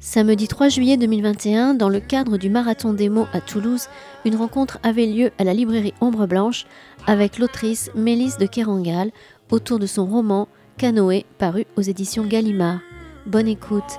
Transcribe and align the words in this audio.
Samedi 0.00 0.46
3 0.46 0.68
juillet 0.68 0.96
2021, 0.96 1.74
dans 1.74 1.88
le 1.88 1.98
cadre 1.98 2.36
du 2.36 2.48
Marathon 2.48 2.92
des 2.92 3.08
mots 3.08 3.26
à 3.32 3.40
Toulouse, 3.40 3.88
une 4.24 4.36
rencontre 4.36 4.78
avait 4.84 5.06
lieu 5.06 5.32
à 5.38 5.44
la 5.44 5.54
librairie 5.54 5.94
Ombre 6.00 6.26
Blanche 6.28 6.66
avec 7.08 7.38
l'autrice 7.38 7.90
Mélisse 7.96 8.38
de 8.38 8.46
Kerangal 8.46 9.10
autour 9.50 9.80
de 9.80 9.86
son 9.86 10.06
roman 10.06 10.46
Canoë 10.78 11.24
paru 11.38 11.66
aux 11.76 11.82
éditions 11.82 12.26
Gallimard. 12.26 12.78
Bonne 13.26 13.48
écoute. 13.48 13.98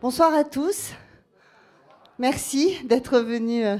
Bonsoir 0.00 0.34
à 0.34 0.44
tous. 0.44 0.92
Merci 2.18 2.76
d'être 2.84 3.20
venus 3.20 3.64
euh, 3.64 3.76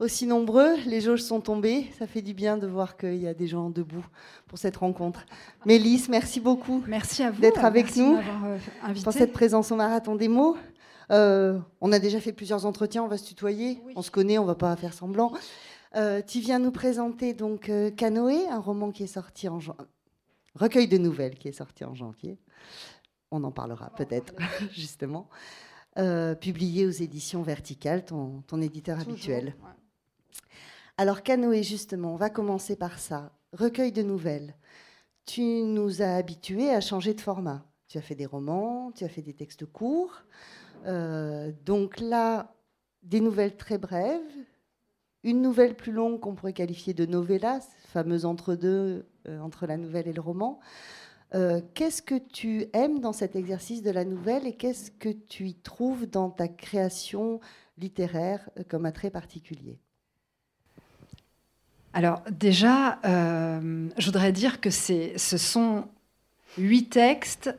aussi 0.00 0.26
nombreux. 0.26 0.76
Les 0.86 1.00
jauges 1.00 1.22
sont 1.22 1.40
tombées. 1.40 1.86
Ça 1.98 2.06
fait 2.06 2.22
du 2.22 2.34
bien 2.34 2.56
de 2.56 2.66
voir 2.66 2.96
qu'il 2.96 3.16
y 3.16 3.28
a 3.28 3.34
des 3.34 3.46
gens 3.46 3.70
debout 3.70 4.04
pour 4.48 4.58
cette 4.58 4.76
rencontre. 4.76 5.24
Mélisse, 5.66 6.08
merci 6.08 6.40
beaucoup. 6.40 6.82
Merci 6.88 7.22
à 7.22 7.30
vous 7.30 7.40
d'être 7.40 7.64
avec 7.64 7.94
nous 7.96 8.16
euh, 8.16 8.58
pour 9.04 9.12
cette 9.12 9.32
présence 9.32 9.70
au 9.70 9.76
marathon 9.76 10.16
des 10.16 10.28
mots. 10.28 10.56
Euh, 11.12 11.58
on 11.80 11.92
a 11.92 11.98
déjà 11.98 12.20
fait 12.20 12.32
plusieurs 12.32 12.66
entretiens. 12.66 13.04
On 13.04 13.08
va 13.08 13.18
se 13.18 13.26
tutoyer. 13.26 13.78
On 13.94 14.02
se 14.02 14.10
connaît. 14.10 14.38
On 14.38 14.44
va 14.44 14.56
pas 14.56 14.74
faire 14.76 14.94
semblant. 14.94 15.32
tu 16.26 16.40
viens 16.40 16.58
nous 16.58 16.72
présenter 16.72 17.34
donc 17.34 17.70
Canoë, 17.96 18.48
un 18.48 18.60
roman 18.60 18.90
qui 18.90 19.04
est 19.04 19.14
sorti 19.14 19.48
en 19.48 19.60
recueil 20.56 20.88
de 20.88 20.98
nouvelles 20.98 21.36
qui 21.36 21.46
est 21.46 21.52
sorti 21.52 21.84
en 21.84 21.94
janvier 21.94 22.38
on 23.30 23.44
en 23.44 23.50
parlera 23.50 23.90
peut-être 23.90 24.34
justement, 24.72 25.28
euh, 25.98 26.34
publié 26.34 26.86
aux 26.86 26.90
éditions 26.90 27.42
Verticales, 27.42 28.04
ton, 28.04 28.42
éditeur 28.60 29.00
habituel. 29.00 29.54
Alors 31.00 31.22
Canoë, 31.22 31.62
justement, 31.62 32.12
on 32.12 32.16
va 32.16 32.28
commencer 32.28 32.76
par 32.76 32.98
ça. 32.98 33.32
Recueil 33.54 33.90
de 33.90 34.02
nouvelles. 34.02 34.54
Tu 35.24 35.40
nous 35.40 36.02
as 36.02 36.16
habitués 36.16 36.68
à 36.68 36.82
changer 36.82 37.14
de 37.14 37.22
format. 37.22 37.64
Tu 37.88 37.96
as 37.96 38.02
fait 38.02 38.14
des 38.14 38.26
romans, 38.26 38.92
tu 38.94 39.04
as 39.04 39.08
fait 39.08 39.22
des 39.22 39.32
textes 39.32 39.64
courts. 39.64 40.24
Euh, 40.84 41.52
donc 41.64 42.00
là, 42.00 42.54
des 43.02 43.22
nouvelles 43.22 43.56
très 43.56 43.78
brèves, 43.78 44.20
une 45.24 45.40
nouvelle 45.40 45.74
plus 45.74 45.92
longue 45.92 46.20
qu'on 46.20 46.34
pourrait 46.34 46.52
qualifier 46.52 46.92
de 46.92 47.06
novella, 47.06 47.60
fameuse 47.86 48.26
entre-deux 48.26 49.06
euh, 49.26 49.40
entre 49.40 49.66
la 49.66 49.78
nouvelle 49.78 50.06
et 50.06 50.12
le 50.12 50.20
roman. 50.20 50.60
Euh, 51.34 51.62
qu'est-ce 51.72 52.02
que 52.02 52.18
tu 52.18 52.66
aimes 52.74 53.00
dans 53.00 53.14
cet 53.14 53.36
exercice 53.36 53.82
de 53.82 53.90
la 53.90 54.04
nouvelle 54.04 54.46
et 54.46 54.52
qu'est-ce 54.52 54.90
que 54.90 55.08
tu 55.08 55.46
y 55.46 55.54
trouves 55.54 56.04
dans 56.04 56.28
ta 56.28 56.46
création 56.46 57.40
littéraire 57.78 58.50
comme 58.68 58.84
attrait 58.84 59.08
particulier? 59.08 59.80
Alors 61.92 62.22
déjà, 62.30 62.98
euh, 63.04 63.88
je 63.98 64.06
voudrais 64.06 64.32
dire 64.32 64.60
que 64.60 64.70
ce 64.70 65.16
sont 65.16 65.84
huit 66.58 66.88
textes, 66.90 67.54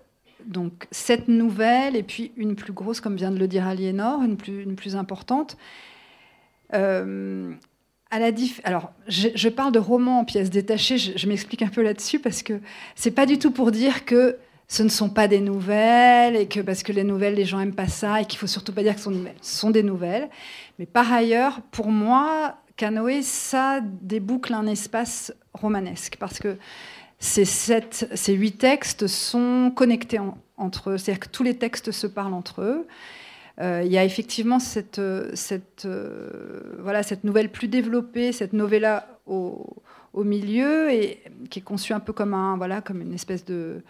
donc 0.45 0.87
sept 0.91 1.27
nouvelles 1.27 1.95
et 1.95 2.03
puis 2.03 2.31
une 2.37 2.55
plus 2.55 2.73
grosse, 2.73 3.01
comme 3.01 3.15
vient 3.15 3.31
de 3.31 3.37
le 3.37 3.47
dire 3.47 3.67
Aliénor, 3.67 4.23
une 4.23 4.37
plus, 4.37 4.63
une 4.63 4.75
plus 4.75 4.95
importante 4.95 5.57
la 8.19 8.31
Alors, 8.63 8.91
je, 9.07 9.49
parle 9.49 9.71
de 9.71 9.79
romans 9.79 10.19
en 10.19 10.25
pièces 10.25 10.49
détachées, 10.49 10.97
je, 10.97 11.27
m'explique 11.27 11.61
un 11.61 11.67
peu 11.67 11.81
là-dessus 11.81 12.19
parce 12.19 12.43
que 12.43 12.59
c'est 12.95 13.11
pas 13.11 13.25
du 13.25 13.39
tout 13.39 13.51
pour 13.51 13.71
dire 13.71 14.05
que 14.05 14.37
ce 14.67 14.83
ne 14.83 14.89
sont 14.89 15.09
pas 15.09 15.27
des 15.27 15.39
nouvelles 15.39 16.35
et 16.35 16.47
que 16.47 16.59
parce 16.59 16.83
que 16.83 16.91
les 16.91 17.03
nouvelles, 17.03 17.35
les 17.35 17.45
gens 17.45 17.59
aiment 17.59 17.75
pas 17.75 17.87
ça 17.87 18.21
et 18.21 18.25
qu'il 18.25 18.39
faut 18.39 18.47
surtout 18.47 18.73
pas 18.73 18.83
dire 18.83 18.95
que. 18.95 19.01
Ce 19.01 19.09
sont 19.41 19.69
des 19.69 19.83
nouvelles. 19.83 20.29
Mais 20.79 20.85
par 20.85 21.11
ailleurs, 21.11 21.61
pour 21.71 21.87
moi, 21.87 22.57
Canoë, 22.77 23.21
ça 23.21 23.79
déboucle 23.81 24.53
un 24.53 24.67
espace 24.67 25.33
romanesque 25.53 26.17
parce 26.19 26.39
que 26.39 26.57
ces, 27.19 27.45
ces 27.45 28.33
huit 28.33 28.57
textes 28.57 29.07
sont 29.07 29.71
connectés 29.75 30.19
entre 30.57 30.91
eux. 30.91 30.97
C'est-à-dire 30.97 31.19
que 31.19 31.29
tous 31.29 31.43
les 31.43 31.55
textes 31.55 31.91
se 31.91 32.07
parlent 32.07 32.33
entre 32.33 32.61
eux. 32.61 32.87
Euh, 33.59 33.83
il 33.85 33.91
y 33.91 33.97
a 33.97 34.05
effectivement 34.05 34.59
cette, 34.59 34.97
euh, 34.99 35.31
voilà, 36.79 37.03
cette 37.03 37.23
nouvelle 37.23 37.51
plus 37.51 37.67
développée, 37.67 38.31
cette 38.31 38.53
novella 38.53 39.19
au, 39.27 39.75
au, 40.13 40.23
milieu, 40.23 40.91
et 40.91 41.21
qui 41.49 41.59
est 41.59 41.61
conçue 41.61 41.93
un 41.93 41.99
peu 41.99 42.13
comme, 42.13 42.33
un, 42.33 42.57
voilà, 42.57 42.81
comme 42.81 43.01
une 43.01 43.13
espèce 43.13 43.45
de, 43.45 43.83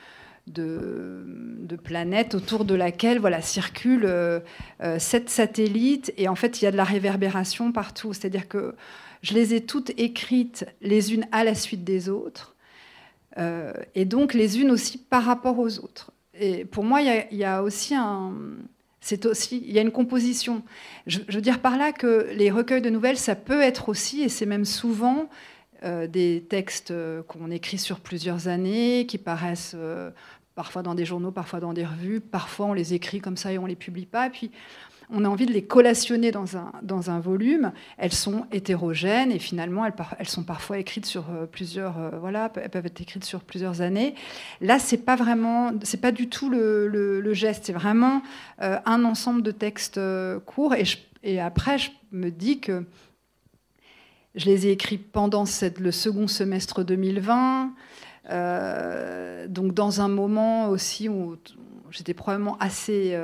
de, 0.48 1.78
planète 1.84 2.36
autour 2.36 2.66
de 2.66 2.76
laquelle 2.76 3.20
voilà, 3.20 3.42
circulent 3.42 4.06
euh, 4.06 4.40
sept 5.00 5.30
satellites, 5.30 6.14
et 6.18 6.28
en 6.28 6.36
fait, 6.36 6.62
il 6.62 6.66
y 6.66 6.68
a 6.68 6.72
de 6.72 6.78
la 6.78 6.84
réverbération 6.84 7.72
partout. 7.72 8.14
C'est-à-dire 8.14 8.48
que 8.48 8.76
je 9.22 9.34
les 9.34 9.54
ai 9.54 9.62
toutes 9.62 9.92
écrites 9.98 10.66
les 10.82 11.14
unes 11.14 11.26
à 11.32 11.44
la 11.44 11.56
suite 11.56 11.84
des 11.84 12.10
autres, 12.10 12.56
et 13.96 14.04
donc 14.04 14.34
les 14.34 14.60
unes 14.60 14.72
aussi 14.72 14.98
par 14.98 15.24
rapport 15.24 15.58
aux 15.58 15.80
autres. 15.80 16.12
Et 16.34 16.66
pour 16.66 16.84
moi, 16.84 17.02
il 17.02 17.38
y, 17.38 17.44
a 17.46 17.64
aussi 17.64 17.96
un 17.96 18.34
c'est 19.02 19.26
aussi, 19.26 19.64
il 19.66 19.72
y 19.72 19.80
a 19.80 19.82
une 19.82 19.92
composition. 19.92 20.62
Je, 21.08 21.20
veux 21.28 21.42
dire 21.42 21.60
par 21.60 21.78
là 21.78 21.92
que 21.92 22.28
les 22.34 22.52
recueils 22.52 22.82
de 22.82 22.90
nouvelles, 22.92 23.18
ça 23.18 23.36
peut 23.36 23.62
être 23.62 23.90
aussi, 23.90 24.22
et 24.22 24.30
c'est 24.30 24.46
même 24.46 24.64
souvent, 24.64 25.22
euh, 25.22 25.26
des 26.08 26.46
textes 26.48 26.92
euh, 26.92 27.24
qu'on 27.24 27.52
écrit 27.52 27.78
sur 27.78 28.00
plusieurs 28.00 28.48
années, 28.48 29.06
qui 29.08 29.18
paraissent 29.18 29.74
euh, 29.76 30.12
parfois 30.56 30.84
dans 30.84 30.96
des 30.96 31.06
journaux, 31.06 31.32
parfois 31.32 31.60
dans 31.60 31.74
des 31.74 31.86
revues, 31.86 32.20
parfois 32.20 32.68
on 32.68 32.74
les 32.74 32.94
écrit 32.94 33.20
comme 33.20 33.38
ça 33.38 33.52
et 33.52 33.58
on 33.58 33.66
les 33.66 33.76
publie 33.76 34.06
pas. 34.06 34.30
puis 34.30 34.52
on 35.12 35.26
a 35.26 35.28
envie 35.28 35.46
de 35.46 35.52
les 35.52 35.64
collationner 35.64 36.32
dans 36.32 36.58
un, 36.58 36.72
dans 36.82 37.12
un 37.12 37.20
volume. 37.20 37.74
Elles 37.98 38.14
sont 38.14 38.46
hétérogènes 38.52 39.32
et 39.32 39.40
finalement, 39.40 39.86
elles, 39.86 39.94
elles 40.18 40.30
sont 40.30 40.44
parfois 40.44 40.80
écrites 40.80 41.06
sur 41.06 41.26
euh, 41.30 41.46
plusieurs, 41.46 42.00
euh, 42.00 42.12
voilà, 42.20 42.52
elles 42.56 42.70
peuvent 42.70 42.86
être 42.86 43.02
écrites 43.02 43.26
sur 43.26 43.42
plusieurs 43.42 43.82
années. 43.82 44.16
Là, 44.62 44.80
c'est 44.80 44.98
pas 44.98 45.16
vraiment, 45.16 45.74
c'est 45.84 46.00
pas 46.00 46.12
du 46.12 46.30
tout 46.30 46.50
le, 46.50 46.88
le, 46.88 47.34
geste. 47.34 47.66
C'est 47.66 47.74
vraiment 47.74 48.22
euh, 48.62 48.78
un 48.86 49.04
ensemble 49.06 49.42
de 49.42 49.52
textes 49.52 50.00
courts. 50.46 50.76
Et, 50.76 50.84
et 51.24 51.40
après, 51.40 51.78
je 51.78 51.92
me 52.12 52.30
dis 52.30 52.60
que 52.60 52.86
je 54.36 54.46
les 54.46 54.68
ai 54.68 54.72
écrits 54.72 54.98
pendant 54.98 55.44
le 55.80 55.92
second 55.92 56.28
semestre 56.28 56.84
2020. 56.84 57.74
donc 59.48 59.74
dans 59.74 60.02
un 60.02 60.08
moment 60.08 60.70
aussi 60.70 61.10
où 61.10 61.38
j'étais 61.90 62.14
probablement 62.14 62.58
assez 62.60 63.18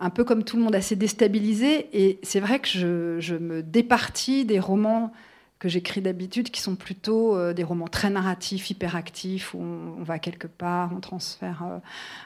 un 0.00 0.10
peu 0.10 0.24
comme 0.24 0.42
tout 0.44 0.56
le 0.56 0.62
monde, 0.62 0.74
assez 0.74 0.96
déstabilisé. 0.96 1.88
Et 1.92 2.18
c'est 2.22 2.40
vrai 2.40 2.58
que 2.58 3.18
je, 3.20 3.34
me 3.34 3.62
départis 3.62 4.44
des 4.44 4.58
romans 4.58 5.12
que 5.60 5.68
j'écris 5.68 6.00
d'habitude, 6.00 6.50
qui 6.50 6.62
sont 6.62 6.74
plutôt 6.74 7.36
euh, 7.36 7.52
des 7.52 7.64
romans 7.64 7.86
très 7.86 8.08
narratifs, 8.08 8.70
hyperactifs, 8.70 9.52
où 9.52 9.60
on, 9.60 10.02
va 10.02 10.18
quelque 10.18 10.46
part, 10.46 10.90
on 10.96 11.00
transfère 11.00 11.62
euh, 11.70 11.78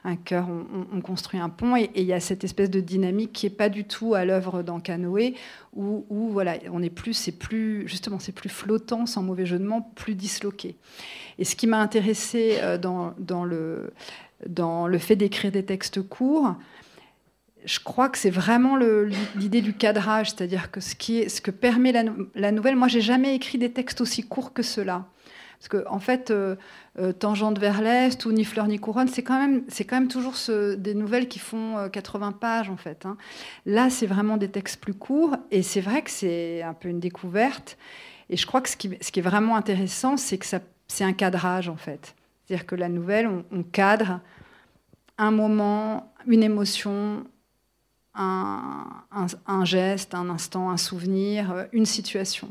un 0.05 0.15
cœur, 0.15 0.47
on, 0.49 1.01
construit 1.01 1.41
un 1.41 1.49
pont, 1.49 1.77
et 1.77 1.91
il 1.97 2.05
y 2.05 2.13
a 2.13 2.21
cette 2.21 2.45
espèce 2.45 2.71
de 2.71 2.79
dynamique 2.79 3.33
qui 3.33 3.47
est 3.47 3.51
pas 3.51 3.69
du 3.69 3.85
tout 3.85 4.15
à 4.15 4.25
l'œuvre 4.25 4.63
dans 4.63 4.79
Canoë, 4.79 5.35
où, 5.75 6.05
voilà, 6.31 6.55
on 6.71 6.81
est 6.81 6.91
plus, 6.91 7.15
c'est 7.15 7.33
plus, 7.33 7.89
justement, 7.89 8.21
c'est 8.21 8.31
plus 8.31 8.49
flottant, 8.49 9.05
sans 9.05 9.23
mauvais 9.23 9.47
jeu 9.47 9.59
de 9.59 9.65
mots, 9.65 9.83
plus 9.97 10.15
disloqué. 10.15 10.77
Et 11.39 11.45
ce 11.45 11.57
qui 11.57 11.67
m'a 11.67 11.81
intéressé 11.81 12.59
euh, 12.61 12.79
dans 12.79 13.45
le 13.45 14.99
fait 14.99 15.17
d'écrire 15.17 15.51
des 15.51 15.65
textes 15.65 16.01
courts, 16.03 16.55
je 17.65 17.81
crois 17.81 18.09
que 18.09 18.19
c'est 18.19 18.31
vraiment 18.31 18.77
l'idée 19.37 19.63
du 19.63 19.75
cadrage, 19.75 20.31
c'est-à-dire 20.31 20.71
que 20.71 20.81
ce, 20.81 20.95
qui 20.95 21.19
est, 21.19 21.29
ce 21.29 21.41
que 21.41 21.51
permet 21.51 21.93
la, 22.35 22.53
nouvelle. 22.53 22.77
Moi, 22.77 22.89
j'ai 22.89 23.01
jamais 23.01 23.35
écrit 23.35 23.59
des 23.59 23.73
textes 23.73 24.01
aussi 24.01 24.23
courts 24.23 24.53
que 24.53 24.63
cela. 24.63 25.07
Parce 25.59 25.69
que, 25.69 25.89
en 25.89 25.99
fait, 25.99 26.31
euh, 26.31 26.57
euh, 26.99 27.13
Tangente 27.13 27.59
vers 27.59 27.81
l'Est 27.81 28.27
ou 28.27 28.33
Ni 28.33 28.45
fleur 28.45 28.67
ni 28.67 28.79
couronne, 28.79 29.09
c'est 29.09 29.23
quand, 29.23 29.39
même, 29.39 29.65
quand 29.65 29.97
même 29.97 30.09
toujours 30.09 30.35
des 30.77 30.95
nouvelles 30.95 31.27
qui 31.27 31.39
font 31.39 31.89
80 31.91 32.29
euh, 32.29 32.33
pages, 32.33 32.69
en 32.69 32.77
fait. 32.77 33.07
Hein. 33.07 33.17
Là, 33.65 33.89
c'est 33.89 34.07
vraiment 34.07 34.37
des 34.37 34.49
textes 34.49 34.81
plus 34.81 34.95
courts. 34.95 35.37
Et 35.51 35.63
c'est 35.63 35.81
vrai 35.81 36.03
que 36.03 36.11
c'est 36.11 36.63
un 36.63 36.75
peu 36.75 36.89
une 36.89 37.01
découverte. 37.01 37.79
Et 38.29 38.37
je 38.37 38.47
crois 38.47 38.61
que 38.61 38.69
ce 38.69 38.77
qui, 38.77 38.91
ce 39.01 39.11
qui 39.11 39.21
est 39.21 39.23
vraiment 39.23 39.57
intéressant, 39.57 40.19
c'est 40.19 40.37
que 40.37 40.47
c'est 40.89 41.05
un 41.05 41.13
cadrage, 41.15 41.71
en 41.71 41.77
fait. 41.77 42.15
C'est-à-dire 42.45 42.67
que 42.67 42.75
la 42.75 42.91
nouvelle, 42.91 43.27
on 43.51 43.63
cadre 43.63 44.21
un 45.17 45.31
moment, 45.31 46.13
une 46.27 46.43
émotion, 46.43 47.25
un, 48.15 49.65
geste, 49.65 50.15
un 50.15 50.31
instant, 50.31 50.71
un 50.71 50.77
souvenir, 50.77 51.51
euh, 51.51 51.65
une 51.73 51.87
situation. 51.87 52.49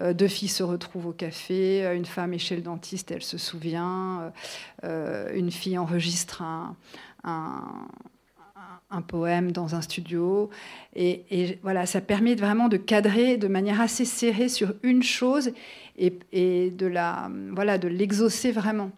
Euh, 0.00 0.12
deux 0.12 0.28
filles 0.28 0.48
se 0.48 0.62
retrouvent 0.62 1.06
au 1.06 1.12
café, 1.12 1.84
euh, 1.84 1.94
une 1.94 2.04
femme 2.04 2.34
est 2.34 2.38
chez 2.38 2.56
le 2.56 2.62
dentiste, 2.62 3.10
elle 3.10 3.22
se 3.22 3.38
souvient, 3.38 4.32
une 4.82 5.50
fille 5.50 5.78
enregistre 5.78 6.42
un, 7.24 7.86
poème 9.08 9.50
dans 9.50 9.74
un 9.74 9.80
studio. 9.80 10.50
Et, 10.94 11.58
voilà, 11.62 11.86
ça 11.86 12.00
permet 12.00 12.34
vraiment 12.34 12.68
de 12.68 12.76
cadrer 12.76 13.36
de 13.36 13.48
manière 13.48 13.80
assez 13.80 14.04
serrée 14.04 14.48
sur 14.48 14.74
une 14.82 15.02
chose 15.02 15.50
et, 15.96 16.18
et 16.32 16.70
de 16.70 16.86
la 16.86 17.30
voilà 17.52 17.78
de 17.78 17.88
l'exaucer 17.88 18.52
vraiment. 18.52 18.90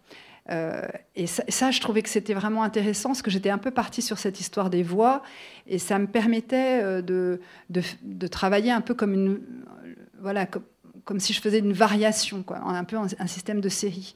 Euh, 0.50 0.82
et 1.16 1.26
ça, 1.26 1.70
je 1.70 1.80
trouvais 1.80 2.02
que 2.02 2.08
c'était 2.08 2.34
vraiment 2.34 2.62
intéressant, 2.62 3.10
parce 3.10 3.22
que 3.22 3.30
j'étais 3.30 3.50
un 3.50 3.58
peu 3.58 3.70
partie 3.70 4.02
sur 4.02 4.18
cette 4.18 4.40
histoire 4.40 4.70
des 4.70 4.82
voix, 4.82 5.22
et 5.66 5.78
ça 5.78 5.98
me 5.98 6.06
permettait 6.06 6.82
euh, 6.82 7.02
de, 7.02 7.40
de, 7.70 8.26
travailler 8.26 8.70
un 8.70 8.80
peu 8.80 8.94
comme 8.94 9.12
une, 9.12 9.40
voilà, 10.20 10.46
comme, 11.04 11.20
si 11.20 11.32
je 11.32 11.40
faisais 11.40 11.58
une 11.58 11.72
variation, 11.72 12.42
quoi, 12.42 12.58
un 12.58 12.84
peu 12.84 12.96
un, 12.96 13.26
système 13.26 13.60
de 13.60 13.68
série. 13.68 14.14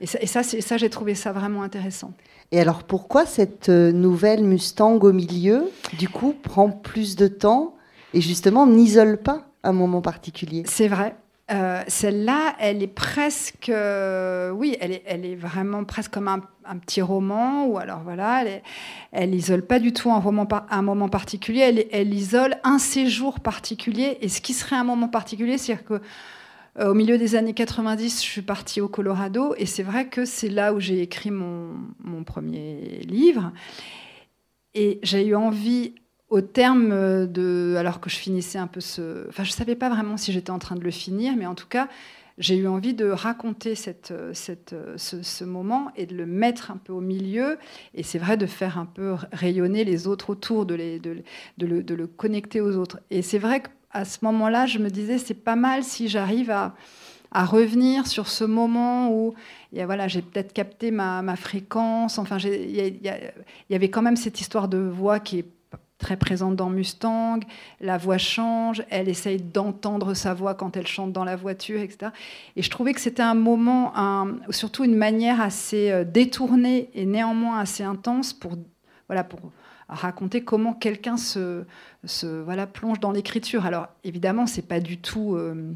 Et 0.00 0.06
ça, 0.06 0.18
et 0.20 0.26
ça, 0.26 0.42
ça 0.42 0.76
j'ai 0.76 0.90
trouvé 0.90 1.14
ça 1.14 1.32
vraiment 1.32 1.62
intéressant. 1.62 2.14
Et 2.52 2.60
alors 2.60 2.82
pourquoi 2.82 3.26
cette 3.26 3.68
euh, 3.68 3.92
nouvelle 3.92 4.42
Mustang 4.42 4.98
au 4.98 5.12
milieu, 5.12 5.70
du 5.98 6.08
coup, 6.08 6.32
prend 6.32 6.70
plus 6.70 7.14
de 7.16 7.28
temps 7.28 7.76
et 8.12 8.20
justement 8.20 8.66
n'isole 8.66 9.18
pas 9.18 9.46
un 9.62 9.72
moment 9.72 10.00
particulier? 10.00 10.64
C'est 10.66 10.88
vrai. 10.88 11.14
Euh, 11.50 11.82
celle-là, 11.88 12.54
elle 12.60 12.80
est 12.82 12.86
presque, 12.86 13.70
euh, 13.70 14.50
oui, 14.50 14.76
elle 14.80 14.92
est, 14.92 15.02
est 15.04 15.34
vraiment 15.34 15.82
presque 15.84 16.12
comme 16.12 16.28
un, 16.28 16.40
petit 16.78 17.02
roman, 17.02 17.66
ou 17.66 17.78
alors 17.78 18.02
voilà, 18.04 18.44
elle, 19.10 19.30
n'isole 19.30 19.66
pas 19.66 19.80
du 19.80 19.92
tout 19.92 20.12
un, 20.12 20.20
moment 20.82 21.08
particulier, 21.08 21.88
elle, 21.90 22.14
isole 22.14 22.56
un 22.62 22.78
séjour 22.78 23.40
particulier, 23.40 24.18
et 24.20 24.28
ce 24.28 24.40
qui 24.40 24.52
serait 24.52 24.76
un 24.76 24.84
moment 24.84 25.08
particulier, 25.08 25.58
c'est-à-dire 25.58 25.84
que 25.84 26.00
euh, 26.78 26.92
au 26.92 26.94
milieu 26.94 27.18
des 27.18 27.34
années 27.34 27.54
90, 27.54 28.22
je 28.24 28.30
suis 28.30 28.42
partie 28.42 28.80
au 28.80 28.86
Colorado, 28.86 29.54
et 29.58 29.66
c'est 29.66 29.82
vrai 29.82 30.06
que 30.06 30.24
c'est 30.24 30.48
là 30.48 30.72
où 30.72 30.78
j'ai 30.78 31.02
écrit 31.02 31.32
mon 31.32 32.24
premier 32.24 33.00
livre, 33.08 33.50
et 34.74 35.00
j'ai 35.02 35.26
eu 35.26 35.34
envie 35.34 35.94
au 36.30 36.40
terme 36.40 36.92
euh, 36.92 37.26
de, 37.26 37.74
alors 37.76 38.00
que 38.00 38.08
je 38.08 38.16
finissais 38.16 38.58
un 38.58 38.68
peu 38.68 38.80
ce, 38.80 39.28
enfin 39.28 39.44
je 39.44 39.50
savais 39.50 39.74
pas 39.74 39.90
vraiment 39.90 40.16
si 40.16 40.32
j'étais 40.32 40.50
en 40.50 40.60
train 40.60 40.76
de 40.76 40.84
le 40.84 40.90
finir, 40.90 41.34
mais 41.36 41.46
en 41.46 41.54
tout 41.54 41.66
cas 41.68 41.88
j'ai 42.38 42.56
eu 42.56 42.66
envie 42.66 42.94
de 42.94 43.10
raconter 43.10 43.74
cette, 43.74 44.12
euh, 44.12 44.32
cette, 44.32 44.72
euh, 44.72 44.96
ce, 44.96 45.44
moment 45.44 45.90
et 45.94 46.06
de 46.06 46.14
le 46.14 46.24
mettre 46.24 46.70
un 46.70 46.78
peu 46.78 46.92
au 46.92 47.02
milieu. 47.02 47.58
Et 47.94 48.02
c'est 48.02 48.18
vrai 48.18 48.38
de 48.38 48.46
faire 48.46 48.78
un 48.78 48.86
peu 48.86 49.14
rayonner 49.30 49.84
les 49.84 50.06
autres 50.06 50.30
autour, 50.30 50.64
de, 50.64 50.74
les, 50.74 50.98
de, 50.98 51.18
de, 51.58 51.66
le, 51.66 51.82
de 51.82 51.94
le, 51.94 52.06
connecter 52.06 52.62
aux 52.62 52.76
autres. 52.76 52.98
Et 53.10 53.20
c'est 53.20 53.38
vrai 53.38 53.62
qu'à 53.62 54.06
ce 54.06 54.18
moment-là, 54.22 54.64
je 54.64 54.78
me 54.78 54.88
disais, 54.88 55.18
c'est 55.18 55.34
pas 55.34 55.56
mal 55.56 55.84
si 55.84 56.08
j'arrive 56.08 56.50
à, 56.50 56.74
à, 57.30 57.44
revenir 57.44 58.06
sur 58.06 58.26
ce 58.26 58.44
moment 58.44 59.12
où 59.12 59.34
et 59.74 59.84
voilà, 59.84 60.08
j'ai 60.08 60.22
peut-être 60.22 60.54
capté 60.54 60.90
ma, 60.90 61.20
ma, 61.20 61.36
fréquence. 61.36 62.18
Enfin, 62.18 62.38
il 62.38 62.70
y, 62.70 63.10
y, 63.70 63.74
avait 63.74 63.90
quand 63.90 64.02
même 64.02 64.16
cette 64.16 64.40
histoire 64.40 64.66
de 64.66 64.78
voix 64.78 65.20
qui 65.20 65.40
est 65.40 65.46
très 66.00 66.16
présente 66.16 66.56
dans 66.56 66.70
Mustang. 66.70 67.40
La 67.80 67.98
voix 67.98 68.18
change, 68.18 68.82
elle 68.90 69.08
essaye 69.08 69.40
d'entendre 69.40 70.14
sa 70.14 70.34
voix 70.34 70.54
quand 70.54 70.76
elle 70.76 70.86
chante 70.86 71.12
dans 71.12 71.24
la 71.24 71.36
voiture, 71.36 71.80
etc. 71.80 72.10
Et 72.56 72.62
je 72.62 72.70
trouvais 72.70 72.92
que 72.92 73.00
c'était 73.00 73.22
un 73.22 73.34
moment, 73.34 73.92
surtout 74.50 74.82
une 74.82 74.96
manière 74.96 75.40
assez 75.40 75.92
euh, 75.92 76.02
détournée 76.02 76.90
et 76.94 77.06
néanmoins 77.06 77.60
assez 77.60 77.84
intense 77.84 78.32
pour, 78.32 78.56
voilà, 79.06 79.22
pour 79.22 79.40
raconter 79.88 80.42
comment 80.42 80.72
quelqu'un 80.72 81.16
se, 81.16 81.64
se 82.04 82.26
voilà, 82.26 82.66
plonge 82.66 82.98
dans 82.98 83.12
l'écriture. 83.12 83.66
Alors 83.66 83.88
évidemment, 84.02 84.46
c'est 84.46 84.66
pas 84.66 84.80
du 84.80 84.98
tout 84.98 85.36
euh, 85.36 85.72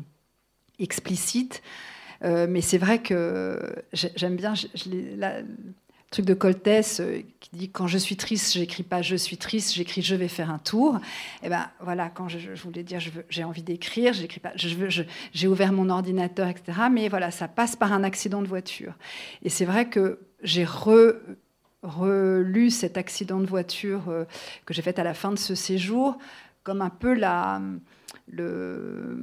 explicite. 0.79 1.62
Euh, 2.23 2.47
mais 2.49 2.62
c'est 2.62 2.79
vrai 2.79 3.00
que 3.03 3.61
j'aime 3.93 4.37
bien, 4.37 4.55
truc 6.14 6.26
de 6.26 6.34
Coltès 6.34 7.00
euh, 7.00 7.22
qui 7.40 7.50
dit 7.52 7.70
quand 7.70 7.88
je 7.88 7.99
suis 7.99 8.16
triste, 8.16 8.52
j'écris 8.52 8.84
pas 8.84 9.02
je 9.02 9.16
suis 9.16 9.37
triste, 9.37 9.75
j'écris 9.75 10.00
je 10.00 10.14
vais 10.14 10.28
faire 10.28 10.49
un 10.49 10.58
tour. 10.58 10.96
Et 11.43 11.46
eh 11.46 11.49
ben 11.49 11.69
voilà, 11.81 12.08
quand 12.08 12.28
je, 12.28 12.38
voulais 12.62 12.84
dire 12.84 13.00
j'ai 13.28 13.44
envie 13.44 13.62
d'écrire, 13.62 14.12
j'écris 14.12 14.38
pas, 14.40 14.52
j'ai 14.55 15.49
ouvert 15.49 15.72
mon 15.72 15.90
ordinateur, 15.90 16.46
etc. 16.49 16.82
Mais 16.90 17.08
voilà, 17.08 17.32
ça 17.32 17.49
passe 17.49 17.75
par 17.75 17.93
un 17.93 18.05
accident 18.05 18.43
de 18.43 18.46
voiture. 18.46 18.94
Et 19.43 19.49
c'est 19.49 19.64
vrai 19.64 19.88
que 19.88 20.20
j'ai 20.43 20.64
relu 21.82 22.70
cet 22.70 22.96
accident 22.96 23.40
de 23.40 23.46
voiture 23.46 24.08
euh, 24.08 24.25
que 24.66 24.72
j'ai 24.72 24.82
fait 24.82 24.99
à 25.00 25.05
la 25.05 25.14
fin 25.14 25.32
de 25.32 25.38
ce 25.38 25.56
séjour 25.56 26.16
comme 26.62 26.81
un 26.81 26.90
peu 26.90 27.12
la 27.12 27.61
le, 28.31 29.17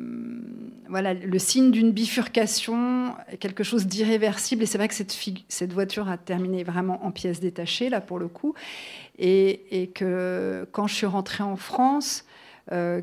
voilà, 0.87 1.13
le 1.13 1.39
signe 1.39 1.71
d'une 1.71 1.91
bifurcation, 1.91 3.15
quelque 3.39 3.63
chose 3.63 3.87
d'irréversible. 3.87 4.63
Et 4.63 4.65
c'est 4.65 4.77
vrai 4.77 4.87
que 4.87 4.93
cette, 4.93 5.17
cette 5.47 5.73
voiture 5.73 6.09
a 6.09 6.17
terminé 6.17 6.63
vraiment 6.63 7.05
en 7.05 7.11
pièces 7.11 7.39
détachées, 7.39 7.89
là, 7.89 8.01
pour 8.01 8.19
le 8.19 8.27
coup. 8.27 8.53
Et, 9.17 9.81
et 9.81 9.87
que 9.87 10.67
quand 10.71 10.87
je 10.87 10.95
suis 10.95 11.05
rentrée 11.05 11.43
en 11.43 11.55
France, 11.55 12.25
euh, 12.71 13.01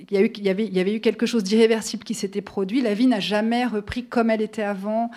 il 0.00 0.10
y, 0.10 0.48
avait, 0.48 0.94
eu 0.94 0.98
quelque 0.98 1.24
chose 1.24 1.44
d'irréversible 1.44 2.02
qui 2.02 2.14
s'était 2.14 2.42
produit. 2.42 2.80
La 2.80 2.94
vie 2.94 3.06
n'a 3.06 3.20
jamais 3.20 3.64
repris 3.64 4.04
comme 4.04 4.28
elle 4.28 4.42
était 4.42 4.64
avant. 4.64 5.08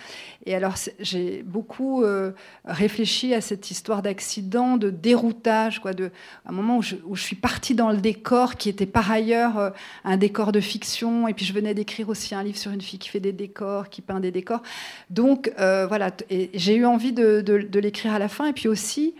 Et 0.46 0.54
alors, 0.54 0.76
j'ai 1.00 1.42
beaucoup 1.42 2.04
euh, 2.04 2.30
réfléchi 2.64 3.34
à 3.34 3.40
cette 3.40 3.72
histoire 3.72 4.02
d'accident, 4.02 4.76
de 4.76 4.90
déroutage, 4.90 5.80
quoi, 5.80 5.94
de, 5.94 6.12
un 6.46 6.52
moment 6.52 6.78
où 6.78 6.82
je, 6.82 6.96
suis 7.16 7.34
partie 7.34 7.74
dans 7.74 7.90
le 7.90 7.96
décor 7.96 8.54
qui 8.54 8.68
était 8.68 8.86
par 8.86 9.10
ailleurs 9.10 9.58
euh, 9.58 9.70
un 10.04 10.16
décor 10.16 10.52
de 10.52 10.60
fiction. 10.60 11.26
Et 11.26 11.34
puis, 11.34 11.44
je 11.44 11.52
venais 11.52 11.74
d'écrire 11.74 12.08
aussi 12.08 12.36
un 12.36 12.44
livre 12.44 12.58
sur 12.58 12.70
une 12.70 12.80
fille 12.80 13.00
qui 13.00 13.08
fait 13.08 13.20
des 13.20 13.32
décors, 13.32 13.88
qui 13.88 14.00
peint 14.00 14.20
des 14.20 14.30
décors. 14.30 14.62
Donc, 15.10 15.52
euh, 15.58 15.88
voilà, 15.88 16.12
j'ai 16.54 16.76
eu 16.76 16.86
envie 16.86 17.12
de, 17.12 17.40
de, 17.40 17.58
de 17.58 17.80
l'écrire 17.80 18.12
à 18.12 18.20
la 18.20 18.28
fin. 18.28 18.46
Et 18.46 18.52
puis 18.52 18.68
aussi, 18.68 19.16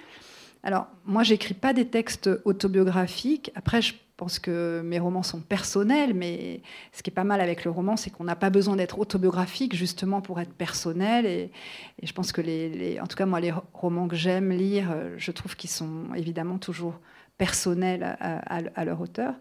alors, 0.62 0.86
moi, 1.04 1.24
j'écris 1.24 1.54
pas 1.54 1.72
des 1.72 1.86
textes 1.86 2.30
autobiographiques. 2.44 3.50
Après, 3.56 3.82
je 3.82 3.94
pense 4.18 4.40
que 4.40 4.82
mes 4.84 4.98
romans 4.98 5.22
sont 5.22 5.40
personnels, 5.40 6.12
mais 6.12 6.60
ce 6.92 7.02
qui 7.02 7.10
est 7.10 7.14
pas 7.14 7.24
mal 7.24 7.40
avec 7.40 7.64
le 7.64 7.70
roman, 7.70 7.96
c'est 7.96 8.10
qu'on 8.10 8.24
n'a 8.24 8.34
pas 8.34 8.50
besoin 8.50 8.74
d'être 8.74 8.98
autobiographique 8.98 9.76
justement 9.76 10.20
pour 10.20 10.40
être 10.40 10.52
personnel. 10.52 11.24
Et, 11.24 11.50
je 12.02 12.12
pense 12.12 12.32
que, 12.32 12.40
les, 12.40 12.98
en 13.00 13.06
tout 13.06 13.16
cas, 13.16 13.26
moi, 13.26 13.40
les 13.40 13.54
romans 13.72 14.08
que 14.08 14.16
j'aime 14.16 14.50
lire, 14.50 14.90
euh, 14.90 15.14
je 15.16 15.30
trouve 15.30 15.54
qu'ils 15.54 15.70
sont 15.70 16.12
évidemment 16.16 16.58
toujours 16.58 16.98
personnels 17.38 18.16
à, 18.20 18.84
leur 18.84 19.00
auteur. 19.00 19.34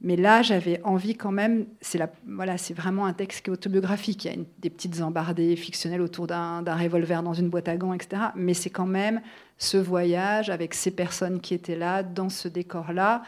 Mais 0.00 0.16
là, 0.16 0.42
j'avais 0.42 0.82
envie 0.82 1.14
quand 1.14 1.30
même, 1.30 1.66
c'est 1.80 2.00
voilà, 2.26 2.58
c'est 2.58 2.74
vraiment 2.74 3.06
un 3.06 3.12
texte 3.12 3.44
qui 3.44 3.50
est 3.50 3.52
autobiographique. 3.52 4.24
Il 4.24 4.32
y 4.32 4.34
a 4.34 4.44
des 4.58 4.70
petites 4.70 5.00
embardées 5.00 5.54
fictionnelles 5.54 6.00
autour 6.00 6.26
d'un 6.26 6.62
revolver 6.64 7.22
dans 7.22 7.34
une 7.34 7.48
boîte 7.48 7.68
à 7.68 7.76
gants, 7.76 7.92
etc. 7.92 8.22
Mais 8.34 8.52
c'est 8.52 8.70
quand 8.70 8.86
même 8.86 9.20
ce 9.58 9.76
voyage 9.76 10.50
avec 10.50 10.74
ces 10.74 10.90
personnes 10.90 11.40
qui 11.40 11.54
étaient 11.54 11.76
là, 11.76 12.02
dans 12.02 12.28
ce 12.28 12.48
décor-là, 12.48 13.22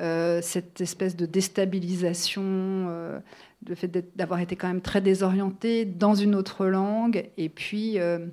euh, 0.00 0.40
cette 0.42 0.80
espèce 0.80 1.16
de 1.16 1.26
déstabilisation, 1.26 2.42
euh, 2.44 3.18
le 3.66 3.74
fait 3.74 3.88
d'avoir 4.16 4.38
été 4.38 4.54
quand 4.54 4.68
même 4.68 4.80
très 4.80 5.00
désorienté 5.00 5.84
dans 5.84 6.14
une 6.14 6.36
autre 6.36 6.66
langue, 6.66 7.28
et 7.36 7.48
puis 7.48 7.98
euh, 7.98 8.26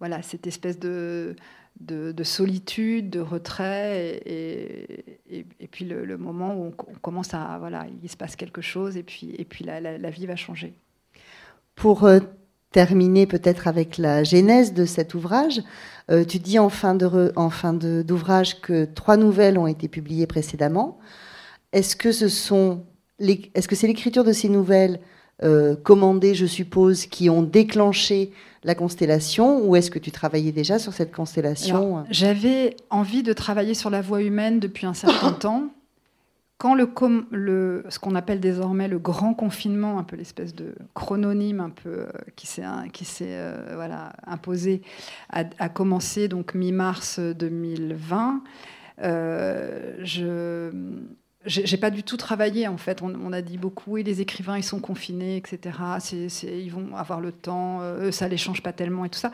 voilà, 0.00 0.20
cette 0.22 0.48
espèce 0.48 0.80
de, 0.80 1.36
de, 1.80 2.24
solitude, 2.24 3.08
de 3.08 3.20
retrait, 3.20 4.20
et, 4.26 5.44
puis 5.70 5.84
le, 5.84 6.18
moment 6.18 6.56
où 6.56 6.66
on, 6.66 6.94
commence 7.00 7.34
à, 7.34 7.58
voilà, 7.60 7.86
il 8.02 8.08
se 8.08 8.16
passe 8.16 8.34
quelque 8.34 8.62
chose, 8.62 8.96
et 8.96 9.04
puis, 9.04 9.34
et 9.38 9.44
puis 9.44 9.64
la, 9.64 9.80
la 9.80 10.10
vie 10.10 10.26
va 10.26 10.34
changer. 10.34 10.74
Pour 11.76 12.08
terminer 12.72 13.26
peut-être 13.26 13.68
avec 13.68 13.98
la 13.98 14.24
genèse 14.24 14.74
de 14.74 14.84
cet 14.84 15.14
ouvrage. 15.14 15.62
Euh, 16.10 16.24
tu 16.24 16.38
dis 16.38 16.58
en 16.58 16.68
fin, 16.68 16.94
d'ouvrage 16.94 18.60
que 18.60 18.84
trois 18.86 19.16
nouvelles 19.16 19.58
ont 19.58 19.66
été 19.66 19.88
publiées 19.88 20.26
précédemment. 20.26 20.98
Est-ce 21.72 21.96
que 21.96 22.12
ce 22.12 22.28
sont 22.28 22.82
est-ce 23.20 23.68
que 23.68 23.76
c'est 23.76 23.86
l'écriture 23.86 24.24
de 24.24 24.32
ces 24.32 24.48
nouvelles 24.48 24.98
euh, 25.44 25.76
commandées, 25.76 26.34
je 26.34 26.46
suppose, 26.46 27.06
qui 27.06 27.30
ont 27.30 27.42
déclenché 27.42 28.32
la 28.64 28.74
constellation, 28.74 29.64
ou 29.64 29.76
est-ce 29.76 29.90
que 29.90 29.98
tu 29.98 30.10
travaillais 30.10 30.52
déjà 30.52 30.78
sur 30.78 30.92
cette 30.92 31.12
constellation? 31.12 32.04
J'avais 32.10 32.76
envie 32.90 33.22
de 33.22 33.32
travailler 33.32 33.74
sur 33.74 33.90
la 33.90 34.00
voix 34.00 34.22
humaine 34.22 34.60
depuis 34.60 34.86
un 34.86 34.94
certain 34.94 35.32
temps 35.46 35.70
quand 36.62 36.76
le, 36.76 37.84
ce 37.88 37.98
qu'on 37.98 38.14
appelle 38.14 38.38
désormais 38.38 38.86
le 38.86 39.00
grand 39.00 39.34
confinement, 39.34 39.98
un 39.98 40.04
peu 40.04 40.14
l'espèce 40.14 40.54
de 40.54 40.76
chrononyme 40.94 41.58
un 41.58 41.70
peu 41.70 41.90
euh, 41.90 42.08
qui 42.36 42.46
s'est 42.46 42.62
qui 42.92 43.04
s'est 43.04 43.34
euh, 43.34 43.72
voilà 43.74 44.12
imposé, 44.24 44.82
a, 45.30 45.68
commencé 45.68 46.28
donc 46.28 46.54
mi-mars 46.54 47.18
2020, 47.18 48.44
euh, 49.02 49.96
je 50.04 50.70
j'ai 51.44 51.76
pas 51.76 51.90
du 51.90 52.02
tout 52.02 52.16
travaillé 52.16 52.68
en 52.68 52.76
fait. 52.76 53.02
On, 53.02 53.32
a 53.32 53.42
dit 53.42 53.58
beaucoup, 53.58 53.92
oui, 53.92 54.02
les 54.02 54.20
écrivains 54.20 54.56
ils 54.56 54.62
sont 54.62 54.80
confinés, 54.80 55.36
etc. 55.36 55.76
ils 56.44 56.70
vont 56.70 56.96
avoir 56.96 57.20
le 57.20 57.32
temps, 57.32 57.80
euh, 57.80 58.08
eux 58.08 58.12
ça 58.12 58.28
les 58.28 58.36
change 58.36 58.62
pas 58.62 58.72
tellement 58.72 59.04
et 59.04 59.08
tout 59.08 59.18
ça. 59.18 59.32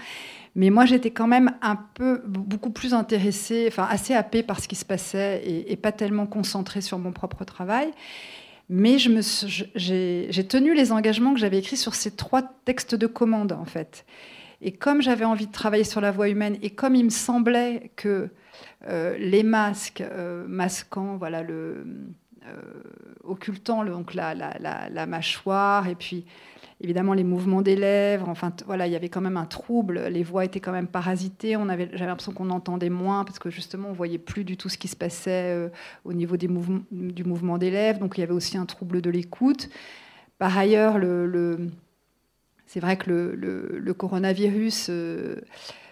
Mais 0.54 0.70
moi 0.70 0.86
j'étais 0.86 1.10
quand 1.10 1.26
même 1.26 1.52
un 1.60 1.76
peu 1.76 2.22
beaucoup 2.26 2.70
plus 2.70 2.94
intéressée, 2.94 3.66
enfin 3.68 3.86
assez 3.90 4.14
happée 4.14 4.42
par 4.42 4.60
ce 4.60 4.68
qui 4.68 4.76
se 4.76 4.84
passait 4.84 5.42
et, 5.44 5.76
pas 5.76 5.92
tellement 5.92 6.26
concentrée 6.26 6.80
sur 6.80 6.98
mon 6.98 7.12
propre 7.12 7.44
travail. 7.44 7.90
Mais 8.70 8.98
j'ai 8.98 10.46
tenu 10.46 10.74
les 10.74 10.92
engagements 10.92 11.32
que 11.32 11.40
j'avais 11.40 11.58
écrits 11.58 11.76
sur 11.76 11.94
ces 11.94 12.10
trois 12.10 12.42
textes 12.64 12.94
de 12.94 13.06
commande 13.06 13.52
en 13.52 13.64
fait. 13.64 14.04
Et 14.60 14.72
comme 14.72 15.02
j'avais 15.02 15.24
envie 15.24 15.46
de 15.46 15.52
travailler 15.52 15.84
sur 15.84 16.00
la 16.00 16.10
voix 16.10 16.28
humaine 16.28 16.58
et 16.62 16.70
comme 16.70 16.94
il 16.94 17.04
me 17.04 17.10
semblait 17.10 17.90
que 17.96 18.30
les 18.86 19.42
masques 19.42 20.00
euh, 20.00 20.46
masquant, 20.48 21.16
voilà, 21.16 21.42
le, 21.42 21.84
euh, 22.46 22.82
occultant 23.24 23.84
donc 23.84 24.14
la, 24.14 24.34
la, 24.34 25.06
mâchoire, 25.06 25.88
et 25.88 25.94
puis 25.94 26.24
évidemment 26.80 27.14
les 27.14 27.24
mouvements 27.24 27.62
des 27.62 27.76
lèvres. 27.76 28.28
Enfin, 28.28 28.52
voilà, 28.66 28.86
il 28.86 28.92
y 28.92 28.96
avait 28.96 29.08
quand 29.08 29.20
même 29.20 29.36
un 29.36 29.46
trouble. 29.46 30.06
Les 30.10 30.22
voix 30.22 30.44
étaient 30.44 30.60
quand 30.60 30.72
même 30.72 30.86
parasitées. 30.86 31.56
J'avais 31.68 32.06
l'impression 32.06 32.32
qu'on 32.32 32.50
entendait 32.50 32.90
moins 32.90 33.24
parce 33.24 33.38
que 33.38 33.50
justement, 33.50 33.88
on 33.88 33.94
voyait 33.94 34.18
plus 34.18 34.44
du 34.44 34.56
tout 34.56 34.68
ce 34.68 34.78
qui 34.78 34.88
se 34.88 34.96
passait 34.96 35.70
au 36.04 36.12
niveau 36.12 36.36
des 36.36 36.48
du 36.90 37.24
mouvement 37.24 37.58
des 37.58 37.70
lèvres. 37.70 37.98
Donc, 37.98 38.16
il 38.16 38.20
y 38.20 38.24
avait 38.24 38.32
aussi 38.32 38.56
un 38.56 38.66
trouble 38.66 39.02
de 39.02 39.10
l'écoute. 39.10 39.68
Par 40.38 40.56
ailleurs, 40.56 40.98
le, 40.98 41.68
c'est 42.68 42.80
vrai 42.80 42.98
que 42.98 43.10
le, 43.10 43.78
le 43.78 43.94
coronavirus 43.94 44.88
euh, 44.90 45.36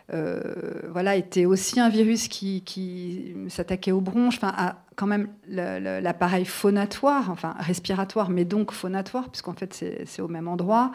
voilà, 0.09 1.17
était 1.17 1.47
aussi 1.47 1.81
un 1.81 1.89
virus 1.89 2.29
qui, 2.29 3.35
s'attaquait 3.49 3.93
aux 3.93 4.01
bronches, 4.01 4.37
enfin, 4.37 4.53
à 4.57 4.77
quand 4.97 5.07
même 5.07 5.29
l'appareil 5.49 6.45
phonatoire, 6.45 7.31
enfin 7.31 7.55
respiratoire, 7.59 8.31
mais 8.31 8.45
donc 8.45 8.73
phonatoire, 8.73 9.29
puisqu'en 9.31 9.55
fait 9.55 9.75
c'est 10.05 10.23
au 10.23 10.29
même 10.29 10.49
endroit. 10.49 10.93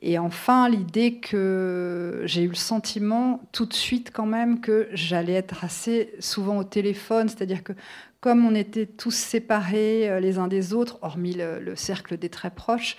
Et 0.00 0.18
enfin, 0.18 0.68
l'idée 0.68 1.18
que 1.18 2.22
j'ai 2.24 2.42
eu 2.42 2.48
le 2.48 2.54
sentiment 2.54 3.42
tout 3.50 3.66
de 3.66 3.74
suite 3.74 4.12
quand 4.12 4.26
même 4.26 4.60
que 4.60 4.88
j'allais 4.92 5.32
être 5.32 5.64
assez 5.64 6.14
souvent 6.20 6.58
au 6.58 6.64
téléphone, 6.64 7.28
c'est-à-dire 7.28 7.64
que 7.64 7.72
comme 8.20 8.44
on 8.46 8.54
était 8.54 8.86
tous 8.86 9.14
séparés 9.14 10.08
euh, 10.08 10.20
les 10.20 10.38
uns 10.38 10.48
des 10.48 10.72
autres, 10.72 10.98
hormis 11.02 11.34
le, 11.34 11.74
cercle 11.76 12.16
des 12.16 12.28
très 12.28 12.50
proches, 12.50 12.96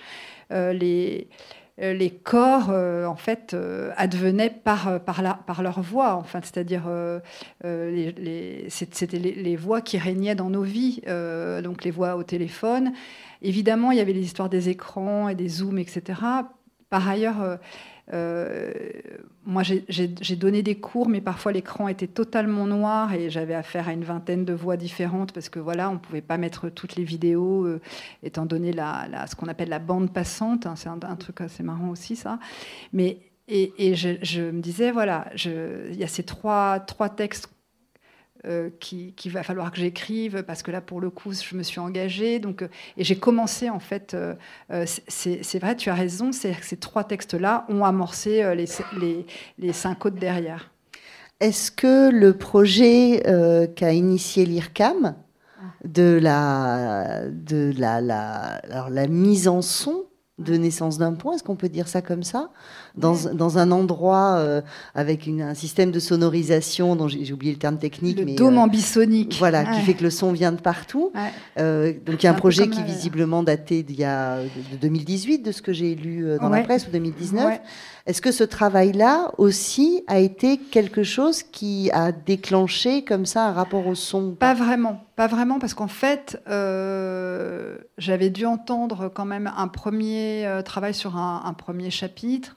euh, 0.51 0.74
les, 0.74 1.29
euh, 1.29 1.58
les 1.79 2.12
corps, 2.12 2.69
euh, 2.69 3.05
en 3.05 3.15
fait, 3.15 3.53
euh, 3.53 3.91
advenaient 3.95 4.50
par, 4.50 5.00
par, 5.01 5.43
par 5.45 5.63
leur 5.63 5.81
voix, 5.81 6.15
enfin, 6.15 6.39
c'est-à-dire 6.43 6.83
les, 7.63 8.65
c'était 8.69 9.17
les, 9.17 9.55
voix 9.55 9.81
qui 9.81 9.98
régnaient 9.98 10.36
dans 10.36 10.50
nos 10.50 10.63
vies, 10.63 11.01
donc 11.63 11.83
les 11.83 11.91
voix 11.91 12.15
au 12.15 12.24
téléphone. 12.24 12.93
Évidemment, 13.41 13.91
il 13.91 13.98
y 13.98 14.01
avait 14.01 14.13
les 14.13 14.24
histoires 14.24 14.50
des 14.50 14.69
écrans 14.69 15.29
et 15.29 15.36
des 15.36 15.48
zooms, 15.48 15.79
etc. 15.79 16.19
Par 16.89 17.07
ailleurs, 17.07 17.59
euh, 18.13 18.71
moi, 19.45 19.63
j'ai 19.63 20.35
donné 20.35 20.63
des 20.63 20.75
cours, 20.75 21.09
mais 21.09 21.21
parfois 21.21 21.51
l'écran 21.51 21.87
était 21.87 22.07
totalement 22.07 22.65
noir 22.65 23.13
et 23.13 23.29
j'avais 23.29 23.53
affaire 23.53 23.87
à 23.87 23.93
une 23.93 24.03
vingtaine 24.03 24.45
de 24.45 24.53
voix 24.53 24.77
différentes 24.77 25.31
parce 25.31 25.49
que 25.49 25.59
voilà, 25.59 25.89
on 25.89 25.93
ne 25.93 25.99
pouvait 25.99 26.21
pas 26.21 26.37
mettre 26.37 26.69
toutes 26.69 26.95
les 26.95 27.03
vidéos, 27.03 27.65
euh, 27.65 27.81
étant 28.23 28.45
donné 28.45 28.71
la, 28.71 29.07
ce 29.27 29.35
qu'on 29.35 29.47
appelle 29.47 29.69
la 29.69 29.79
bande 29.79 30.11
passante. 30.13 30.65
Hein, 30.65 30.75
c'est 30.75 30.89
un, 30.89 31.15
truc 31.15 31.41
assez 31.41 31.63
marrant 31.63 31.89
aussi, 31.89 32.15
ça. 32.15 32.39
Mais 32.93 33.19
et, 33.47 33.95
je, 33.95 34.09
je, 34.21 34.41
me 34.41 34.61
disais, 34.61 34.91
voilà, 34.91 35.25
il 35.43 35.95
y 35.95 36.03
a 36.03 36.07
ces 36.07 36.21
trois, 36.21 36.79
trois 36.79 37.09
textes 37.09 37.49
euh, 38.46 38.69
qu'il 38.79 39.13
qui 39.15 39.29
va 39.29 39.43
falloir 39.43 39.69
que 39.69 39.77
j'écrive 39.77 40.43
parce 40.43 40.63
que 40.63 40.72
là 40.72 40.79
pour 40.79 41.01
le 41.01 41.10
coup 41.10 41.34
je 41.34 41.55
me 41.55 41.63
suis 41.63 41.79
engagée. 41.79 42.39
Donc 42.39 42.62
euh, 42.62 42.69
et 42.96 43.03
j'ai 43.03 43.17
commencé 43.17 43.69
en 43.69 43.79
fait 43.79 44.13
euh, 44.13 44.36
c'est 44.86 45.60
vrai 45.60 45.75
tu 45.75 45.89
as 45.89 45.93
raison 45.93 46.31
c'est 46.31 46.55
ces 46.62 46.77
trois 46.77 47.03
textes 47.03 47.34
là 47.34 47.65
ont 47.67 47.84
amorcé 47.84 48.55
les, 48.55 48.65
les, 48.98 49.25
les, 49.58 49.74
cinq 49.74 50.05
autres 50.05 50.19
derrière. 50.19 50.72
Est-ce 51.41 51.69
que 51.69 52.10
le 52.10 52.38
projet 52.38 53.22
qu'a 53.75 53.91
initié 53.91 54.46
l'IRCAM 54.46 55.15
ah. 55.15 55.63
de 55.84 56.17
la 56.22 57.27
de 57.29 57.74
la, 57.77 58.00
la, 58.00 58.62
alors 58.72 58.89
la 58.89 59.08
mise 59.08 59.50
en 59.50 59.62
son 59.62 60.05
de 60.39 60.55
naissance 60.55 60.98
d'un 60.98 61.13
point, 61.13 61.36
est-ce 61.36 61.43
qu'on 61.43 61.55
peut 61.55 61.69
dire 61.69 61.88
ça 61.88 62.01
comme 62.01 62.24
ça? 62.24 62.50
Dans, 62.96 63.15
dans, 63.34 63.58
un 63.58 63.72
endroit 63.72 64.36
euh, 64.38 64.62
avec 64.96 65.27
une, 65.27 65.41
un 65.41 65.53
système 65.53 65.91
de 65.91 66.00
sonorisation 66.00 66.96
dont 66.96 67.08
j'ai 67.08 67.31
oublié 67.31 67.53
le 67.53 67.60
terme 67.60 67.77
technique. 67.77 68.19
Le 68.19 68.36
dôme 68.36 68.58
euh, 68.58 68.62
ambisonique. 68.62 69.36
Voilà, 69.39 69.65
qui 69.65 69.81
fait 69.81 69.93
que 69.93 70.03
le 70.03 70.10
son 70.10 70.31
vient 70.31 70.51
de 70.51 70.62
partout. 70.62 71.12
Euh, 71.58 71.93
donc 72.05 72.22
il 72.22 72.25
y 72.25 72.27
a 72.27 72.31
un, 72.31 72.36
projet 72.36 72.67
qui 72.69 72.84
visiblement 72.84 73.43
daté 73.43 73.84
d'il 73.84 74.00
y 74.00 74.05
a 74.05 74.38
de 74.38 74.77
2018, 74.81 75.39
de 75.39 75.51
ce 75.51 75.62
que 75.62 75.74
j'ai 75.74 75.96
lu 75.96 76.27
dans 76.39 76.50
la 76.50 76.62
presse, 76.62 76.88
ou 76.88 76.91
2019. 76.91 77.60
Est-ce 78.05 78.22
que 78.22 78.31
ce 78.31 78.43
travail-là 78.43 79.31
aussi 79.38 80.03
a 80.08 80.19
été 80.19 80.58
quelque 80.58 81.03
chose 81.03 81.43
qui 81.43 81.91
a 81.91 82.12
déclenché 82.12 83.03
comme 83.03 83.25
ça 83.25 83.46
un 83.48 83.51
rapport 83.51 83.86
au 83.86 83.93
son 83.93 84.31
Pas? 84.31 84.55
Vraiment, 84.55 85.03
pas 85.15 85.27
vraiment, 85.27 85.60
parce 85.60 85.74
qu'en 85.74 85.88
fait, 85.88 86.41
j'avais 87.98 88.29
dû 88.29 88.46
entendre 88.46 89.12
quand 89.13 89.25
même 89.25 89.51
un 89.55 89.67
premier 89.67 90.48
travail 90.65 90.93
sur 90.93 91.17
un, 91.17 91.43
un 91.46 91.53
premier 91.53 91.91
chapitre 91.91 92.55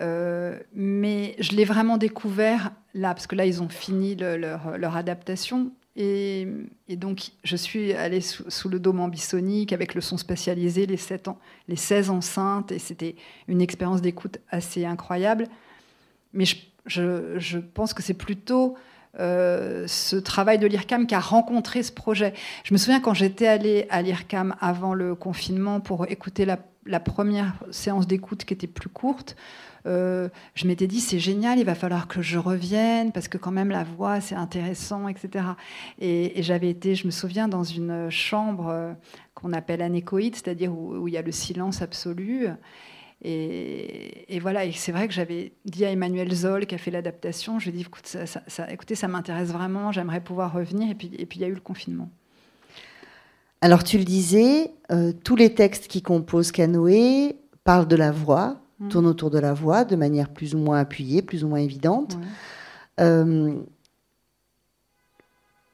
euh, 0.00 0.58
mais 0.74 1.34
je 1.38 1.52
l'ai 1.52 1.64
vraiment 1.64 1.96
découvert 1.96 2.72
là, 2.94 3.14
parce 3.14 3.26
que 3.26 3.34
là, 3.34 3.46
ils 3.46 3.62
ont 3.62 3.68
fini 3.68 4.16
leur, 4.16 4.96
adaptation. 4.96 5.72
Et, 5.96 6.46
donc, 6.90 7.30
je 7.42 7.56
suis 7.56 7.92
allée 7.92 8.20
sous, 8.20 8.68
le 8.68 8.78
dôme 8.78 9.00
ambisonique 9.00 9.72
avec 9.72 9.94
le 9.94 10.00
son 10.00 10.16
spatialisé, 10.16 10.86
les, 10.86 10.96
7 10.96 11.28
ans, 11.28 11.38
les 11.66 11.76
16 11.76 12.10
enceintes, 12.10 12.70
et 12.72 12.78
c'était 12.78 13.16
une 13.48 13.60
expérience 13.60 14.00
d'écoute 14.00 14.38
assez 14.50 14.84
incroyable. 14.84 15.48
Mais 16.32 16.44
je, 16.86 17.58
pense 17.58 17.94
que 17.94 18.02
c'est 18.02 18.14
plutôt 18.14 18.76
euh, 19.18 19.86
ce 19.88 20.14
travail 20.14 20.58
de 20.58 20.66
l'IRCAM 20.66 21.06
qui 21.06 21.16
a 21.16 21.20
rencontré 21.20 21.82
ce 21.82 21.90
projet. 21.90 22.34
Je 22.62 22.72
me 22.72 22.78
souviens 22.78 23.00
quand 23.00 23.14
j'étais 23.14 23.48
allée 23.48 23.86
à 23.90 24.02
l'IRCAM 24.02 24.54
avant 24.60 24.94
le 24.94 25.16
confinement 25.16 25.80
pour 25.80 26.06
écouter 26.08 26.44
la 26.44 26.58
première 27.00 27.54
séance 27.70 28.06
d'écoute 28.06 28.44
qui 28.44 28.54
était 28.54 28.66
plus 28.66 28.88
courte, 28.88 29.36
euh, 29.86 30.28
je 30.54 30.66
m'étais 30.66 30.86
dit 30.86 31.00
c'est 31.00 31.18
génial, 31.18 31.58
il 31.58 31.64
va 31.64 31.74
falloir 31.74 32.08
que 32.08 32.20
je 32.20 32.38
revienne 32.38 33.12
parce 33.12 33.28
que 33.28 33.38
quand 33.38 33.50
même 33.50 33.70
la 33.70 33.84
voix 33.84 34.20
c'est 34.20 34.34
intéressant, 34.34 35.08
etc. 35.08 35.44
Et, 36.00 36.42
j'avais 36.42 36.70
été, 36.70 36.94
je 36.94 37.06
me 37.06 37.10
souviens, 37.10 37.48
dans 37.48 37.64
une 37.64 38.10
chambre 38.10 38.68
euh, 38.68 38.92
qu'on 39.34 39.52
appelle 39.52 39.82
anéchoïde, 39.82 40.34
c'est-à-dire 40.34 40.72
où, 40.72 41.08
il 41.08 41.14
y 41.14 41.16
a 41.16 41.22
le 41.22 41.32
silence 41.32 41.82
absolu. 41.82 42.48
Et, 43.22 44.38
voilà, 44.40 44.64
et 44.64 44.72
c'est 44.72 44.92
vrai 44.92 45.08
que 45.08 45.14
j'avais 45.14 45.52
dit 45.64 45.84
à 45.84 45.90
Emmanuel 45.90 46.32
Zoll 46.32 46.66
qui 46.66 46.74
a 46.74 46.78
fait 46.78 46.92
l'adaptation, 46.92 47.58
je 47.58 47.64
lui 47.64 47.70
ai 47.70 47.78
dit 47.78 47.86
écoute, 47.86 48.06
ça, 48.06 48.72
écoutez, 48.72 48.94
ça 48.94 49.08
m'intéresse 49.08 49.50
vraiment, 49.50 49.90
j'aimerais 49.90 50.20
pouvoir 50.20 50.52
revenir. 50.52 50.90
Et 50.90 50.94
puis, 50.94 51.10
et 51.18 51.26
puis 51.26 51.40
il 51.40 51.42
y 51.42 51.44
a 51.44 51.48
eu 51.48 51.54
le 51.54 51.60
confinement. 51.60 52.10
Alors 53.60 53.84
tu 53.84 53.98
le 53.98 54.04
disais, 54.04 54.72
euh, 54.92 55.12
tous 55.24 55.36
les 55.36 55.54
textes 55.54 55.88
qui 55.88 56.02
composent 56.02 56.52
Canoë 56.52 57.36
parlent 57.64 57.88
de 57.88 57.96
la 57.96 58.12
voix, 58.12 58.60
Mm. 58.80 58.88
tourne 58.88 59.06
autour 59.06 59.30
de 59.30 59.38
la 59.38 59.54
voix 59.54 59.84
de 59.84 59.96
manière 59.96 60.28
plus 60.28 60.54
ou 60.54 60.58
moins 60.58 60.78
appuyée, 60.78 61.22
plus 61.22 61.44
ou 61.44 61.48
moins 61.48 61.58
évidente. 61.58 62.16
Euh, 63.00 63.54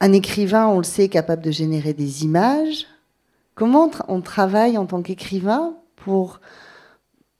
un 0.00 0.12
écrivain, 0.12 0.68
on 0.68 0.78
le 0.78 0.84
sait, 0.84 1.04
est 1.04 1.08
capable 1.08 1.42
de 1.42 1.50
générer 1.50 1.92
des 1.92 2.24
images. 2.24 2.86
Comment 3.54 3.90
on 4.08 4.20
travaille 4.20 4.76
en 4.78 4.86
tant 4.86 5.02
qu'écrivain 5.02 5.76
pour 5.96 6.40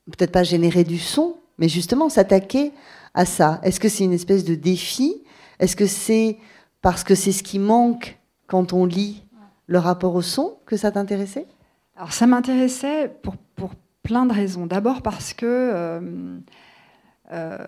peut-être 0.07 0.33
pas 0.33 0.45
générer 0.45 0.85
du 0.85 0.99
son, 0.99 1.37
mais 1.59 1.69
justement 1.69 2.09
s'attaquer 2.09 2.73
à 3.15 3.25
ça? 3.25 3.61
Est-ce 3.63 3.81
que 3.81 3.89
c'est 3.89 4.05
une 4.05 4.13
espèce 4.13 4.45
de 4.45 4.55
défi? 4.55 5.23
Est-ce 5.59 5.77
que 5.77 5.87
c'est 5.87 6.39
parce 6.83 7.05
que 7.05 7.15
c'est 7.15 7.33
ce 7.33 7.43
qui 7.43 7.59
manque 7.59 8.19
quand 8.47 8.73
on 8.73 8.85
lit 8.85 9.24
le 9.66 9.78
rapport 9.78 10.14
au 10.14 10.23
son 10.23 10.59
que 10.66 10.76
ça 10.76 10.90
t'intéressait? 10.90 11.47
Alors 11.97 12.12
ça 12.12 12.26
m'intéressait 12.26 13.09
pour, 13.23 13.37
pour 13.56 13.73
plein 14.02 14.26
de 14.26 14.33
raisons. 14.33 14.66
D'abord 14.66 15.02
parce 15.02 15.35
que. 15.35 15.47
Euh, 15.47 16.38
euh, 17.33 17.59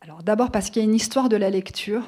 alors 0.00 0.22
d'abord 0.22 0.50
parce 0.50 0.68
qu'il 0.68 0.82
y 0.82 0.84
a 0.84 0.88
une 0.88 0.94
histoire 0.94 1.28
de 1.28 1.36
la 1.36 1.48
lecture 1.48 2.02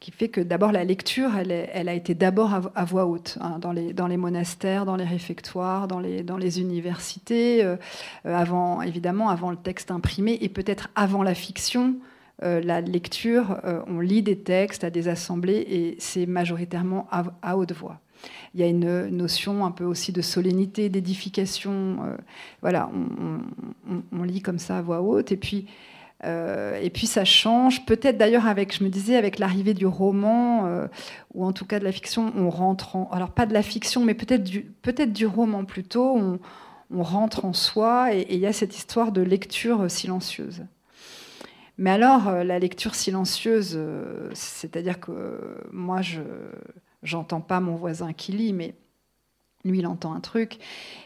qui 0.00 0.10
fait 0.10 0.28
que 0.28 0.40
d'abord 0.40 0.72
la 0.72 0.84
lecture, 0.84 1.36
elle, 1.36 1.52
elle, 1.52 1.88
a 1.90 1.92
été 1.92 2.14
d'abord 2.14 2.54
à, 2.74 2.84
voix 2.86 3.04
haute, 3.04 3.36
hein, 3.42 3.58
dans, 3.58 3.72
les, 3.72 3.92
dans 3.92 4.06
les 4.06 4.16
monastères, 4.16 4.86
dans 4.86 4.96
les 4.96 5.04
réfectoires, 5.04 5.86
dans 5.86 6.00
les, 6.00 6.22
dans 6.22 6.38
les 6.38 6.58
universités, 6.58 7.62
euh, 7.62 7.76
avant, 8.24 8.80
évidemment 8.80 9.28
avant 9.28 9.50
le 9.50 9.58
texte 9.58 9.90
imprimé 9.90 10.38
et 10.40 10.48
peut-être 10.48 10.88
avant 10.94 11.22
la 11.22 11.34
fiction. 11.34 11.96
La 12.42 12.80
lecture, 12.80 13.60
on 13.86 14.00
lit 14.00 14.22
des 14.22 14.38
textes 14.38 14.84
à 14.84 14.90
des 14.90 15.08
assemblées 15.08 15.66
et 15.68 15.96
c'est 15.98 16.26
majoritairement 16.26 17.06
à 17.10 17.56
haute 17.56 17.72
voix. 17.72 18.00
Il 18.54 18.60
y 18.60 18.64
a 18.64 18.66
une 18.66 19.08
notion 19.08 19.64
un 19.64 19.70
peu 19.70 19.84
aussi 19.84 20.12
de 20.12 20.22
solennité, 20.22 20.88
d'édification. 20.88 21.98
Euh, 22.04 22.16
voilà, 22.62 22.90
on, 24.12 24.22
lit 24.22 24.42
comme 24.42 24.58
ça 24.58 24.78
à 24.78 24.82
voix 24.82 25.00
haute. 25.00 25.32
Et 25.32 25.36
puis, 25.36 25.66
Euh, 26.22 26.78
et 26.82 26.90
puis 26.90 27.06
ça 27.06 27.24
change, 27.24 27.86
peut-être 27.86 28.18
d'ailleurs 28.18 28.46
avec, 28.46 28.76
je 28.76 28.84
me 28.84 28.90
disais, 28.90 29.16
avec 29.16 29.38
l'arrivée 29.38 29.72
du 29.72 29.86
roman, 29.86 30.66
euh, 30.66 30.86
ou 31.32 31.46
en 31.46 31.52
tout 31.54 31.64
cas 31.64 31.78
de 31.78 31.84
la 31.84 31.92
fiction, 31.92 32.30
on 32.36 32.50
rentre 32.50 32.94
en... 32.94 33.08
Alors 33.10 33.30
pas 33.30 33.46
de 33.46 33.54
la 33.54 33.62
fiction, 33.62 34.04
mais 34.04 34.12
peut-être 34.12 34.44
du, 34.44 34.66
du 35.06 35.26
roman 35.26 35.64
plutôt, 35.64 36.38
on, 36.90 37.02
rentre 37.02 37.46
en 37.46 37.54
soi, 37.54 38.14
et 38.14 38.26
il 38.34 38.38
y 38.38 38.44
a 38.44 38.52
cette 38.52 38.76
histoire 38.76 39.12
de 39.12 39.22
lecture 39.22 39.90
silencieuse. 39.90 40.66
Mais 41.80 41.90
alors, 41.90 42.28
euh, 42.28 42.44
la 42.44 42.58
lecture 42.58 42.94
silencieuse, 42.94 43.80
c'est-à-dire 44.34 45.00
que 45.00 45.56
moi, 45.72 46.02
je 46.02 46.20
n'entends 47.12 47.40
pas 47.40 47.58
mon 47.58 47.74
voisin 47.74 48.12
qui 48.12 48.32
lit, 48.32 48.52
mais 48.52 48.74
lui, 49.64 49.80
il 49.80 49.86
entend 49.86 50.14
un 50.14 50.20
truc. 50.20 50.58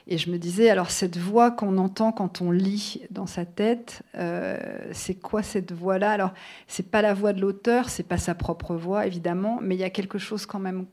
Et 0.07 0.19
je 0.19 0.31
me 0.31 0.39
disais, 0.39 0.69
alors 0.69 0.91
cette 0.91 1.17
voix 1.17 1.51
qu'on 1.51 1.79
entend 1.79 2.13
quand 2.13 2.41
on 2.41 2.51
lit 2.51 3.03
dans 3.11 3.27
sa 3.27 3.45
tête, 3.45 4.03
euh, 4.17 4.59
c'est 4.93 5.15
quoi 5.15 5.43
cette 5.43 5.73
voix-là? 5.73 6.11
Alors, 6.13 6.35
c'est 6.69 6.91
pas 6.91 7.03
la 7.03 7.15
voix 7.15 7.33
de 7.33 7.41
l'auteur, 7.41 7.89
c'est 7.89 8.03
pas 8.05 8.19
sa 8.19 8.35
propre 8.35 8.75
voix, 8.75 9.07
évidemment, 9.07 9.59
mais 9.63 9.75
il 9.75 9.81
y 9.81 9.85
a 9.85 9.91
quelque 9.91 10.19
chose 10.19 10.47
quand 10.47 10.59
même 10.59 10.87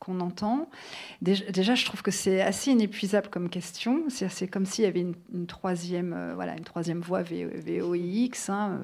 qu'on 0.00 0.20
entend. 0.20 0.68
Déjà, 1.20 1.74
je 1.74 1.84
trouve 1.84 2.02
que 2.02 2.10
c'est 2.10 2.40
assez 2.40 2.70
inépuisable 2.72 3.28
comme 3.28 3.50
question. 3.50 4.04
C'est 4.08 4.48
comme 4.48 4.64
s'il 4.64 4.84
y 4.84 4.88
avait 4.88 5.04
une, 5.32 5.46
troisième, 5.46 6.12
euh, 6.12 6.32
voilà, 6.34 6.56
une 6.56 6.64
troisième 6.64 7.00
voix 7.00 7.22
VOIX. 7.22 8.50
Hein, 8.50 8.80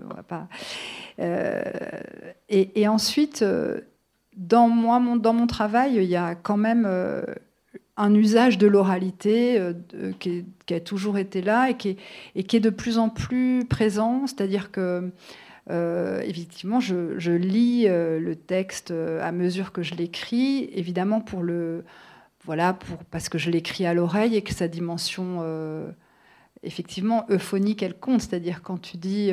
euh, 1.18 1.62
et, 2.48 2.86
ensuite, 2.86 3.44
dans, 4.36 4.68
moi, 4.68 5.02
dans 5.16 5.32
mon 5.32 5.46
travail, 5.46 5.96
il 5.96 6.04
y 6.04 6.16
a 6.16 6.34
quand 6.34 6.58
même 6.58 6.86
un 7.96 8.14
usage 8.14 8.58
de 8.58 8.66
l'oralité 8.66 9.58
euh, 9.58 9.72
qui, 10.18 10.44
a 10.70 10.80
toujours 10.80 11.18
été 11.18 11.42
là 11.42 11.68
et 11.70 11.76
qui 11.76 11.98
est, 12.34 12.60
de 12.60 12.70
plus 12.70 12.98
en 12.98 13.08
plus 13.08 13.64
présent. 13.66 14.26
C'est-à-dire 14.26 14.70
que, 14.70 15.10
euh, 15.70 16.20
effectivement, 16.22 16.80
je, 16.80 17.30
lis 17.32 17.86
euh, 17.86 18.18
le 18.18 18.36
texte 18.36 18.90
à 18.90 19.32
mesure 19.32 19.72
que 19.72 19.82
je 19.82 19.94
l'écris, 19.94 20.70
évidemment 20.72 21.20
pour 21.20 21.42
le, 21.42 21.84
voilà, 22.44 22.78
parce 23.10 23.28
que 23.28 23.38
je 23.38 23.50
l'écris 23.50 23.84
à 23.86 23.94
l'oreille 23.94 24.36
et 24.36 24.42
que 24.42 24.54
sa 24.54 24.68
dimension 24.68 25.44
effectivement 26.64 27.26
euphonique 27.28 27.82
elle 27.82 27.94
compte. 27.94 28.22
C'est-à-dire 28.22 28.62
quand 28.62 28.78
tu 28.80 28.96
dis 28.96 29.30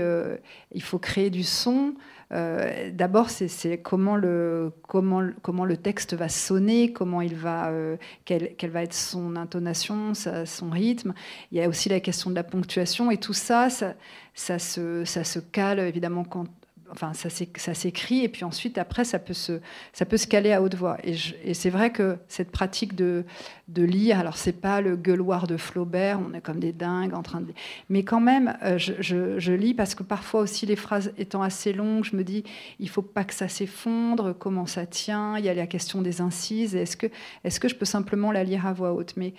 il 0.73 0.81
faut 0.83 0.99
créer 0.99 1.29
du 1.29 1.43
son. 1.43 1.95
Euh, 2.31 2.91
d'abord, 2.91 3.29
c'est 3.29 3.79
comment 3.79 4.15
le, 4.15 4.71
comment, 4.87 5.27
comment 5.41 5.65
le 5.65 5.77
texte 5.77 6.13
va 6.13 6.29
sonner, 6.29 6.93
comment 6.93 7.21
il 7.21 7.35
va, 7.35 7.69
euh, 7.69 7.97
quelle, 8.25 8.53
va 8.69 8.83
être 8.83 8.93
son 8.93 9.35
intonation, 9.35 10.13
son 10.13 10.69
rythme. 10.69 11.13
Il 11.51 11.57
y 11.57 11.61
a 11.61 11.67
aussi 11.67 11.89
la 11.89 11.99
question 11.99 12.29
de 12.29 12.35
la 12.35 12.43
ponctuation 12.43 13.09
et 13.09 13.17
tout 13.17 13.33
ça, 13.33 13.69
ça, 13.69 13.95
ça, 14.33 14.59
se, 14.59 15.05
ça 15.05 15.23
se 15.23 15.39
cale 15.39 15.79
évidemment 15.79 16.23
quand, 16.23 16.45
enfin, 16.91 17.11
ça 17.13 17.73
s'écrit, 17.73 18.23
et 18.23 18.29
puis 18.29 18.43
ensuite, 18.43 18.77
après, 18.77 19.03
ça 19.03 19.19
peut 19.19 19.33
se, 19.33 19.59
ça 19.93 20.05
peut 20.05 20.17
se 20.17 20.27
caler 20.27 20.51
à 20.51 20.61
haute 20.61 20.75
voix. 20.75 20.97
Et, 21.03 21.53
c'est 21.53 21.69
vrai 21.69 21.91
que 21.91 22.17
cette 22.27 22.51
pratique 22.51 22.95
de, 22.95 23.25
de 23.67 23.83
lire, 23.83 24.19
alors 24.19 24.37
c'est 24.37 24.59
pas 24.59 24.81
le 24.81 24.95
gueuloir 24.95 25.47
de 25.47 25.57
Flaubert, 25.57 26.19
on 26.19 26.33
est 26.33 26.41
comme 26.41 26.59
des 26.59 26.73
dingues 26.73 27.13
en 27.13 27.23
train 27.23 27.41
de... 27.41 27.53
Mais 27.89 28.03
quand 28.03 28.19
même, 28.19 28.57
euh, 28.63 28.77
je, 28.77 29.51
lis 29.51 29.73
parce 29.73 29.95
que 29.95 30.03
parfois 30.03 30.41
aussi, 30.41 30.65
les 30.65 30.75
phrases 30.75 31.13
étant 31.17 31.41
assez 31.41 31.73
longues, 31.73 32.03
je 32.03 32.15
me 32.15 32.23
dis, 32.23 32.43
il 32.79 32.89
faut 32.89 33.01
pas 33.01 33.23
que 33.23 33.33
ça 33.33 33.47
s'effondre, 33.47 34.35
comment 34.37 34.65
ça 34.65 34.85
tient, 34.85 35.37
il 35.37 35.45
y 35.45 35.49
a 35.49 35.53
la 35.53 35.67
question 35.67 36.01
des 36.01 36.21
incises, 36.21 36.75
est-ce 36.75 36.97
que, 36.97 37.07
est 37.43 37.59
que 37.59 37.67
je 37.67 37.75
peux 37.75 37.85
simplement 37.85 38.31
la 38.31 38.43
lire 38.43 38.65
à 38.65 38.73
voix 38.73 38.93
haute? 38.93 39.13
Mais 39.17 39.33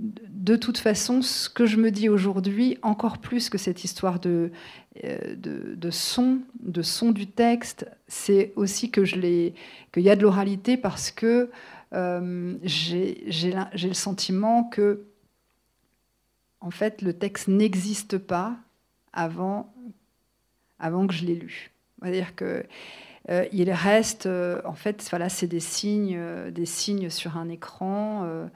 de 0.00 0.56
toute 0.56 0.78
façon, 0.78 1.20
ce 1.20 1.48
que 1.48 1.66
je 1.66 1.76
me 1.76 1.90
dis 1.90 2.08
aujourd'hui, 2.08 2.78
encore 2.82 3.18
plus 3.18 3.50
que 3.50 3.58
cette 3.58 3.84
histoire 3.84 4.18
de, 4.18 4.50
euh, 5.04 5.36
de, 5.36 5.90
son, 5.90 6.38
de 6.60 6.82
son 6.82 7.12
du 7.12 7.26
texte, 7.26 7.86
c'est 8.08 8.52
aussi 8.56 8.90
que 8.90 9.04
je 9.04 9.16
qu'il 9.16 10.02
y 10.02 10.10
a 10.10 10.16
de 10.16 10.22
l'oralité 10.22 10.76
parce 10.76 11.10
que 11.10 11.50
euh, 11.92 12.56
j'ai 12.62 13.22
le 13.32 13.92
sentiment 13.92 14.64
que, 14.64 15.04
en 16.60 16.70
fait, 16.70 17.02
le 17.02 17.12
texte 17.12 17.48
n'existe 17.48 18.16
pas 18.16 18.56
avant, 19.12 19.72
avant 20.78 21.06
que 21.06 21.12
je 21.12 21.26
l'ai 21.26 21.34
lu. 21.34 21.70
C'est-à-dire 22.00 22.34
que 22.34 22.64
euh, 23.28 23.44
il 23.52 23.70
reste, 23.70 24.26
en 24.64 24.74
fait, 24.74 25.06
voilà, 25.10 25.28
c'est 25.28 25.46
des 25.46 25.60
signes, 25.60 26.18
des 26.50 26.66
signes 26.66 27.10
sur 27.10 27.36
un 27.36 27.50
écran 27.50 28.48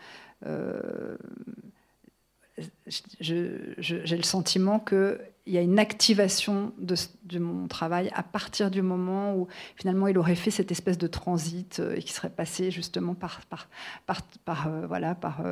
j'ai 3.20 4.16
le 4.16 4.22
sentiment 4.22 4.78
qu'il 4.78 5.18
y 5.46 5.58
a 5.58 5.60
une 5.60 5.78
activation 5.78 6.72
de, 6.78 6.94
mon 7.38 7.66
travail 7.66 8.10
à 8.14 8.22
partir 8.22 8.70
du 8.70 8.82
moment 8.82 9.34
où 9.34 9.48
finalement 9.76 10.07
il 10.07 10.18
aurait 10.18 10.35
fait 10.37 10.50
cette 10.50 10.70
espèce 10.70 10.98
de 10.98 11.07
transit 11.07 11.80
euh, 11.80 11.96
et 11.96 12.02
qui 12.02 12.12
serait 12.12 12.30
passé 12.30 12.70
justement 12.70 13.14
par, 13.14 13.40
euh, 13.48 14.87
voilà, 14.87 15.14
par 15.14 15.42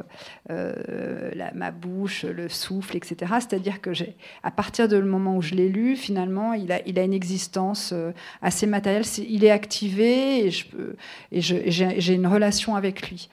euh, 0.50 1.50
ma 1.54 1.70
bouche, 1.70 2.24
le 2.24 2.48
souffle, 2.48 2.96
etc. 2.96 3.32
C'est-à-dire 3.40 3.80
que 3.80 3.90
à 4.42 4.50
partir 4.50 4.86
du 4.86 5.02
moment 5.02 5.36
où 5.36 5.42
je 5.42 5.54
l'ai 5.54 5.68
lu, 5.68 5.96
finalement, 5.96 6.52
il 6.52 6.72
il 6.86 6.98
a 6.98 7.02
une 7.02 7.12
existence 7.12 7.92
assez 8.40 8.66
matérielle. 8.66 9.04
il 9.18 9.44
est 9.44 9.50
activé 9.50 10.46
et 10.46 11.40
j'ai 11.40 12.14
une 12.14 12.26
relation 12.26 12.76
avec 12.76 13.08
lui 13.08 13.28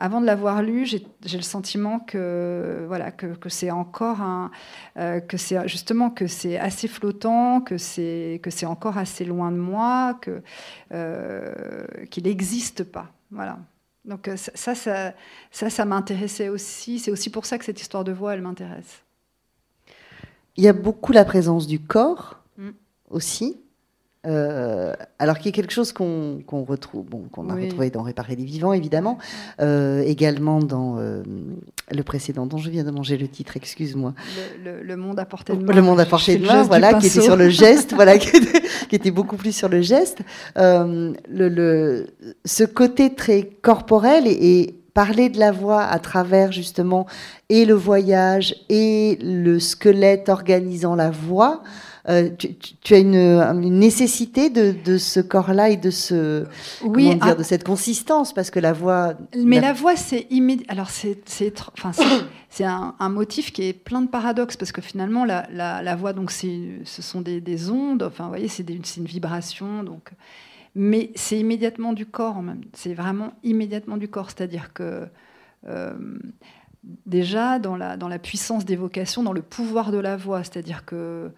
avant 0.00 0.22
de 0.22 0.26
l'avoir 0.26 0.62
lu, 0.62 0.86
j'ai 0.86 1.04
le 1.36 1.42
sentiment 1.42 2.00
que 2.00 2.84
voilà 2.88 3.10
que, 3.12 3.26
que 3.26 3.50
c'est 3.50 3.70
encore 3.70 4.22
un 4.22 4.50
euh, 4.96 5.20
que 5.20 5.36
c'est 5.36 5.68
justement 5.68 6.08
que 6.08 6.26
c'est 6.26 6.58
assez 6.58 6.88
flottant, 6.88 7.60
que 7.60 7.76
c'est 7.76 8.40
que 8.42 8.50
c'est 8.50 8.66
encore 8.66 8.96
assez 8.96 9.26
loin 9.26 9.52
de 9.52 9.58
moi, 9.58 10.18
que 10.22 10.42
euh, 10.92 11.52
qu'il 12.10 12.24
n'existe 12.24 12.82
pas. 12.82 13.12
Voilà. 13.30 13.58
Donc 14.06 14.26
euh, 14.28 14.36
ça, 14.36 14.74
ça, 14.74 15.12
ça, 15.50 15.70
ça 15.70 15.84
m'intéressait 15.84 16.48
aussi. 16.48 16.98
C'est 16.98 17.10
aussi 17.10 17.28
pour 17.30 17.44
ça 17.44 17.58
que 17.58 17.64
cette 17.66 17.80
histoire 17.80 18.02
de 18.02 18.12
voix, 18.12 18.32
elle 18.32 18.42
m'intéresse. 18.42 19.02
Il 20.56 20.64
y 20.64 20.68
a 20.68 20.72
beaucoup 20.72 21.12
la 21.12 21.26
présence 21.26 21.66
du 21.66 21.78
corps 21.78 22.42
mm. 22.56 22.70
aussi. 23.10 23.60
Euh, 24.26 24.94
alors 25.20 25.36
qu'il 25.36 25.46
y 25.46 25.48
a 25.50 25.52
quelque 25.52 25.72
chose 25.72 25.92
qu'on 25.92 26.42
retrouve, 26.66 27.04
bon, 27.04 27.24
qu'on 27.30 27.50
a 27.50 27.54
retrouvé 27.54 27.90
dans 27.90 28.00
Réparer 28.02 28.34
les 28.36 28.44
vivants, 28.44 28.72
évidemment, 28.72 29.18
euh, 29.60 30.02
également 30.02 30.60
dans 30.60 30.96
euh, 30.98 31.22
le 31.92 32.02
précédent 32.02 32.46
dont 32.46 32.56
je 32.56 32.70
viens 32.70 32.84
de 32.84 32.90
manger 32.90 33.18
le 33.18 33.28
titre, 33.28 33.58
excuse-moi. 33.58 34.14
Le, 34.64 34.96
monde 34.96 35.20
à 35.20 35.26
portée 35.26 35.54
de 35.54 35.62
main. 35.62 35.74
Le 35.74 35.82
monde 35.82 36.00
à 36.00 36.06
portée 36.06 36.38
de 36.38 36.46
main, 36.46 36.62
voilà, 36.62 36.94
qui 36.94 37.06
était 37.06 37.20
sur 37.20 37.36
le 37.36 37.50
geste, 37.50 37.92
voilà, 37.92 38.16
qui 38.18 38.30
était, 38.90 39.10
beaucoup 39.10 39.36
plus 39.36 39.54
sur 39.54 39.68
le 39.68 39.82
geste. 39.82 40.20
Le, 40.56 42.06
ce 42.46 42.64
côté 42.64 43.14
très 43.14 43.42
corporel 43.42 44.26
et 44.26 44.74
parler 44.94 45.28
de 45.28 45.38
la 45.38 45.52
voix 45.52 45.82
à 45.82 45.98
travers 45.98 46.50
justement 46.50 47.06
et 47.50 47.66
le 47.66 47.74
voyage 47.74 48.54
et 48.70 49.18
le 49.20 49.58
squelette 49.58 50.30
organisant 50.30 50.94
la 50.94 51.10
voix. 51.10 51.62
Euh, 52.10 52.30
tu, 52.82 52.94
as 52.94 52.98
une, 52.98 53.78
nécessité 53.78 54.50
de, 54.50 54.98
ce 54.98 55.20
corps-là 55.20 55.70
et 55.70 55.76
de 55.76 55.90
ce 55.90 56.44
oui, 56.82 57.10
dire, 57.10 57.18
ah. 57.20 57.34
de 57.34 57.42
cette 57.42 57.64
consistance 57.64 58.32
parce 58.32 58.50
que 58.50 58.58
la 58.58 58.72
voix. 58.72 59.14
Mais 59.36 59.60
la, 59.60 59.72
voix, 59.72 59.96
c'est 59.96 60.26
immédiat. 60.30 60.66
Alors 60.68 60.90
c'est 60.90 61.16
enfin 61.72 61.92
c'est 62.48 62.64
un, 62.66 63.08
motif 63.08 63.52
qui 63.52 63.62
est 63.62 63.72
plein 63.72 64.02
de 64.02 64.08
paradoxes 64.08 64.56
parce 64.56 64.72
que 64.72 64.80
finalement 64.80 65.24
la, 65.24 65.46
la, 65.52 65.96
voix 65.96 66.12
donc 66.12 66.30
ce 66.30 66.82
sont 66.84 67.20
des, 67.20 67.40
des, 67.40 67.70
ondes. 67.70 68.02
Enfin 68.02 68.24
vous 68.24 68.30
voyez 68.30 68.48
c'est 68.48 68.68
une 68.68 69.04
vibration 69.04 69.82
donc. 69.82 70.10
Mais 70.74 71.10
c'est 71.16 71.38
immédiatement 71.38 71.92
du 71.92 72.06
corps 72.06 72.36
en 72.36 72.42
même. 72.42 72.62
C'est 72.72 72.94
vraiment 72.94 73.32
immédiatement 73.42 73.96
du 73.96 74.08
corps, 74.08 74.30
c'est-à-dire 74.30 74.72
que 74.72 75.06
euh, 75.66 75.92
déjà 77.06 77.58
dans 77.58 77.76
la, 77.76 77.96
dans 77.96 78.08
la 78.08 78.18
puissance 78.18 78.64
d'évocation, 78.64 79.22
dans 79.22 79.32
le 79.32 79.42
pouvoir 79.42 79.90
de 79.90 79.98
la 79.98 80.16
voix, 80.16 80.44
c'est-à-dire 80.44 80.84
que 80.84 81.32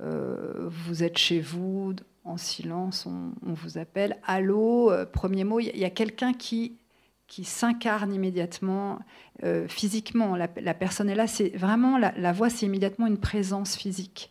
euh, 0.00 0.68
vous 0.68 1.02
êtes 1.02 1.18
chez 1.18 1.40
vous, 1.40 1.94
en 2.24 2.36
silence, 2.36 3.06
on, 3.06 3.32
vous 3.42 3.78
appelle. 3.78 4.18
Allô, 4.26 4.90
euh, 4.90 5.04
premier 5.04 5.44
mot, 5.44 5.60
il 5.60 5.76
y 5.76 5.84
a 5.84 5.90
quelqu'un 5.90 6.32
qui, 6.32 6.78
qui 7.26 7.44
s'incarne 7.44 8.12
immédiatement 8.14 9.00
euh, 9.42 9.66
physiquement. 9.68 10.36
La, 10.36 10.74
personne 10.74 11.10
est 11.10 11.14
là, 11.14 11.26
c'est 11.26 11.50
vraiment, 11.56 11.98
la, 11.98 12.32
voix, 12.32 12.48
c'est 12.48 12.66
immédiatement 12.66 13.06
une 13.06 13.18
présence 13.18 13.76
physique. 13.76 14.30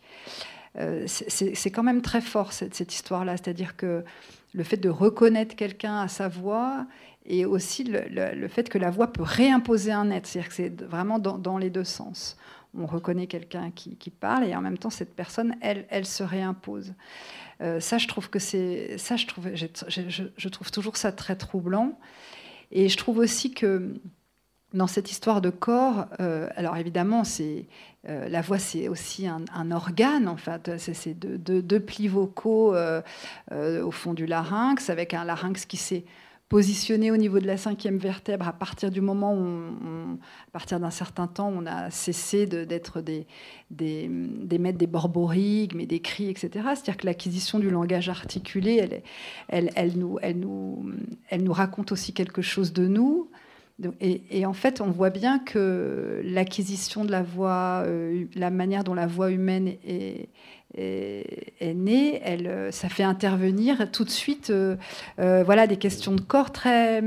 c'est 1.06 1.70
quand 1.70 1.82
même 1.82 2.02
très 2.02 2.22
fort 2.22 2.52
cette, 2.52 2.92
histoire-là, 2.92 3.36
c'est-à-dire 3.36 3.76
que 3.76 4.04
le 4.54 4.64
fait 4.64 4.76
de 4.76 4.88
reconnaître 4.88 5.54
quelqu'un 5.54 6.00
à 6.00 6.08
sa 6.08 6.28
voix 6.28 6.86
et 7.24 7.44
aussi 7.44 7.84
le, 7.84 8.48
fait 8.48 8.68
que 8.68 8.78
la 8.78 8.90
voix 8.90 9.12
peut 9.12 9.22
réimposer 9.22 9.92
un 9.92 10.10
être, 10.10 10.26
c'est-à-dire 10.26 10.48
que 10.48 10.54
c'est 10.54 10.82
vraiment 10.82 11.18
dans, 11.18 11.58
les 11.58 11.70
deux 11.70 11.84
sens 11.84 12.36
on 12.76 12.86
reconnaît 12.86 13.26
quelqu'un 13.26 13.70
qui, 13.70 14.10
parle 14.10 14.44
et 14.44 14.54
en 14.54 14.60
même 14.60 14.78
temps 14.78 14.90
cette 14.90 15.14
personne, 15.14 15.54
elle, 15.60 15.86
elle 15.90 16.06
se 16.06 16.22
réimpose. 16.22 16.94
Euh, 17.60 17.80
ça, 17.80 17.98
je 17.98 18.08
trouve 18.08 18.30
que 18.30 18.38
c'est 18.38 18.96
ça, 18.98 19.16
je 19.16 19.26
trouve, 19.26 19.50
je, 19.54 20.48
trouve 20.48 20.70
toujours 20.70 20.96
ça 20.96 21.12
très 21.12 21.36
troublant. 21.36 21.98
Et 22.70 22.88
je 22.88 22.96
trouve 22.96 23.18
aussi 23.18 23.52
que 23.52 23.94
dans 24.72 24.86
cette 24.86 25.10
histoire 25.10 25.42
de 25.42 25.50
corps, 25.50 26.06
alors 26.18 26.78
évidemment, 26.78 27.24
c'est 27.24 27.66
la 28.04 28.40
voix, 28.40 28.58
c'est 28.58 28.88
aussi 28.88 29.26
un, 29.26 29.70
organe, 29.70 30.26
en 30.26 30.38
fait. 30.38 30.78
C'est 30.78 31.12
deux, 31.12 31.80
plis 31.80 32.08
vocaux 32.08 32.74
au 33.50 33.90
fond 33.90 34.14
du 34.14 34.24
larynx, 34.24 34.88
avec 34.88 35.12
un 35.12 35.24
larynx 35.24 35.66
qui 35.66 35.76
s'est 35.76 36.04
positionné 36.52 37.10
au 37.10 37.16
niveau 37.16 37.40
de 37.40 37.46
la 37.46 37.56
cinquième 37.56 37.96
vertèbre 37.96 38.46
à 38.46 38.52
partir 38.52 38.90
du 38.90 39.00
moment 39.00 39.34
où, 39.34 40.18
à 40.48 40.50
partir 40.52 40.78
d'un 40.78 40.90
certain 40.90 41.26
temps, 41.26 41.50
on 41.50 41.64
a 41.64 41.90
cessé 41.90 42.44
d'être 42.44 43.00
des, 43.00 43.26
des, 43.70 44.06
des 44.10 44.58
maîtres 44.58 44.76
des 44.76 44.86
borborigmes 44.86 45.80
et 45.80 45.86
des 45.86 46.00
cris, 46.00 46.28
etc. 46.28 46.50
C'est-à-dire 46.74 46.98
que 46.98 47.06
l'acquisition 47.06 47.58
du 47.58 47.70
langage 47.70 48.10
articulé, 48.10 48.76
elle, 48.76 49.02
elle, 49.48 49.70
elle, 49.76 49.98
nous, 49.98 50.18
elle, 50.20 50.40
nous, 50.40 50.92
elle 51.30 51.42
nous 51.42 51.54
raconte 51.54 51.90
aussi 51.90 52.12
quelque 52.12 52.42
chose 52.42 52.74
de 52.74 52.86
nous. 52.86 53.30
Et, 54.00 54.44
en 54.44 54.52
fait, 54.52 54.82
on 54.82 54.90
voit 54.90 55.10
bien 55.10 55.38
que 55.38 56.20
l'acquisition 56.22 57.06
de 57.06 57.10
la 57.10 57.22
voix, 57.22 57.82
euh, 57.86 58.26
la 58.34 58.50
manière 58.50 58.84
dont 58.84 58.94
la 58.94 59.06
voix 59.06 59.30
humaine 59.30 59.72
est, 59.84 60.28
est, 60.74 61.74
née, 61.74 62.20
elle, 62.24 62.46
euh, 62.46 62.70
ça 62.70 62.88
fait 62.88 63.02
intervenir 63.02 63.90
tout 63.90 64.04
de 64.04 64.10
suite 64.10 64.50
euh, 64.50 64.76
euh, 65.18 65.42
voilà, 65.44 65.66
des 65.66 65.76
questions 65.76 66.14
de 66.14 66.20
corps 66.20 66.52
très, 66.52 67.02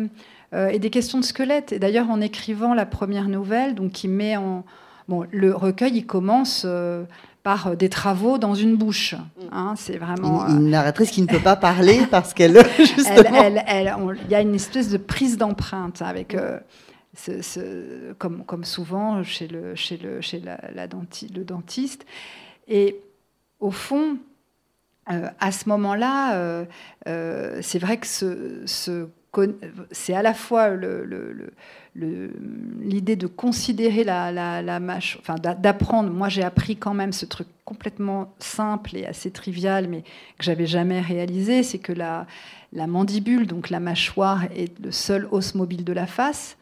et 0.71 0.79
des 0.79 0.89
questions 0.89 1.19
de 1.19 1.25
squelette. 1.25 1.73
Et 1.73 1.79
d'ailleurs, 1.79 2.09
en 2.09 2.21
écrivant 2.21 2.73
la 2.73 2.85
première 2.85 3.27
nouvelle, 3.27 3.75
donc 3.75 3.91
qui 3.91 4.07
met 4.07 4.37
en. 4.37 4.63
Bon, 5.09 5.25
le 5.29 5.53
recueil, 5.53 5.97
il 5.97 6.05
commence 6.05 6.65
par 7.43 7.75
des 7.75 7.89
travaux 7.89 8.37
dans 8.37 8.55
une 8.55 8.77
bouche. 8.77 9.15
Hein, 9.51 9.73
c'est 9.75 9.97
vraiment 9.97 10.47
une, 10.47 10.69
narratrice 10.69 11.11
qui 11.11 11.21
ne 11.21 11.27
peut 11.27 11.41
pas 11.41 11.57
parler 11.57 11.99
parce 12.09 12.33
qu'elle. 12.33 12.63
Il 12.79 14.31
y 14.31 14.35
a 14.35 14.41
une 14.41 14.55
espèce 14.55 14.89
de 14.89 14.97
prise 14.97 15.37
d'empreinte 15.37 16.01
avec. 16.01 16.37
Ce, 17.17 18.13
comme, 18.17 18.43
comme, 18.45 18.63
souvent 18.63 19.23
chez 19.23 19.47
le, 19.47 19.75
chez 19.75 19.97
le, 19.97 20.21
chez 20.21 20.39
la, 20.39 20.57
la 20.73 20.85
le 20.85 21.43
dentiste. 21.43 22.05
Et 22.67 22.99
au 23.59 23.71
fond, 23.71 24.17
euh, 25.11 25.29
à 25.39 25.51
ce 25.51 25.69
moment-là, 25.69 26.35
euh, 26.35 26.65
euh, 27.07 27.59
c'est 27.61 27.79
vrai 27.79 27.97
que 27.97 28.07
c'est 29.91 30.13
à 30.13 30.23
la 30.23 30.33
fois 30.33 30.71
l'idée 31.95 33.15
de 33.15 33.27
considérer 33.27 34.03
la, 34.03 34.31
la, 34.31 34.79
mâche, 34.79 35.17
enfin 35.21 35.35
d'apprendre. 35.35 36.09
Moi, 36.09 36.29
j'ai 36.29 36.43
appris 36.43 36.75
quand 36.75 36.95
même 36.95 37.13
ce 37.13 37.25
truc 37.25 37.47
complètement 37.65 38.33
simple 38.39 38.95
et 38.95 39.05
assez 39.05 39.29
trivial, 39.31 39.87
mais 39.87 40.01
que 40.01 40.43
j'avais 40.43 40.65
jamais 40.65 41.01
réalisé, 41.01 41.61
c'est 41.61 41.79
que 41.79 41.93
la, 41.93 42.25
la 42.73 42.87
mandibule, 42.87 43.45
donc 43.45 43.69
la 43.69 43.79
mâchoire, 43.79 44.45
est 44.55 44.79
le 44.79 44.91
seul 44.91 45.27
os 45.31 45.53
mobile 45.53 45.83
de 45.83 45.93
la 45.93 46.07
face. 46.07 46.57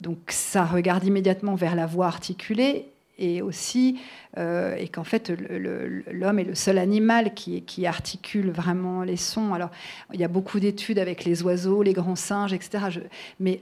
Donc 0.00 0.18
ça 0.28 0.64
regarde 0.64 1.04
immédiatement 1.04 1.56
vers 1.56 1.74
la 1.74 1.86
voie 1.86 2.06
articulée 2.06 2.86
et 3.18 3.42
aussi 3.42 4.00
euh, 4.36 4.76
et 4.76 4.88
qu'en 4.88 5.04
fait 5.04 5.30
l'homme 5.30 6.38
est 6.38 6.44
le 6.44 6.54
seul 6.54 6.78
animal 6.78 7.34
qui, 7.34 7.86
articule 7.86 8.50
vraiment 8.50 9.02
les 9.02 9.16
sons. 9.16 9.54
Alors 9.54 9.70
il 10.12 10.20
y 10.20 10.24
a 10.24 10.28
beaucoup 10.28 10.60
d'études 10.60 10.98
avec 10.98 11.24
les 11.24 11.42
oiseaux, 11.42 11.82
les 11.82 11.92
grands 11.92 12.16
singes, 12.16 12.52
etc. 12.52 13.00
mais 13.40 13.60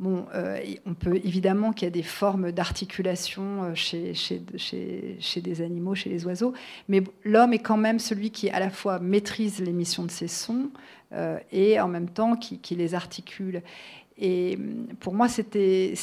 Bon, 0.00 0.26
euh, 0.32 0.60
on 0.86 0.94
peut 0.94 1.16
évidemment 1.16 1.72
qu'il 1.72 1.86
y 1.86 1.88
a 1.88 1.90
des 1.90 2.04
formes 2.04 2.52
d'articulation 2.52 3.64
euh, 3.64 3.74
chez, 3.74 5.40
des 5.40 5.60
animaux, 5.60 5.96
chez 5.96 6.08
les 6.08 6.24
oiseaux, 6.24 6.54
mais 6.86 7.02
l'homme 7.24 7.52
est 7.52 7.58
quand 7.58 7.76
même 7.76 7.98
celui 7.98 8.30
qui 8.30 8.48
à 8.48 8.60
la 8.60 8.70
fois 8.70 9.00
maîtrise 9.00 9.58
l'émission 9.58 10.04
de 10.04 10.12
ces 10.12 10.28
sons 10.28 10.70
et 11.50 11.80
en 11.80 11.88
même 11.88 12.10
temps 12.10 12.36
qui 12.36 12.76
les 12.76 12.94
articule. 12.94 13.62
Et 14.18 14.56
hum, 14.56 14.86
pour 14.98 15.14
moi, 15.14 15.28
c'était 15.28 15.94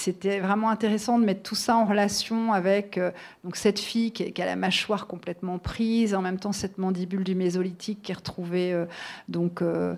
vraiment 0.42 0.70
intéressant 0.70 1.20
de 1.20 1.26
mettre 1.26 1.44
tout 1.44 1.56
ça 1.56 1.76
en 1.76 1.86
relation 1.86 2.54
avec 2.54 2.98
euh, 2.98 3.12
donc 3.44 3.58
cette 3.58 3.80
fille 3.80 4.12
qui, 4.12 4.42
a 4.42 4.46
la 4.46 4.56
mâchoire 4.56 5.06
complètement 5.06 5.60
prise, 5.60 6.16
en 6.16 6.22
même 6.22 6.40
temps 6.40 6.54
cette 6.54 6.78
mandibule 6.78 7.24
du 7.24 7.36
mésolithique 7.36 8.02
qui 8.04 8.12
est 8.14 8.16
retrouvée 8.16 8.72
euh, 8.72 8.86
donc, 9.28 9.62
euh, 9.62 9.96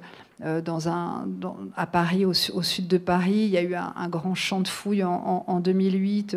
dans 0.63 0.89
un, 0.89 1.27
à 1.75 1.85
Paris, 1.85 2.25
au, 2.25 2.33
sud 2.33 2.87
de 2.87 2.97
Paris. 2.97 3.33
Il 3.33 3.49
y 3.49 3.57
a 3.57 3.61
eu 3.61 3.75
un, 3.75 4.09
grand 4.09 4.35
champ 4.35 4.61
de 4.61 4.67
fouilles 4.67 5.03
en, 5.03 5.59
2008 5.59 6.35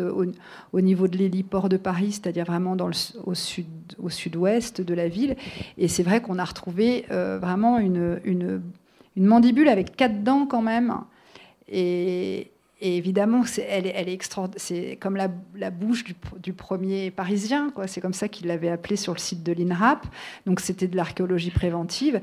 au, 0.73 0.81
niveau 0.81 1.07
de 1.07 1.17
l'héliport 1.17 1.69
de 1.69 1.77
Paris, 1.77 2.13
c'est-à-dire 2.13 2.45
vraiment 2.45 2.75
dans 2.75 2.87
le, 2.87 2.93
au 3.25 3.35
sud 3.35 3.67
sud-ouest 4.09 4.81
de 4.81 4.93
la 4.95 5.07
ville. 5.07 5.35
Et 5.77 5.87
c'est 5.87 6.01
vrai 6.01 6.21
qu'on 6.21 6.39
a 6.39 6.43
retrouvé 6.43 7.05
vraiment 7.09 7.77
une, 7.77 8.19
une 8.23 9.25
mandibule 9.25 9.67
avec 9.67 9.95
quatre 9.95 10.23
dents 10.23 10.47
quand 10.47 10.63
même. 10.63 10.95
Et, 11.71 12.51
évidemment, 12.81 13.43
elle, 13.67 13.87
est 13.87 14.39
C'est 14.57 14.97
comme 14.99 15.15
la, 15.15 15.69
bouche 15.69 16.03
du, 16.39 16.53
premier 16.53 17.11
Parisien. 17.11 17.71
C'est 17.87 18.01
comme 18.01 18.13
ça 18.13 18.27
qu'il 18.27 18.47
l'avait 18.47 18.69
appelé 18.69 18.95
sur 18.95 19.13
le 19.13 19.19
site 19.19 19.43
de 19.43 19.53
l'INRAP. 19.53 20.05
Donc 20.45 20.59
c'était 20.59 20.87
de 20.87 20.95
l'archéologie 20.95 21.51
préventive. 21.51 22.21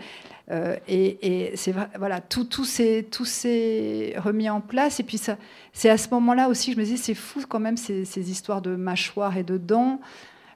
Euh, 0.50 0.76
et, 0.88 1.54
voilà, 1.96 2.20
tout, 2.20 2.44
tout 2.44 2.64
s'est 2.64 4.14
remis 4.16 4.50
en 4.50 4.60
place. 4.60 5.00
Et 5.00 5.04
puis 5.04 5.20
c'est 5.72 5.90
à 5.90 5.98
ce 5.98 6.08
moment-là 6.10 6.48
aussi, 6.48 6.72
je 6.72 6.78
me 6.78 6.84
disais, 6.84 6.96
c'est 6.96 7.14
fou 7.14 7.40
quand 7.48 7.60
même 7.60 7.76
ces, 7.76 8.04
ces 8.04 8.30
histoires 8.30 8.62
de 8.62 8.76
mâchoires 8.76 9.36
et 9.36 9.44
de 9.44 9.58
dents, 9.58 10.00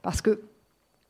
parce 0.03 0.21
que 0.21 0.41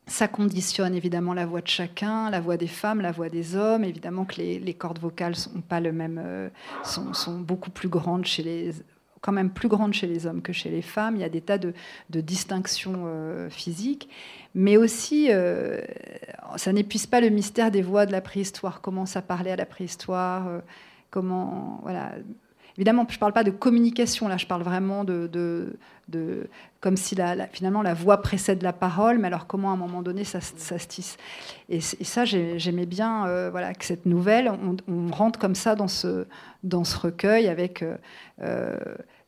ça 0.06 0.26
conditionne 0.26 0.94
évidemment 0.94 1.32
la 1.32 1.46
voix 1.46 1.60
de 1.60 1.68
chacun, 1.68 2.28
la 2.30 2.40
voix 2.40 2.56
des 2.56 2.66
femmes, 2.66 3.00
la 3.00 3.12
voix 3.12 3.28
des 3.28 3.54
hommes. 3.54 3.84
Évidemment 3.84 4.24
que 4.24 4.36
les, 4.36 4.74
cordes 4.74 4.98
vocales 4.98 5.36
sont 5.36 5.60
pas 5.60 5.80
le 5.80 5.92
même, 5.92 6.20
euh, 6.22 6.48
sont, 6.82 7.38
beaucoup 7.38 7.70
plus 7.70 7.88
grandes 7.88 8.26
chez 8.26 8.42
les, 8.42 8.72
quand 9.20 9.32
même 9.32 9.50
plus 9.50 9.68
grandes 9.68 9.94
chez 9.94 10.08
les 10.08 10.26
hommes 10.26 10.42
que 10.42 10.52
chez 10.52 10.70
les 10.70 10.82
femmes. 10.82 11.14
Il 11.14 11.20
y 11.20 11.24
a 11.24 11.28
des 11.28 11.40
tas 11.40 11.58
de, 11.58 11.72
distinctions 12.10 13.04
euh, 13.06 13.48
physiques, 13.48 14.08
mais 14.54 14.76
aussi 14.76 15.28
euh, 15.30 15.80
ça 16.56 16.72
n'épuise 16.72 17.06
pas 17.06 17.20
le 17.20 17.28
mystère 17.28 17.70
des 17.70 17.82
voix 17.82 18.04
de 18.04 18.12
la 18.12 18.20
préhistoire. 18.20 18.80
Comment 18.80 19.06
ça 19.06 19.22
parlait 19.22 19.52
à 19.52 19.56
la 19.56 19.66
préhistoire 19.66 20.62
Comment 21.10 21.78
voilà 21.82 22.12
Évidemment, 22.76 23.06
je 23.08 23.16
ne 23.16 23.20
parle 23.20 23.32
pas 23.32 23.44
de 23.44 23.50
communication, 23.50 24.28
là, 24.28 24.36
je 24.36 24.46
parle 24.46 24.62
vraiment 24.62 25.04
de, 25.04 25.28
de, 26.08 26.48
comme 26.80 26.96
si 26.96 27.14
la, 27.14 27.46
finalement 27.46 27.82
la 27.82 27.94
voix 27.94 28.22
précède 28.22 28.62
la 28.62 28.72
parole, 28.72 29.18
mais 29.18 29.28
alors 29.28 29.46
comment 29.46 29.70
à 29.70 29.74
un 29.74 29.76
moment 29.76 30.02
donné 30.02 30.24
ça, 30.24 30.40
ça 30.40 30.78
se 30.78 30.86
tisse. 30.86 31.16
Et, 31.68 31.80
ça, 31.80 32.24
j'aimais 32.24 32.86
bien 32.86 33.26
euh, 33.26 33.50
voilà, 33.50 33.74
que 33.74 33.84
cette 33.84 34.06
nouvelle, 34.06 34.50
on, 34.88 35.10
rentre 35.12 35.38
comme 35.38 35.54
ça 35.54 35.74
dans 35.74 35.88
ce, 35.88 36.26
dans 36.64 36.84
ce 36.84 36.98
recueil 36.98 37.48
avec 37.48 37.82
euh, 37.82 37.96
euh, 38.42 38.76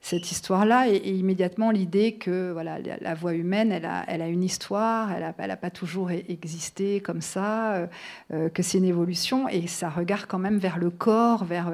cette 0.04 0.30
histoire-là 0.30 0.90
et, 0.90 0.98
immédiatement 1.16 1.70
l'idée 1.70 2.16
que 2.16 2.52
voilà, 2.52 2.76
la, 3.00 3.14
voix 3.14 3.32
humaine, 3.32 3.72
elle 3.72 3.86
a, 3.86 4.04
elle 4.06 4.20
a 4.20 4.28
une 4.28 4.44
histoire, 4.44 5.10
elle 5.10 5.22
n'a 5.22 5.34
elle 5.38 5.50
a 5.50 5.56
pas 5.56 5.70
toujours 5.70 6.10
e-, 6.10 6.22
existé 6.28 7.00
comme 7.00 7.22
ça, 7.22 7.72
euh, 7.72 7.86
euh, 8.34 8.48
que 8.50 8.62
c'est 8.62 8.76
une 8.76 8.84
évolution 8.84 9.48
et 9.48 9.66
ça 9.66 9.88
regarde 9.88 10.26
quand 10.28 10.38
même 10.38 10.58
vers 10.58 10.78
le 10.78 10.90
corps, 10.90 11.46
vers 11.46 11.72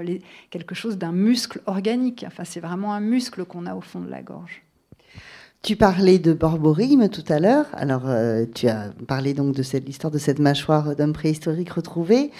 quelque 0.50 0.76
chose 0.76 0.96
d'un 0.96 1.10
muscle 1.10 1.60
organique. 1.66 2.24
Enfin, 2.24 2.44
c'est 2.44 2.60
vraiment 2.60 2.94
un 2.94 3.00
muscle 3.00 3.44
qu'on 3.44 3.66
a 3.66 3.74
au 3.74 3.80
fond 3.80 3.98
de 3.98 4.08
la 4.08 4.22
gorge. 4.22 4.62
Tu 5.62 5.74
parlais 5.74 6.20
de 6.20 6.32
borborigme 6.32 7.08
tout 7.08 7.24
à 7.28 7.40
l'heure. 7.40 7.66
Alors, 7.72 8.08
euh, 8.08 8.46
tu 8.54 8.68
as 8.68 8.92
parlé 9.08 9.34
donc 9.34 9.56
de 9.56 9.64
cette 9.64 9.86
l'histoire 9.86 10.12
de 10.12 10.18
cette 10.18 10.38
mâchoire 10.38 10.94
d'homme 10.94 11.12
préhistorique 11.12 11.70
retrouvée. 11.70 12.30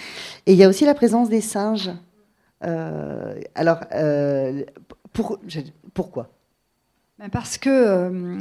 Et 0.45 0.53
il 0.53 0.55
y 0.55 0.63
a 0.63 0.69
aussi 0.69 0.85
la 0.85 0.93
présence 0.93 1.27
des 1.27 1.41
singes. 1.41 1.91
alors, 2.61 3.79
pour, 5.13 5.39
pourquoi? 5.93 6.29
Ben 7.19 7.29
Parce 7.29 7.57
que 7.57 7.69
euh, 7.69 8.39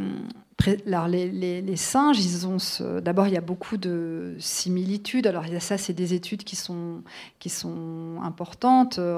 alors 0.87 1.09
les, 1.09 1.76
singes, 1.76 2.18
ils 2.24 2.46
ont 2.46 2.56
d'abord 3.00 3.26
il 3.26 3.35
y 3.35 3.37
a 3.37 3.42
beaucoup 3.42 3.76
de 3.76 4.35
similitudes. 4.38 5.26
Alors 5.26 5.44
ça, 5.59 5.78
c'est 5.78 5.92
des 5.92 6.14
études 6.14 6.44
qui 6.44 6.56
sont 6.56 7.02
qui 7.38 7.48
sont 7.48 8.16
importantes 8.22 8.98
euh, 8.98 9.16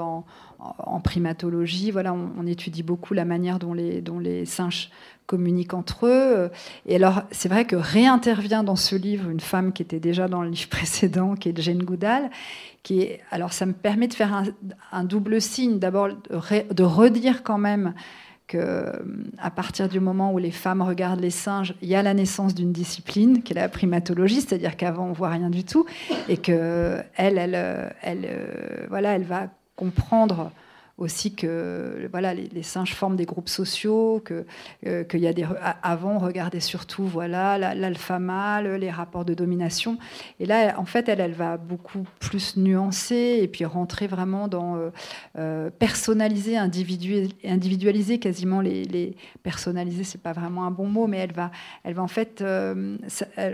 en, 0.59 0.99
primatologie. 0.99 1.91
Voilà, 1.91 2.13
on, 2.13 2.45
étudie 2.45 2.83
beaucoup 2.83 3.13
la 3.13 3.25
manière 3.25 3.59
dont 3.59 3.73
les 3.73 4.01
dont 4.01 4.19
les 4.19 4.45
singes 4.45 4.89
communiquent 5.25 5.73
entre 5.73 6.07
eux. 6.07 6.49
Et 6.85 6.95
alors 6.95 7.23
c'est 7.31 7.49
vrai 7.49 7.65
que 7.65 7.75
réintervient 7.75 8.63
dans 8.63 8.75
ce 8.75 8.95
livre 8.95 9.29
une 9.29 9.39
femme 9.39 9.73
qui 9.73 9.81
était 9.81 9.99
déjà 9.99 10.27
dans 10.27 10.41
le 10.41 10.49
livre 10.49 10.69
précédent, 10.69 11.35
qui 11.35 11.49
est 11.49 11.61
Jane 11.61 11.83
Goodall. 11.83 12.29
Alors 13.31 13.53
ça 13.53 13.65
me 13.65 13.73
permet 13.73 14.07
de 14.07 14.13
faire 14.13 14.43
un, 14.91 15.03
double 15.03 15.41
signe. 15.41 15.79
D'abord 15.79 16.09
de 16.09 16.83
redire 16.83 17.43
quand 17.43 17.57
même 17.57 17.93
à 19.37 19.51
partir 19.51 19.89
du 19.89 19.99
moment 19.99 20.33
où 20.33 20.37
les 20.37 20.51
femmes 20.51 20.81
regardent 20.81 21.19
les 21.19 21.29
singes, 21.29 21.73
il 21.81 21.87
y 21.87 21.95
a 21.95 22.03
la 22.03 22.13
naissance 22.13 22.53
d'une 22.53 22.71
discipline 22.71 23.43
qui 23.43 23.53
est 23.53 23.55
la 23.55 23.69
primatologie, 23.69 24.41
c'est-à-dire 24.41 24.77
qu'avant 24.77 25.07
on 25.07 25.13
voit 25.13 25.29
rien 25.29 25.49
du 25.49 25.63
tout, 25.63 25.85
et 26.29 26.37
que 26.37 26.99
elle, 27.15 27.37
elle, 27.37 27.93
elle, 28.01 28.25
euh, 28.25 28.85
voilà, 28.89 29.15
elle 29.15 29.23
va 29.23 29.47
comprendre 29.75 30.51
aussi 30.97 31.33
que 31.33 32.07
voilà, 32.11 32.35
les, 32.35 32.63
singes 32.63 32.93
forment 32.93 33.15
des 33.15 33.25
groupes 33.25 33.49
sociaux, 33.49 34.21
que 34.23 34.45
euh, 34.85 35.03
qu'il 35.03 35.21
y 35.21 35.27
a 35.27 35.33
des 35.33 35.45
avant 35.81 36.15
on 36.15 36.19
regardait 36.19 36.59
surtout 36.59 37.03
voilà 37.03 37.57
l'alpha 37.73 38.19
mâle, 38.19 38.75
les 38.75 38.91
rapports 38.91 39.25
de 39.25 39.33
domination, 39.33 39.97
et 40.39 40.45
là 40.45 40.75
en 40.77 40.85
fait 40.85 41.09
elle 41.09 41.19
elle 41.19 41.33
va 41.33 41.57
beaucoup 41.57 42.05
plus 42.19 42.57
nuancer 42.57 43.39
et 43.41 43.47
puis 43.47 43.65
rentrer 43.65 44.05
vraiment 44.05 44.47
dans 44.47 44.75
euh, 44.75 44.89
euh, 45.39 45.69
personnaliser, 45.71 46.57
individualiser 46.57 48.19
quasiment 48.19 48.61
les, 48.61 48.85
les 48.85 49.15
personnaliser 49.41 50.03
c'est 50.03 50.21
pas 50.21 50.33
vraiment 50.33 50.65
un 50.65 50.71
bon 50.71 50.87
mot, 50.87 51.07
mais 51.07 51.17
elle 51.17 51.33
va 51.33 51.49
elle 51.83 51.95
va 51.95 52.03
en 52.03 52.07
fait 52.07 52.43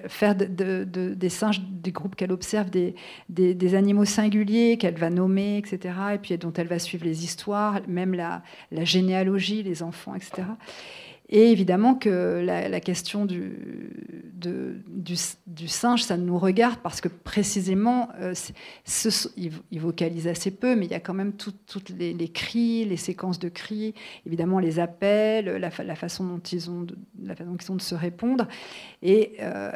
faire 0.08 0.36
de, 0.36 0.84
des 0.84 1.30
singes 1.30 1.62
des 1.62 1.92
groupes 1.92 2.18
qu'elle 2.18 2.34
observe 2.34 2.70
des, 2.70 2.96
des, 3.30 3.54
des 3.54 3.76
animaux 3.76 4.06
singuliers 4.06 4.78
qu'elle 4.78 4.98
va 4.98 5.10
nommer 5.10 5.58
etc 5.58 5.96
et 6.14 6.18
puis 6.18 6.38
dont 6.38 6.54
elle 6.54 6.68
va 6.68 6.80
suivre 6.80 7.06
les 7.06 7.24
même 7.88 8.14
la, 8.14 8.42
généalogie, 8.72 9.64
les 9.64 9.84
enfants, 9.84 10.16
etc. 10.16 10.44
Et 11.32 11.52
évidemment 11.52 11.94
que 11.94 12.44
la, 12.44 12.80
question 12.80 13.26
du, 13.26 13.56
singe, 15.68 16.04
ça 16.04 16.18
nous 16.18 16.40
regarde 16.40 16.80
parce 16.82 17.02
que 17.02 17.08
précisément, 17.08 18.10
euh, 18.20 18.34
il, 19.38 19.80
vocalise 19.80 20.28
assez 20.28 20.50
peu, 20.50 20.76
mais 20.76 20.86
il 20.86 20.92
y 20.92 20.96
a 20.96 21.00
quand 21.00 21.14
même 21.14 21.34
toutes 21.34 21.90
les, 21.92 22.30
cris, 22.30 22.84
les 22.86 22.98
séquences 22.98 23.38
de 23.38 23.50
cris, 23.50 23.94
évidemment 24.26 24.58
les 24.58 24.80
appels, 24.80 25.46
la, 25.46 25.96
façon 25.96 26.24
dont 26.26 26.40
ils 26.40 26.72
ont 26.72 26.82
de, 26.82 26.98
la 27.22 27.36
façon 27.36 27.56
qu'ils 27.58 27.72
ont 27.72 27.76
de 27.76 27.82
se 27.82 27.96
répondre. 27.96 28.48
Et 29.04 29.36
euh, 29.42 29.72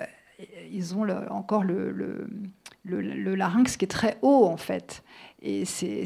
ils 0.71 0.95
ont 0.95 1.07
encore 1.29 1.63
le, 1.63 2.27
larynx 2.83 3.77
qui 3.77 3.85
est 3.85 3.87
très 3.87 4.17
haut, 4.21 4.45
en 4.45 4.57
fait. 4.57 5.03
Et 5.45 5.65
c'est 5.65 6.05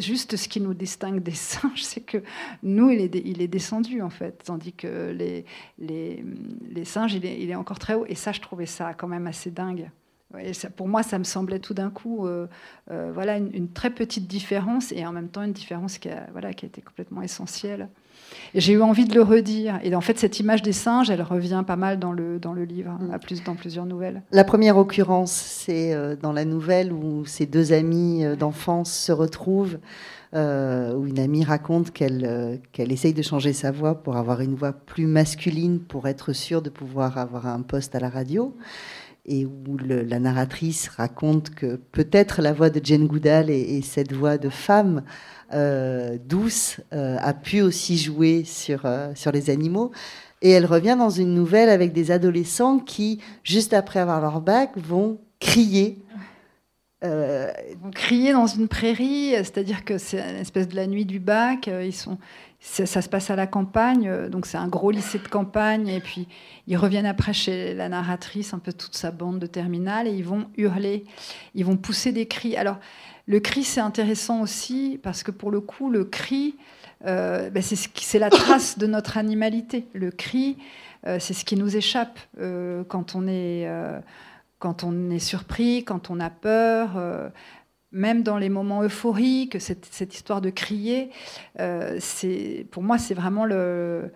juste 0.00 0.36
ce 0.36 0.48
qui 0.48 0.60
nous 0.60 0.72
distingue 0.72 1.20
des 1.20 1.30
singes, 1.32 1.82
c'est 1.82 2.00
que 2.00 2.22
nous, 2.62 2.90
il 2.90 3.00
est, 3.00 3.22
il 3.24 3.42
est, 3.42 3.48
descendu 3.48 4.00
en 4.02 4.10
fait, 4.10 4.44
tandis 4.44 4.72
que 4.72 5.10
les, 5.10 5.44
les, 5.78 6.24
les 6.70 6.84
singes, 6.84 7.14
il 7.14 7.26
est, 7.26 7.42
il 7.42 7.50
est, 7.50 7.56
encore 7.56 7.80
très 7.80 7.94
haut. 7.94 8.06
Et 8.06 8.14
ça, 8.14 8.30
je 8.30 8.40
trouvais 8.40 8.66
ça 8.66 8.94
quand 8.94 9.08
même 9.08 9.26
assez 9.26 9.50
dingue. 9.50 9.90
Pour 10.76 10.86
moi, 10.86 11.02
ça 11.02 11.18
me 11.18 11.24
semblait 11.24 11.58
tout 11.58 11.74
d'un 11.74 11.90
coup, 11.90 12.26
euh, 12.26 12.46
euh, 12.90 13.10
voilà, 13.12 13.36
une, 13.36 13.52
une, 13.52 13.68
très 13.68 13.90
petite 13.90 14.28
différence 14.28 14.92
et 14.92 15.04
en 15.04 15.12
même 15.12 15.28
temps 15.28 15.42
une 15.42 15.52
différence 15.52 15.98
qui 15.98 16.08
a, 16.08 16.28
voilà, 16.30 16.54
qui 16.54 16.64
a 16.64 16.68
été 16.68 16.80
complètement 16.80 17.20
essentielle. 17.20 17.88
J'ai 18.54 18.74
eu 18.74 18.82
envie 18.82 19.06
de 19.06 19.14
le 19.14 19.22
redire. 19.22 19.78
Et 19.82 19.94
en 19.94 20.00
fait, 20.00 20.18
cette 20.18 20.40
image 20.40 20.62
des 20.62 20.72
singes, 20.72 21.10
elle 21.10 21.22
revient 21.22 21.62
pas 21.66 21.76
mal 21.76 21.98
dans 21.98 22.12
le, 22.12 22.38
dans 22.38 22.52
le 22.52 22.64
livre, 22.64 22.92
mm. 23.00 23.12
à 23.12 23.18
plus, 23.18 23.42
dans 23.42 23.54
plusieurs 23.54 23.86
nouvelles. 23.86 24.22
La 24.30 24.44
première 24.44 24.76
occurrence, 24.76 25.32
c'est 25.32 25.94
euh, 25.94 26.16
dans 26.16 26.32
la 26.32 26.44
nouvelle 26.44 26.92
où 26.92 27.24
ces 27.24 27.46
deux 27.46 27.72
amis 27.72 28.24
euh, 28.24 28.36
d'enfance 28.36 28.92
se 28.92 29.12
retrouvent, 29.12 29.78
euh, 30.34 30.94
où 30.94 31.06
une 31.06 31.18
amie 31.18 31.44
raconte 31.44 31.90
qu'elle 31.90 32.60
qu'elle 32.72 32.90
essaye 32.90 33.12
de 33.12 33.20
changer 33.20 33.52
sa 33.52 33.70
voix 33.70 34.02
pour 34.02 34.16
avoir 34.16 34.40
une 34.40 34.54
voix 34.54 34.72
plus 34.72 35.06
masculine, 35.06 35.78
pour 35.80 36.08
être 36.08 36.32
sûre 36.32 36.62
de 36.62 36.70
pouvoir 36.70 37.18
avoir 37.18 37.46
un 37.46 37.60
poste 37.60 37.94
à 37.94 38.00
la 38.00 38.08
radio 38.08 38.54
et 39.24 39.46
où 39.46 39.76
la 39.78 40.18
narratrice 40.18 40.88
raconte 40.88 41.50
que 41.50 41.76
peut-être 41.92 42.42
la 42.42 42.52
voix 42.52 42.70
de 42.70 42.80
Jane 42.82 43.06
Goodall 43.06 43.50
et, 43.50 43.80
cette 43.82 44.12
voix 44.12 44.36
de 44.36 44.48
femme 44.48 45.02
euh, 45.54 46.16
douce 46.24 46.80
euh, 46.92 47.16
a 47.20 47.34
pu 47.34 47.60
aussi 47.60 47.98
jouer 47.98 48.44
sur, 48.44 48.82
euh, 48.84 49.12
sur 49.14 49.32
les 49.32 49.50
animaux. 49.50 49.90
Et 50.40 50.50
elle 50.50 50.66
revient 50.66 50.96
dans 50.98 51.10
une 51.10 51.34
nouvelle 51.34 51.68
avec 51.68 51.92
des 51.92 52.10
adolescents 52.10 52.78
qui, 52.78 53.20
juste 53.44 53.74
après 53.74 54.00
avoir 54.00 54.20
leur 54.20 54.40
bac, 54.40 54.70
vont 54.76 55.18
crier. 55.40 55.98
vont 57.02 57.90
crier 57.92 58.32
dans 58.32 58.46
une 58.46 58.66
prairie, 58.66 59.32
c'est-à-dire 59.36 59.84
que 59.84 59.98
c'est 59.98 60.20
une 60.20 60.36
espèce 60.36 60.68
de 60.68 60.76
la 60.76 60.86
nuit 60.86 61.04
du 61.04 61.20
bac. 61.20 61.68
Ils 61.68 61.92
sont, 61.92 62.18
ça, 62.58 63.02
se 63.02 63.08
passe 63.08 63.30
à 63.30 63.36
la 63.36 63.46
campagne, 63.46 64.28
donc 64.28 64.46
c'est 64.46 64.58
un 64.58 64.68
gros 64.68 64.90
lycée 64.90 65.18
de 65.18 65.28
campagne, 65.28 65.88
et 65.88 66.00
puis 66.00 66.26
ils 66.66 66.76
reviennent 66.76 67.06
après 67.06 67.32
chez 67.32 67.74
la 67.74 67.88
narratrice, 67.88 68.52
un 68.54 68.58
peu 68.58 68.72
toute 68.72 68.96
sa 68.96 69.12
bande 69.12 69.38
de 69.38 69.46
terminale, 69.46 70.08
et 70.08 70.12
ils 70.12 70.24
vont 70.24 70.46
hurler, 70.56 71.04
ils 71.54 71.64
vont 71.64 71.76
pousser 71.76 72.10
des 72.10 72.26
cris. 72.26 72.56
Alors, 72.56 72.78
le 73.26 73.40
cri, 73.40 73.64
c'est 73.64 73.80
intéressant 73.80 74.40
aussi, 74.40 74.98
parce 75.02 75.22
que 75.22 75.30
pour 75.30 75.50
le 75.50 75.60
coup, 75.60 75.90
le 75.90 76.04
cri, 76.04 76.56
euh, 77.06 77.50
ben, 77.50 77.62
c'est 77.62 78.18
la 78.18 78.30
trace 78.30 78.78
de 78.78 78.86
notre 78.86 79.16
animalité. 79.16 79.86
Le 79.92 80.10
cri, 80.10 80.58
euh, 81.06 81.18
c'est 81.18 81.34
ce 81.34 81.44
qui 81.44 81.56
nous 81.56 81.76
échappe 81.76 82.18
quand, 82.88 83.14
on 83.14 83.26
est, 83.28 83.68
quand 84.58 84.84
on 84.84 85.10
est 85.10 85.18
surpris, 85.18 85.84
quand 85.84 86.10
on 86.10 86.20
a 86.20 86.30
peur 86.30 86.98
même 87.92 88.22
dans 88.22 88.38
les 88.38 88.48
moments 88.48 88.82
euphoriques, 88.82 89.60
cette, 89.60 90.14
histoire 90.14 90.40
de 90.40 90.50
crier, 90.50 91.10
euh, 91.60 92.00
pour 92.70 92.82
moi, 92.82 92.98
c'est 92.98 93.14
vraiment 93.14 93.44
le. 93.44 94.10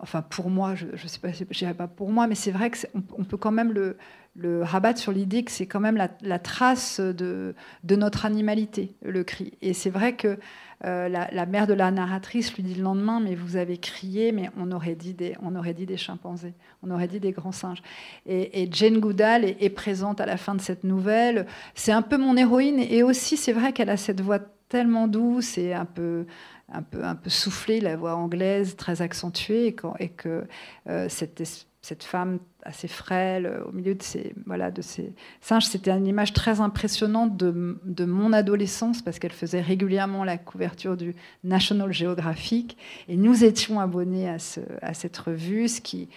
Enfin, 0.00 0.22
pour 0.22 0.50
moi, 0.50 0.74
je 0.74 0.86
ne 0.86 1.08
sais 1.08 1.18
pas, 1.18 1.32
je 1.32 1.44
dirais 1.44 1.74
pas 1.74 1.88
pour 1.88 2.10
moi, 2.10 2.26
mais 2.26 2.34
c'est 2.34 2.50
vrai 2.50 2.70
qu'on 2.70 3.02
on 3.16 3.24
peut 3.24 3.36
quand 3.36 3.52
même 3.52 3.72
le, 3.72 3.96
le 4.36 4.62
rabattre 4.62 5.00
sur 5.00 5.12
l'idée 5.12 5.44
que 5.44 5.50
c'est 5.50 5.66
quand 5.66 5.80
même 5.80 5.96
la, 5.96 6.38
trace 6.38 7.00
de, 7.00 7.54
de, 7.84 7.96
notre 7.96 8.26
animalité, 8.26 8.94
le 9.02 9.22
cri. 9.22 9.52
Et 9.62 9.74
c'est 9.74 9.90
vrai 9.90 10.16
que 10.16 10.38
euh, 10.84 11.08
la, 11.08 11.46
mère 11.46 11.66
de 11.66 11.72
la 11.72 11.90
narratrice 11.90 12.54
lui 12.54 12.62
dit 12.62 12.74
le 12.74 12.82
lendemain, 12.82 13.20
mais 13.20 13.34
vous 13.34 13.56
avez 13.56 13.78
crié, 13.78 14.32
mais 14.32 14.50
on 14.58 14.72
aurait 14.72 14.96
dit 14.96 15.14
des, 15.14 15.36
on 15.40 15.54
aurait 15.54 15.72
dit 15.72 15.86
des 15.86 15.96
chimpanzés, 15.96 16.54
on 16.82 16.90
aurait 16.90 17.08
dit 17.08 17.20
des 17.20 17.32
grands 17.32 17.52
singes. 17.52 17.82
Et, 18.26 18.68
Jane 18.70 18.98
Goodall 18.98 19.44
est, 19.44 19.70
présente 19.70 20.20
à 20.20 20.26
la 20.26 20.36
fin 20.36 20.54
de 20.54 20.60
cette 20.60 20.84
nouvelle. 20.84 21.46
C'est 21.74 21.92
un 21.92 22.02
peu 22.02 22.18
mon 22.18 22.36
héroïne, 22.36 22.80
et 22.80 23.02
aussi 23.02 23.36
c'est 23.36 23.52
vrai 23.52 23.72
qu'elle 23.72 23.90
a 23.90 23.96
cette 23.96 24.20
voix 24.20 24.40
tellement 24.68 25.06
douce 25.06 25.58
et 25.58 25.72
un 25.72 25.84
peu 25.84 26.26
un 26.72 26.82
peu, 26.82 27.04
un 27.04 27.14
peu 27.14 27.28
soufflée, 27.30 27.78
la 27.80 27.94
voix 27.94 28.16
anglaise 28.16 28.74
très 28.76 29.02
accentuée, 29.02 29.76
et, 29.98 30.08
que 30.08 30.44
euh, 30.88 31.08
cette 31.08 31.42
cette 31.84 32.02
femme 32.02 32.38
assez 32.62 32.88
frêle 32.88 33.44
euh, 33.44 33.62
au 33.66 33.72
milieu 33.72 33.94
de 33.94 34.02
ces, 34.02 34.34
voilà, 34.46 34.70
de 34.70 34.80
ces 34.80 35.12
singes. 35.42 35.66
C'était 35.66 35.90
une 35.90 36.06
image 36.06 36.32
très 36.32 36.60
impressionnante 36.60 37.36
de, 37.36 37.78
de 37.84 38.04
mon 38.06 38.32
adolescence 38.32 39.02
parce 39.02 39.18
qu'elle 39.18 39.32
faisait 39.32 39.60
régulièrement 39.60 40.24
la 40.24 40.38
couverture 40.38 40.96
du 40.96 41.14
National 41.44 41.92
Geographic 41.92 42.78
et 43.06 43.18
nous 43.18 43.44
étions 43.44 43.80
abonnés 43.80 44.30
à, 44.30 44.38
ce, 44.38 44.60
à 44.80 44.94
cette 44.94 45.18
revue, 45.18 45.68
ce 45.68 45.82
qui 45.82 46.08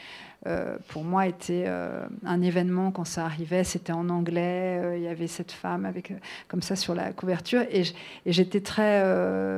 euh, 0.45 0.77
pour 0.87 1.03
moi 1.03 1.27
était 1.27 1.65
euh, 1.67 2.07
un 2.23 2.41
événement 2.41 2.91
quand 2.91 3.03
ça 3.03 3.25
arrivait. 3.25 3.65
C'était 3.65 3.91
en 3.91 4.07
anglais, 4.07 4.95
il 4.95 5.03
y 5.03 5.09
avait 5.09 5.27
cette 5.27 5.51
femme 5.51 5.85
avec 5.85 6.13
comme 6.47 6.61
ça 6.61 6.77
sur 6.77 6.95
la 6.95 7.11
couverture 7.11 7.63
et, 7.69 7.83
j'étais 8.25 8.61
très 8.61 9.01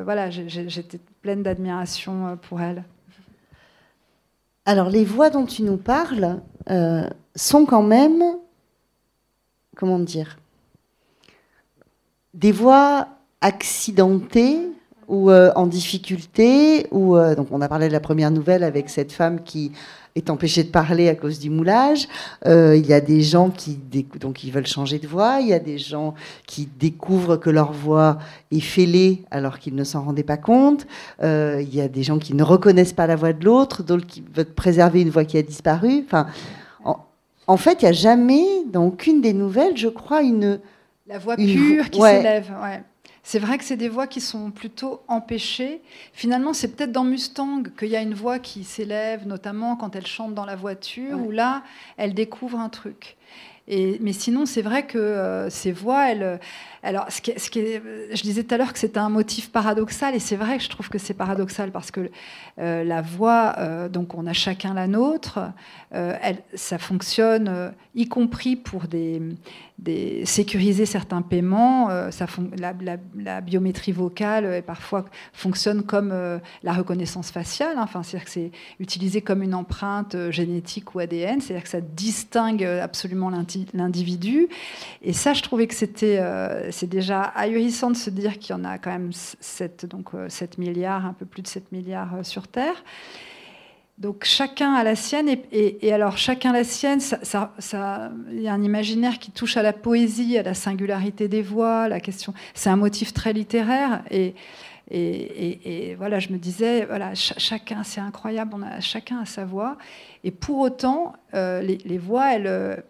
voilà, 0.04 0.32
j'étais 0.32 1.00
pleine 1.22 1.44
d'admiration 1.44 2.36
pour 2.42 2.62
elle. 2.62 2.84
Alors, 4.70 4.92
les 4.92 5.04
voix 5.04 5.32
dont 5.32 5.48
tu 5.48 5.64
nous 5.64 5.78
parles 5.78 6.42
euh, 6.70 7.10
sont 7.36 7.66
quand 7.66 7.82
même, 7.82 8.22
comment 9.76 9.98
dire, 9.98 10.38
des 12.36 12.52
voix 12.52 13.08
accidentées 13.42 14.68
ou 15.08 15.32
euh, 15.32 15.52
en 15.56 15.66
difficulté. 15.66 16.86
Ou, 16.92 17.18
euh, 17.18 17.34
donc, 17.34 17.48
on 17.50 17.62
a 17.62 17.68
parlé 17.68 17.88
de 17.88 17.94
la 17.94 18.00
première 18.00 18.30
nouvelle 18.30 18.64
avec 18.64 18.92
cette 18.92 19.12
femme 19.12 19.42
qui 19.42 19.72
est 20.16 20.30
empêché 20.30 20.64
de 20.64 20.70
parler 20.70 21.10
à 21.10 21.16
cause 21.16 21.40
du 21.40 21.50
moulage. 21.50 22.08
Euh, 22.46 22.76
il 22.76 22.86
y 22.86 22.94
a 22.94 23.02
des 23.02 23.22
gens 23.22 23.50
qui, 23.50 23.80
donc, 24.20 24.44
ils 24.44 24.52
veulent 24.52 24.68
changer 24.68 25.00
de 25.00 25.08
voix. 25.08 25.40
Il 25.42 25.48
y 25.48 25.54
a 25.54 25.60
des 25.60 25.78
gens 25.78 26.14
qui 26.46 26.68
découvrent 26.80 27.38
que 27.38 27.50
leur 27.50 27.72
voix 27.72 28.18
est 28.52 28.60
fêlée 28.60 29.24
alors 29.32 29.60
qu'ils 29.60 29.76
ne 29.76 29.84
s'en 29.84 30.04
rendaient 30.04 30.24
pas 30.24 30.38
compte. 30.38 30.88
Euh, 31.24 31.62
il 31.62 31.74
y 31.74 31.82
a 31.82 31.88
des 31.88 32.04
gens 32.04 32.20
qui 32.20 32.34
ne 32.34 32.44
reconnaissent 32.44 32.94
pas 32.94 33.08
la 33.08 33.16
voix 33.16 33.34
de 33.34 33.46
l'autre, 33.46 33.84
d'autres 33.84 34.08
qui 34.08 34.24
veulent 34.34 34.46
préserver 34.46 35.02
une 35.02 35.10
voix 35.10 35.26
qui 35.26 35.38
a 35.38 35.42
disparu. 35.42 36.04
Enfin, 36.06 36.28
en, 37.48 37.58
fait, 37.58 37.82
il 37.82 37.86
n'y 37.86 37.90
a 37.90 37.94
jamais, 37.94 38.46
dans 38.72 38.86
aucune 38.86 39.22
des 39.22 39.34
nouvelles, 39.34 39.76
je 39.76 39.88
crois, 39.88 40.22
une... 40.22 40.60
La 41.08 41.18
voix 41.18 41.36
pure 41.36 41.90
qui 41.90 42.00
s'élève. 42.00 42.52
Ouais. 42.62 42.84
C'est 43.24 43.40
vrai 43.40 43.58
que 43.58 43.64
c'est 43.64 43.78
des 43.78 43.90
voix 43.90 44.08
qui 44.08 44.22
sont 44.22 44.52
plutôt 44.52 45.02
empêchées. 45.08 45.82
Finalement, 46.14 46.54
c'est 46.54 46.76
peut-être 46.76 46.92
dans 46.92 47.04
Mustang 47.04 47.64
qu'il 47.78 47.90
y 47.90 47.96
a 47.96 48.02
une 48.02 48.14
voix 48.14 48.40
qui 48.40 48.64
s'élève, 48.64 49.28
notamment 49.28 49.76
quand 49.76 49.96
elle 49.96 50.08
chante 50.08 50.34
dans 50.34 50.46
la 50.46 50.56
voiture, 50.56 51.20
où 51.20 51.32
là, 51.32 51.64
elle 51.98 52.14
découvre 52.14 52.60
un 52.60 52.70
truc. 52.70 53.18
Et, 53.68 53.98
mais 54.02 54.14
sinon, 54.14 54.46
c'est 54.46 54.64
vrai 54.64 54.88
que 54.88 54.98
euh, 54.98 55.50
ces 55.50 55.72
voix, 55.72 56.10
elles, 56.10 56.40
alors, 56.82 57.08
ce 57.10 57.22
qui, 57.22 57.32
est, 57.60 57.82
je 58.14 58.22
disais 58.22 58.44
tout 58.44 58.56
à 58.56 58.58
l'heure 58.58 58.72
que 58.72 58.80
c'était 58.80 59.00
un 59.00 59.10
motif 59.10 59.52
paradoxal, 59.52 60.16
et 60.16 60.20
c'est 60.20 60.38
vrai 60.38 60.58
que 60.58 60.64
je 60.64 60.70
trouve 60.70 60.90
que 60.90 60.98
c'est 60.98 61.14
paradoxal 61.14 61.72
parce 61.72 61.92
que 61.92 62.10
euh, 62.60 62.84
la 62.84 63.02
voix, 63.02 63.56
euh, 63.58 63.90
donc 63.90 64.16
on 64.16 64.26
a 64.28 64.34
chacun 64.34 64.74
la 64.74 64.88
nôtre, 64.88 65.40
euh, 65.94 66.16
elle, 66.22 66.38
ça 66.54 66.78
fonctionne, 66.78 67.74
y 67.96 68.08
compris 68.08 68.56
pour 68.56 68.84
des, 68.84 69.22
sécuriser 70.26 70.86
certains 70.86 71.22
paiements. 71.22 71.90
ça 72.12 72.26
la, 72.58 72.74
la, 73.18 73.42
biométrie 73.42 73.94
vocale 73.94 74.62
parfois 74.64 75.06
fonctionne 75.34 75.84
comme 75.84 76.14
la 76.64 76.74
reconnaissance 76.74 77.32
faciale, 77.32 77.78
hein. 77.78 77.84
enfin, 77.84 78.04
c'est-à-dire 78.04 78.26
que 78.26 78.32
c'est 78.32 78.52
utilisé 78.80 79.22
comme 79.22 79.42
une 79.42 79.56
empreinte 79.56 80.16
génétique 80.32 80.96
ou 80.96 81.00
ADN, 81.00 81.42
c'est-à-dire 81.42 81.64
que 81.64 81.70
ça 81.70 81.82
distingue 81.82 82.64
absolument 82.64 83.32
l'individu. 83.74 84.48
Et 85.02 85.14
ça, 85.14 85.34
je 85.34 85.42
trouvais 85.42 85.68
que 85.68 85.76
c'était 85.76 86.20
c'est 86.70 86.90
déjà 86.90 87.22
ahurissant 87.22 87.92
de 87.92 87.98
se 87.98 88.10
dire 88.10 88.40
qu'il 88.40 88.56
y 88.56 88.60
en 88.60 88.64
a 88.64 88.78
quand 88.78 88.92
même 88.92 89.12
7, 89.14 89.86
donc, 89.86 90.10
7 90.28 90.58
milliards, 90.58 91.06
un 91.06 91.14
peu 91.14 91.26
plus 91.26 91.42
de 91.42 91.48
7 91.48 91.72
milliards 91.72 92.24
sur 92.24 92.48
Terre. 92.48 92.84
Donc 94.00 94.24
chacun 94.24 94.76
a 94.76 94.84
la 94.86 94.96
sienne, 94.96 95.28
et, 95.52 95.94
alors 95.94 96.18
chacun 96.18 96.54
la 96.54 96.64
sienne, 96.64 97.02
il 98.32 98.42
y 98.42 98.48
a 98.48 98.54
un 98.54 98.64
imaginaire 98.64 99.20
qui 99.20 99.30
touche 99.30 99.58
à 99.58 99.62
la 99.62 99.74
poésie, 99.74 100.38
à 100.38 100.44
la 100.44 100.54
singularité 100.54 101.28
des 101.28 101.42
voix, 101.42 101.90
la 101.90 102.00
question. 102.00 102.34
C'est 102.54 102.70
un 102.70 102.78
motif 102.78 103.14
très 103.14 103.34
littéraire, 103.34 104.02
et, 104.10 104.36
voilà, 105.98 106.20
je 106.20 106.30
me 106.30 106.38
disais, 106.38 106.86
voilà, 106.86 107.14
chacun, 107.14 107.84
c'est 107.84 108.00
incroyable, 108.00 108.56
chacun 108.80 109.20
a 109.20 109.26
sa 109.26 109.44
voix, 109.44 109.78
et 110.24 110.32
pour 110.32 110.60
autant, 110.60 111.12
euh, 111.34 111.62
les, 111.62 111.98
voix, 111.98 112.34
elles 112.34 112.82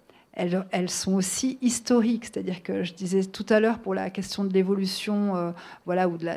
elles, 0.71 0.89
sont 0.89 1.13
aussi 1.13 1.57
historiques. 1.61 2.25
C'est-à-dire 2.25 2.63
que 2.63 2.83
je 2.83 2.93
disais 2.93 3.23
tout 3.23 3.45
à 3.49 3.59
l'heure 3.59 3.79
pour 3.79 3.93
la 3.93 4.09
question 4.09 4.43
de 4.43 4.53
l'évolution, 4.53 5.35
euh, 5.35 5.51
voilà, 5.85 6.07
ou 6.07 6.17
de 6.17 6.27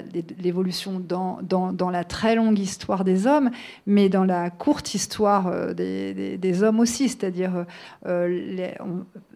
l'évolution 0.41 1.01
dans, 1.01 1.41
dans, 1.43 1.91
la 1.91 2.05
très 2.05 2.35
longue 2.35 2.59
histoire 2.59 3.05
des 3.05 3.27
hommes, 3.27 3.51
mais 3.87 4.09
dans 4.09 4.25
la 4.25 4.51
courte 4.51 4.95
histoire 4.95 5.47
euh, 5.47 5.73
des, 5.75 6.63
hommes 6.63 6.81
aussi. 6.81 7.09
C'est-à-dire 7.09 7.65
euh, 8.07 8.71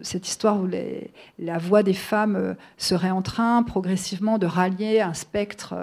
cette 0.00 0.28
histoire 0.28 0.60
où 0.60 0.68
la 1.38 1.58
voix 1.58 1.82
des 1.82 1.94
femmes 1.94 2.56
serait 2.76 3.10
en 3.10 3.22
train 3.22 3.62
progressivement 3.62 4.38
de 4.38 4.46
rallier 4.46 5.00
un 5.00 5.14
spectre 5.14 5.74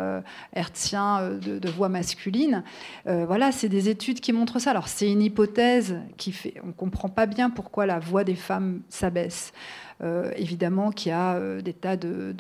hertzien 0.54 1.32
de, 1.42 1.70
voix 1.70 1.90
masculine. 1.90 2.64
voilà, 3.06 3.52
c'est 3.52 3.70
des 3.70 3.90
études 3.90 4.20
qui 4.20 4.32
montrent 4.32 4.60
ça. 4.60 4.72
Alors 4.72 4.88
c'est 4.88 5.12
une 5.12 5.22
hypothèse 5.22 5.98
qui 6.18 6.32
fait, 6.32 6.56
on 6.64 6.72
comprend 6.72 7.10
pas 7.10 7.26
bien 7.26 7.50
pourquoi 7.50 7.86
la 7.86 8.00
voix 8.00 8.24
des 8.24 8.36
femmes 8.36 8.73
s'abaisse. 8.90 9.54
Euh, 10.04 10.32
évidemment 10.36 10.92
qu'il 10.92 11.12
y 11.12 11.14
a 11.14 11.36
euh, 11.36 11.62
des 11.62 11.74
tas 11.74 11.96
de, 11.96 12.36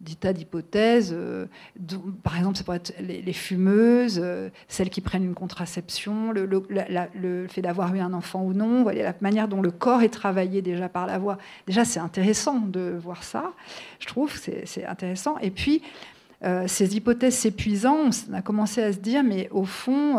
d'hypothèses. 0.00 1.14
Euh, 1.16 1.46
par 2.22 2.36
exemple, 2.36 2.56
ça 2.56 2.64
pourrait 2.64 2.78
être 2.78 2.94
les, 3.00 3.32
fumeuses, 3.32 4.22
celles 4.66 4.90
qui 4.90 5.00
prennent 5.00 5.24
une 5.24 5.34
contraception, 5.34 6.32
le, 6.32 7.46
fait 7.48 7.62
d'avoir 7.62 7.94
eu 7.94 8.00
un 8.00 8.12
enfant 8.12 8.42
ou 8.42 8.52
non, 8.52 8.82
voyez, 8.82 9.02
la 9.02 9.14
manière 9.20 9.48
dont 9.48 9.62
le 9.62 9.70
corps 9.70 10.02
est 10.02 10.12
travaillé 10.12 10.62
déjà 10.62 10.88
par 10.88 11.06
la 11.06 11.18
voix. 11.18 11.38
Déjà, 11.66 11.84
c'est 11.84 12.00
intéressant 12.00 12.58
de 12.58 12.96
voir 13.00 13.22
ça, 13.22 13.52
je 14.00 14.06
trouve, 14.06 14.32
c'est 14.36 14.84
intéressant. 14.86 15.38
Et 15.38 15.50
puis, 15.50 15.82
ces 16.66 16.96
hypothèses 16.96 17.34
s'épuisant, 17.34 18.10
on 18.30 18.34
a 18.34 18.42
commencé 18.42 18.82
à 18.82 18.92
se 18.92 18.98
dire, 18.98 19.24
mais 19.24 19.48
au 19.50 19.64
fond, 19.64 20.18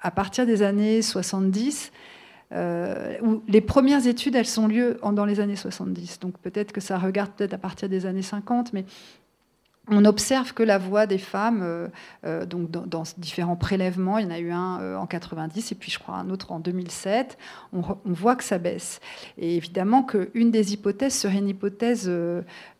à 0.00 0.10
partir 0.10 0.46
des 0.46 0.62
années 0.62 1.02
70, 1.02 1.92
euh, 2.52 3.18
où 3.22 3.42
les 3.46 3.60
premières 3.60 4.06
études, 4.06 4.34
elles 4.34 4.46
sont 4.46 4.68
lieu 4.68 4.98
dans 5.02 5.24
les 5.24 5.40
années 5.40 5.56
70. 5.56 6.20
Donc 6.20 6.38
peut-être 6.38 6.72
que 6.72 6.80
ça 6.80 6.98
regarde 6.98 7.30
peut-être 7.32 7.54
à 7.54 7.58
partir 7.58 7.88
des 7.88 8.06
années 8.06 8.22
50, 8.22 8.72
mais 8.72 8.84
on 9.90 10.04
observe 10.04 10.52
que 10.52 10.62
la 10.62 10.76
voix 10.76 11.06
des 11.06 11.18
femmes, 11.18 11.62
euh, 11.62 11.88
euh, 12.24 12.46
donc 12.46 12.70
dans, 12.70 13.04
différents 13.16 13.56
prélèvements, 13.56 14.18
il 14.18 14.24
y 14.24 14.28
en 14.28 14.30
a 14.30 14.38
eu 14.38 14.50
un 14.50 14.96
en 14.96 15.06
90 15.06 15.72
et 15.72 15.74
puis 15.74 15.90
je 15.90 15.98
crois 15.98 16.16
un 16.16 16.30
autre 16.30 16.52
en 16.52 16.60
2007, 16.60 17.38
on, 17.72 17.82
voit 18.04 18.36
que 18.36 18.44
ça 18.44 18.58
baisse. 18.58 19.00
Et 19.36 19.56
évidemment 19.56 20.02
qu'une 20.02 20.50
des 20.50 20.72
hypothèses 20.72 21.14
serait 21.14 21.38
une 21.38 21.48
hypothèse 21.48 22.10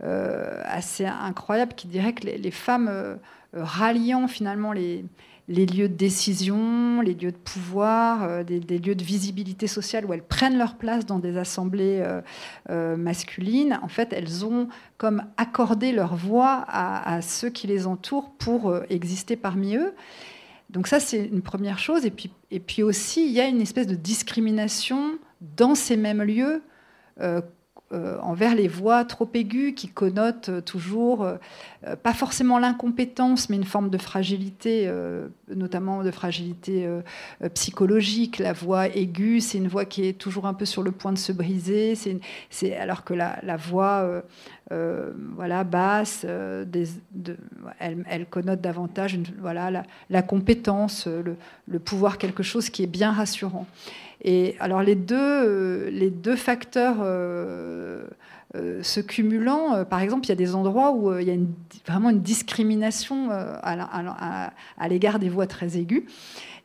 assez 0.00 1.07
incroyable 1.07 1.74
qui 1.74 1.88
dirait 1.88 2.12
que 2.12 2.26
les 2.26 2.50
femmes 2.50 3.18
ralliant 3.54 4.28
finalement 4.28 4.72
les, 4.72 5.04
les 5.49 5.65
lieux 5.65 5.89
de 5.89 5.95
décision, 5.95 7.01
les 7.01 7.15
lieux 7.15 7.33
de 7.33 7.37
pouvoir, 7.37 8.23
euh, 8.25 8.45
des, 8.45 8.79
lieux 8.79 8.95
de 8.95 9.03
visibilité 9.03 9.67
sociale 9.67 10.05
où 10.05 10.13
elles 10.13 10.23
prennent 10.23 10.59
leur 10.59 10.77
place 10.77 11.07
dans 11.07 11.19
des 11.19 11.39
assemblées 11.39 12.01
euh, 12.03 12.21
euh, 12.69 12.97
masculines, 12.97 13.81
en 13.83 13.89
fait, 13.89 14.13
elles 14.13 14.45
ont 14.45 14.69
comme 14.99 15.25
accordé 15.39 15.93
leur 15.93 16.17
voix 16.17 16.65
à, 16.69 17.23
ceux 17.23 17.49
qui 17.49 17.67
les 17.67 17.87
entourent 17.87 18.31
pour 18.33 18.75
exister 18.91 19.37
parmi 19.37 19.77
eux. 19.77 19.95
Donc 20.71 20.87
ça, 20.87 21.01
c'est 21.01 21.25
une 21.25 21.41
première 21.41 21.79
chose. 21.79 22.05
Et 22.05 22.11
puis, 22.11 22.31
et 22.51 22.61
puis 22.61 22.83
aussi, 22.83 23.25
il 23.25 23.33
y 23.33 23.41
a 23.41 23.47
une 23.47 23.61
espèce 23.61 23.87
de 23.87 23.95
discrimination 23.95 25.19
dans 25.57 25.75
ces 25.75 25.97
mêmes 25.97 26.23
lieux 26.23 26.63
euh, 27.90 28.18
envers 28.20 28.55
les 28.55 28.68
voix 28.68 29.03
trop 29.07 29.27
aiguës 29.33 29.72
qui 29.74 29.88
connotent 29.88 30.51
euh, 30.51 30.61
toujours, 30.61 31.22
euh, 31.22 31.37
pas 32.03 32.12
forcément 32.12 32.59
l'incompétence, 32.59 33.48
mais 33.48 33.57
une 33.57 33.64
forme 33.64 33.88
de 33.88 33.96
fragilité, 33.96 34.92
notamment 35.55 36.03
de 36.03 36.11
fragilité 36.11 36.88
psychologique. 37.55 38.40
La 38.40 38.53
voix 38.53 38.88
aiguë, 38.88 39.40
c'est 39.40 39.59
une 39.59 39.68
voix 39.68 39.85
qui 39.85 40.05
est 40.07 40.12
toujours 40.12 40.46
un 40.46 40.55
peu 40.55 40.64
sur 40.64 40.83
le 40.83 40.90
point 40.90 41.12
de 41.12 41.18
se 41.18 41.31
briser, 41.31 41.94
c'est, 42.51 42.77
alors 42.77 43.05
que 43.05 43.14
la, 43.14 43.57
voix 43.57 44.22
voilà, 44.70 45.62
basse, 45.62 46.27
elle, 47.79 48.27
connote 48.29 48.61
davantage 48.61 49.16
voilà, 49.38 49.85
la, 50.11 50.22
compétence, 50.22 51.07
le, 51.07 51.37
le, 51.68 51.79
pouvoir, 51.79 52.18
quelque 52.18 52.42
chose 52.42 52.70
qui 52.70 52.83
est 52.83 52.88
bien 52.88 53.12
rassurant. 53.12 53.66
Et 54.22 54.57
alors 54.59 54.83
les 54.83 54.94
deux, 54.94 55.16
euh, 55.16 55.90
les 55.90 56.11
deux 56.11 56.37
facteurs 56.37 56.96
euh, 57.00 58.04
euh, 58.57 58.83
se 58.83 59.00
cumulant, 59.00 59.85
par 59.85 60.00
exemple, 60.00 60.26
il 60.26 60.31
y 60.31 60.33
a 60.33 60.37
des 60.37 60.54
endroits 60.54 60.92
où 60.92 61.16
il 61.18 61.28
y 61.28 61.31
a 61.31 61.37
vraiment 61.87 62.11
une 62.11 62.20
discrimination 62.20 63.31
à 63.31 64.88
l'égard 64.88 65.18
des 65.18 65.28
voix 65.28 65.46
très 65.46 65.76
aiguës. 65.76 66.02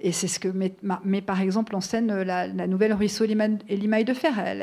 Et 0.05 0.11
c'est 0.11 0.27
ce 0.27 0.37
que 0.37 0.49
met, 0.49 0.75
met, 1.05 1.21
par 1.21 1.39
exemple 1.39 1.77
en 1.77 1.81
scène 1.81 2.11
euh, 2.11 2.25
la, 2.25 2.67
nouvelle 2.67 2.91
Ruisseau 2.91 3.23
et 3.23 3.77
limaille 3.77 4.03
de 4.03 4.13
fer. 4.13 4.37
Elle, 4.37 4.61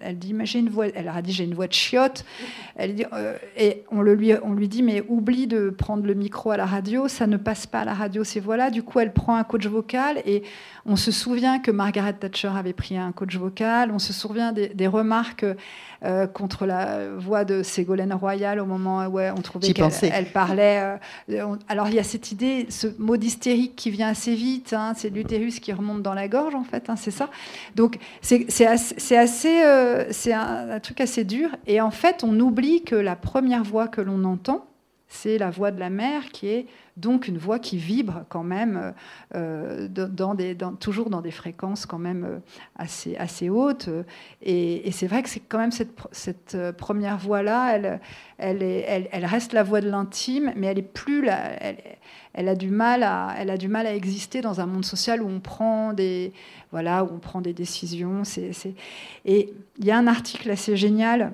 elle, 0.00 0.18
dit, 0.18 0.34
j'ai 0.42 0.58
une 0.58 0.68
voix, 0.68 0.88
elle 0.88 1.06
a 1.06 1.22
dit 1.22 1.32
j'ai 1.32 1.44
une 1.44 1.54
voix 1.54 1.68
de 1.68 1.72
chiotte. 1.72 2.24
Elle 2.74 2.96
dit, 2.96 3.04
euh, 3.12 3.36
et 3.56 3.84
on, 3.92 4.00
le 4.02 4.16
lui, 4.16 4.32
on 4.42 4.52
lui 4.52 4.66
dit 4.66 4.82
mais 4.82 5.04
oublie 5.08 5.46
de 5.46 5.70
prendre 5.70 6.04
le 6.04 6.14
micro 6.14 6.50
à 6.50 6.56
la 6.56 6.66
radio, 6.66 7.06
ça 7.06 7.28
ne 7.28 7.36
passe 7.36 7.68
pas 7.68 7.82
à 7.82 7.84
la 7.84 7.94
radio 7.94 8.24
ces 8.24 8.40
voix-là. 8.40 8.70
Du 8.70 8.82
coup, 8.82 8.98
elle 8.98 9.12
prend 9.12 9.36
un 9.36 9.44
coach 9.44 9.66
vocal 9.68 10.20
et 10.26 10.42
on 10.84 10.96
se 10.96 11.12
souvient 11.12 11.60
que 11.60 11.70
Margaret 11.70 12.14
Thatcher 12.14 12.50
avait 12.56 12.72
pris 12.72 12.98
un 12.98 13.12
coach 13.12 13.36
vocal. 13.36 13.92
On 13.92 14.00
se 14.00 14.12
souvient 14.12 14.52
des, 14.52 14.86
remarques 14.88 15.46
euh, 16.04 16.26
contre 16.26 16.66
la 16.66 17.10
voix 17.16 17.44
de 17.44 17.62
Ségolène 17.62 18.12
Royal 18.12 18.58
au 18.58 18.66
moment 18.66 19.06
où 19.06 19.20
on 19.20 19.40
trouvait 19.40 19.72
qu'elle 19.72 20.32
parlait. 20.32 20.98
alors 21.68 21.88
il 21.88 21.94
y 21.94 22.00
a 22.00 22.02
cette 22.02 22.32
idée, 22.32 22.66
ce 22.70 22.88
mot 22.98 23.16
d'hystérique 23.16 23.76
qui 23.76 23.90
vient 23.90 24.08
assez 24.08 24.34
vite. 24.34 24.72
Hein, 24.72 24.79
c'est 24.94 25.10
l'utérus 25.10 25.60
qui 25.60 25.72
remonte 25.72 26.02
dans 26.02 26.14
la 26.14 26.28
gorge, 26.28 26.54
en 26.54 26.64
fait, 26.64 26.90
hein, 26.90 26.96
c'est 26.96 27.10
ça. 27.10 27.30
Donc, 27.74 27.98
c'est 28.20 28.66
assez, 28.66 29.62
euh, 29.64 30.04
c'est 30.10 30.32
un, 30.32 30.80
truc 30.80 31.00
assez 31.00 31.24
dur. 31.24 31.50
Et 31.66 31.80
en 31.80 31.90
fait, 31.90 32.24
on 32.24 32.38
oublie 32.40 32.82
que 32.82 32.94
la 32.94 33.16
première 33.16 33.64
voix 33.64 33.88
que 33.88 34.00
l'on 34.00 34.24
entend, 34.24 34.66
c'est 35.08 35.38
la 35.38 35.50
voix 35.50 35.72
de 35.72 35.80
la 35.80 35.90
mère 35.90 36.30
qui 36.30 36.46
est 36.46 36.66
donc 36.96 37.26
une 37.26 37.38
voix 37.38 37.58
qui 37.58 37.78
vibre 37.78 38.24
quand 38.28 38.44
même, 38.44 38.94
euh, 39.34 39.88
toujours 40.78 41.10
dans 41.10 41.20
des 41.20 41.30
fréquences 41.32 41.84
quand 41.86 41.98
même 41.98 42.24
euh, 42.24 42.38
assez, 42.76 43.16
assez 43.16 43.48
hautes. 43.48 43.88
Et, 44.42 44.90
c'est 44.92 45.06
vrai 45.08 45.22
que 45.22 45.28
c'est 45.28 45.40
quand 45.40 45.58
même 45.58 45.72
cette, 45.72 46.56
première 46.76 47.18
voix-là, 47.18 48.00
elle, 48.38 49.24
reste 49.24 49.52
la 49.52 49.62
voix 49.62 49.80
de 49.80 49.90
l'intime, 49.90 50.52
mais 50.56 50.68
elle 50.68 50.78
est 50.78 50.82
plus 50.82 51.24
la, 51.24 51.58
elle 52.34 52.48
a 52.48 52.54
du 52.54 52.68
mal 52.68 53.02
à 53.02 53.94
exister 53.94 54.40
dans 54.40 54.60
un 54.60 54.66
monde 54.66 54.84
social 54.84 55.22
où 55.22 55.28
on 55.28 55.40
prend 55.40 55.92
des, 55.92 56.32
voilà, 56.70 57.04
où 57.04 57.08
on 57.12 57.18
prend 57.18 57.40
des 57.40 57.52
décisions. 57.52 58.22
Et 59.24 59.52
il 59.78 59.84
y 59.84 59.90
a 59.90 59.98
un 59.98 60.06
article 60.06 60.50
assez 60.50 60.76
génial 60.76 61.32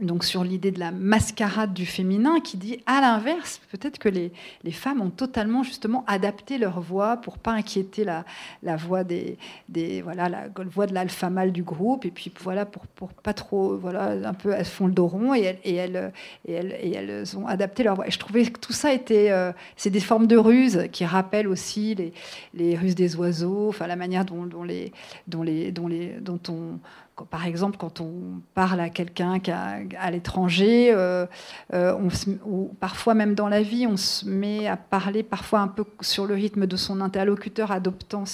donc 0.00 0.24
sur 0.24 0.44
l'idée 0.44 0.70
de 0.70 0.78
la 0.78 0.90
mascarade 0.90 1.72
du 1.72 1.86
féminin, 1.86 2.40
qui 2.40 2.56
dit 2.56 2.80
à 2.86 3.00
l'inverse, 3.00 3.60
peut-être 3.70 3.98
que 3.98 4.08
les, 4.08 4.32
les, 4.64 4.72
femmes 4.72 5.00
ont 5.00 5.10
totalement 5.10 5.62
justement 5.62 6.04
adapté 6.06 6.58
leur 6.58 6.80
voix 6.80 7.16
pour 7.18 7.38
pas 7.38 7.52
inquiéter 7.52 8.04
la, 8.04 8.24
la 8.62 8.76
voix 8.76 9.04
des, 9.04 9.36
des, 9.68 10.02
voilà 10.02 10.28
la, 10.28 10.44
voix 10.64 10.86
de 10.86 10.94
l'alpha 10.94 11.30
mâle 11.30 11.52
du 11.52 11.62
groupe, 11.62 12.04
et 12.04 12.10
puis 12.10 12.32
voilà 12.40 12.66
pour, 12.66 12.86
pour 12.86 13.12
pas 13.12 13.34
trop 13.34 13.76
voilà 13.76 14.12
un 14.28 14.34
peu 14.34 14.52
elles 14.52 14.64
font 14.64 14.86
le 14.86 14.92
dos 14.92 15.06
rond 15.06 15.34
et 15.34 15.42
elles, 15.42 15.58
et 15.64 15.74
elles, 15.74 16.12
et 16.46 16.92
elles, 16.92 17.36
ont 17.36 17.46
adapté 17.46 17.82
leur 17.82 17.96
voix. 17.96 18.06
Et 18.06 18.10
je 18.10 18.18
trouvais 18.18 18.44
que 18.46 18.58
tout 18.58 18.72
ça 18.72 18.92
était 18.92 19.30
euh, 19.30 19.52
c'est 19.76 19.90
des 19.90 20.00
formes 20.00 20.26
de 20.26 20.36
ruses 20.36 20.88
qui 20.92 21.04
rappellent 21.04 21.48
aussi 21.48 21.94
les, 21.94 22.12
les 22.54 22.76
ruses 22.76 22.94
des 22.94 23.16
oiseaux, 23.16 23.68
enfin 23.68 23.86
la 23.86 23.96
manière 23.96 24.24
dont, 24.24 24.46
dont 24.46 24.64
les 24.64 24.92
dont 25.26 25.42
les 25.42 25.72
dont 25.72 25.88
les 25.88 26.14
dont 26.20 26.40
on 26.48 26.78
par 27.28 27.46
exemple, 27.46 27.76
quand 27.78 28.00
on 28.00 28.40
parle 28.54 28.80
à 28.80 28.88
quelqu'un 28.88 29.40
à 29.98 30.10
l'étranger, 30.10 30.92
euh, 30.92 31.26
euh, 31.72 31.94
ou 32.46 32.74
parfois 32.80 33.14
même 33.14 33.34
dans 33.34 33.48
la 33.48 33.62
vie, 33.62 33.86
on 33.86 33.96
se 33.96 34.26
met 34.26 34.66
à 34.66 34.76
parler 34.76 35.22
parfois 35.22 35.60
un 35.60 35.68
peu 35.68 35.84
sur 36.00 36.26
le 36.26 36.34
rythme 36.34 36.66
de 36.66 36.76
son 36.76 37.00
interlocuteur, 37.00 37.70
adoptant 37.70 38.24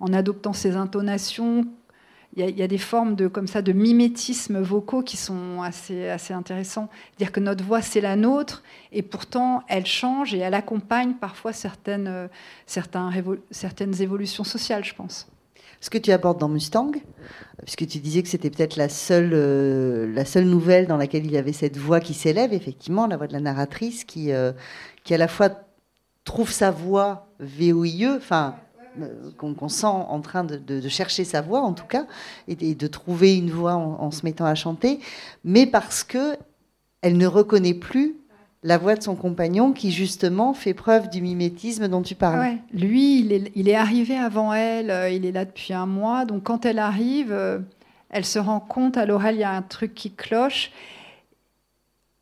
en 0.00 0.12
adoptant 0.12 0.52
ses 0.52 0.76
intonations. 0.76 1.66
Il 2.34 2.48
y, 2.48 2.62
a, 2.62 2.68
des 2.68 2.78
formes 2.78 3.14
de, 3.14 3.28
comme 3.28 3.46
ça, 3.46 3.60
de 3.60 3.72
mimétisme 3.72 4.58
vocaux 4.58 5.02
qui 5.02 5.18
sont 5.18 5.60
assez, 5.60 6.08
assez 6.08 6.32
intéressants. 6.32 6.88
Dire 7.18 7.30
que 7.30 7.40
notre 7.40 7.62
voix, 7.62 7.82
c'est 7.82 8.00
la 8.00 8.16
nôtre, 8.16 8.62
et 8.90 9.02
pourtant, 9.02 9.62
elle 9.68 9.84
change 9.84 10.32
et 10.32 10.38
elle 10.38 10.54
accompagne 10.54 11.12
parfois 11.12 11.52
certaines, 11.52 12.30
certaines 12.66 14.00
évolutions 14.00 14.44
sociales, 14.44 14.82
je 14.82 14.94
pense. 14.94 15.28
Ce 15.82 15.90
que 15.90 15.98
tu 15.98 16.12
abordes 16.12 16.38
dans 16.38 16.48
Mustang, 16.48 16.92
puisque 17.64 17.88
tu 17.88 17.98
disais 17.98 18.22
que 18.22 18.28
c'était 18.28 18.50
peut-être 18.50 18.76
la 18.76 18.88
seule, 18.88 19.32
euh, 19.34 20.06
la 20.14 20.24
seule 20.24 20.44
nouvelle 20.44 20.86
dans 20.86 20.96
laquelle 20.96 21.26
il 21.26 21.32
y 21.32 21.36
avait 21.36 21.52
cette 21.52 21.76
voix 21.76 21.98
qui 21.98 22.14
s'élève, 22.14 22.52
effectivement, 22.52 23.08
la 23.08 23.16
voix 23.16 23.26
de 23.26 23.32
la 23.32 23.40
narratrice, 23.40 24.04
qui, 24.04 24.30
euh, 24.30 24.52
à 25.10 25.16
la 25.16 25.26
fois 25.26 25.50
trouve 26.24 26.52
sa 26.52 26.70
voix 26.70 27.26
VOIE, 27.40 28.16
enfin, 28.16 28.54
euh, 29.00 29.32
qu'on 29.36 29.68
sent 29.68 29.86
en 29.86 30.20
train 30.20 30.44
de, 30.44 30.88
chercher 30.88 31.24
sa 31.24 31.40
voix, 31.40 31.62
en 31.62 31.72
tout 31.72 31.86
cas, 31.86 32.06
et, 32.46 32.76
de 32.76 32.86
trouver 32.86 33.36
une 33.36 33.50
voix 33.50 33.74
en, 33.74 34.12
se 34.12 34.24
mettant 34.24 34.44
à 34.44 34.54
chanter, 34.54 35.00
mais 35.42 35.66
parce 35.66 36.04
que 36.04 36.36
elle 37.00 37.16
ne 37.16 37.26
reconnaît 37.26 37.74
plus 37.74 38.21
la 38.62 38.78
voix 38.78 38.94
de 38.94 39.02
son 39.02 39.16
compagnon 39.16 39.72
qui 39.72 39.90
justement 39.90 40.54
fait 40.54 40.74
preuve 40.74 41.10
du 41.10 41.20
mimétisme 41.20 41.88
dont 41.88 42.02
tu 42.02 42.14
parles. 42.14 42.58
Lui, 42.72 43.20
il 43.20 43.32
est, 43.32 43.52
il 43.56 43.72
arrivé 43.74 44.16
avant 44.16 44.52
elle, 44.52 44.90
euh, 44.90 45.10
il 45.10 45.26
est 45.26 45.32
là 45.32 45.44
depuis 45.44 45.72
un 45.72 45.86
mois, 45.86 46.24
donc 46.24 46.44
quand 46.44 46.64
elle 46.64 46.78
arrive, 46.78 47.32
euh, 47.32 47.58
elle 48.10 48.24
se 48.24 48.38
rend 48.38 48.60
compte 48.60 48.96
à 48.96 49.06
l'oreille, 49.06 49.36
il 49.36 49.40
y 49.40 49.44
a 49.44 49.50
un 49.50 49.62
truc 49.62 49.94
qui 49.94 50.12
cloche. 50.12 50.70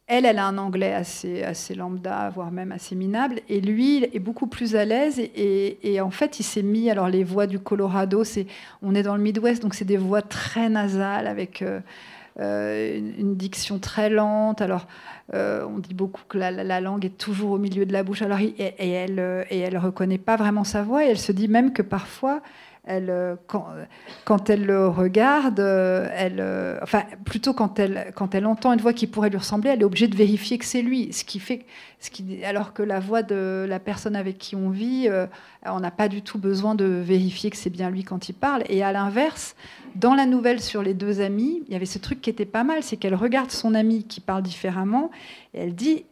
Elle, 0.06 0.24
elle 0.24 0.38
a 0.38 0.46
un 0.46 0.58
anglais 0.58 0.92
assez, 0.92 1.44
assez 1.44 1.74
lambda, 1.74 2.30
voire 2.30 2.50
même 2.50 2.72
assez 2.72 2.96
minable, 2.96 3.42
et 3.48 3.60
lui 3.60 4.02
est 4.02 4.18
beaucoup 4.18 4.48
plus 4.48 4.74
à 4.74 4.84
l'aise. 4.84 5.20
Et, 5.20 6.00
en 6.00 6.10
fait, 6.10 6.40
il 6.40 6.42
s'est 6.42 6.62
mis. 6.62 6.90
Alors, 6.90 7.08
les 7.08 7.22
voix 7.22 7.46
du 7.46 7.60
Colorado, 7.60 8.24
c'est, 8.24 8.48
on 8.82 8.96
est 8.96 9.04
dans 9.04 9.14
le 9.14 9.22
Midwest, 9.22 9.62
donc 9.62 9.74
c'est 9.74 9.84
des 9.84 9.96
voix 9.96 10.20
très 10.20 10.68
nasales 10.68 11.28
avec 11.28 11.62
euh, 11.62 11.78
une, 12.38 13.36
diction 13.36 13.78
très 13.78 14.10
lente. 14.10 14.60
Alors, 14.60 14.86
euh, 15.34 15.64
on 15.66 15.78
dit 15.78 15.94
beaucoup 15.94 16.22
que 16.28 16.38
la, 16.38 16.80
langue 16.80 17.04
est 17.04 17.18
toujours 17.18 17.52
au 17.52 17.58
milieu 17.58 17.86
de 17.86 17.92
la 17.92 18.02
bouche. 18.02 18.22
Alors, 18.22 18.40
et, 18.40 18.74
elle, 18.78 19.18
euh, 19.18 19.44
et 19.50 19.58
elle 19.58 19.78
reconnaît 19.78 20.18
pas 20.18 20.36
vraiment 20.36 20.64
sa 20.64 20.82
voix. 20.82 21.04
Et 21.04 21.08
elle 21.08 21.18
se 21.18 21.32
dit 21.32 21.48
même 21.48 21.72
que 21.72 21.82
parfois, 21.82 22.40
elle, 22.84 23.10
euh, 23.10 23.36
quand, 23.46 24.50
elle 24.50 24.64
le 24.64 24.88
regarde, 24.88 25.60
elle, 25.60 26.78
enfin, 26.82 27.04
plutôt 27.24 27.52
quand 27.52 27.78
elle, 27.78 28.12
quand 28.14 28.34
elle 28.34 28.46
entend 28.46 28.72
une 28.72 28.80
voix 28.80 28.92
qui 28.92 29.06
pourrait 29.06 29.30
lui 29.30 29.38
ressembler, 29.38 29.70
elle 29.70 29.82
est 29.82 29.84
obligée 29.84 30.08
de 30.08 30.16
vérifier 30.16 30.58
que 30.58 30.64
c'est 30.64 30.82
lui. 30.82 31.12
Ce 31.12 31.24
qui 31.24 31.40
fait, 31.40 31.66
ce 32.00 32.10
qui, 32.10 32.44
alors 32.44 32.72
que 32.72 32.82
la 32.82 33.00
voix 33.00 33.22
de 33.22 33.66
la 33.68 33.78
personne 33.78 34.16
avec 34.16 34.38
qui 34.38 34.56
on 34.56 34.70
vit, 34.70 35.08
on 35.66 35.80
n'a 35.80 35.90
pas 35.90 36.08
du 36.08 36.22
tout 36.22 36.38
besoin 36.38 36.74
de 36.74 36.84
vérifier 36.84 37.50
que 37.50 37.56
c'est 37.56 37.70
bien 37.70 37.90
lui 37.90 38.04
quand 38.04 38.28
il 38.28 38.34
parle. 38.34 38.62
Et 38.68 38.82
à 38.82 38.92
l'inverse, 38.92 39.54
dans 39.94 40.14
la 40.14 40.26
nouvelle 40.26 40.60
sur 40.60 40.82
les 40.82 40.94
deux 40.94 41.20
amis, 41.20 41.62
il 41.66 41.72
y 41.72 41.76
avait 41.76 41.86
ce 41.86 41.98
truc 41.98 42.20
qui 42.20 42.30
était 42.30 42.46
pas 42.46 42.64
mal, 42.64 42.82
c'est 42.82 42.96
qu'elle 42.96 43.14
regarde 43.14 43.50
son 43.50 43.74
ami 43.74 44.04
qui 44.04 44.20
parle 44.20 44.42
différemment 44.42 45.10
et 45.54 45.60
elle 45.60 45.74
dit 45.74 46.04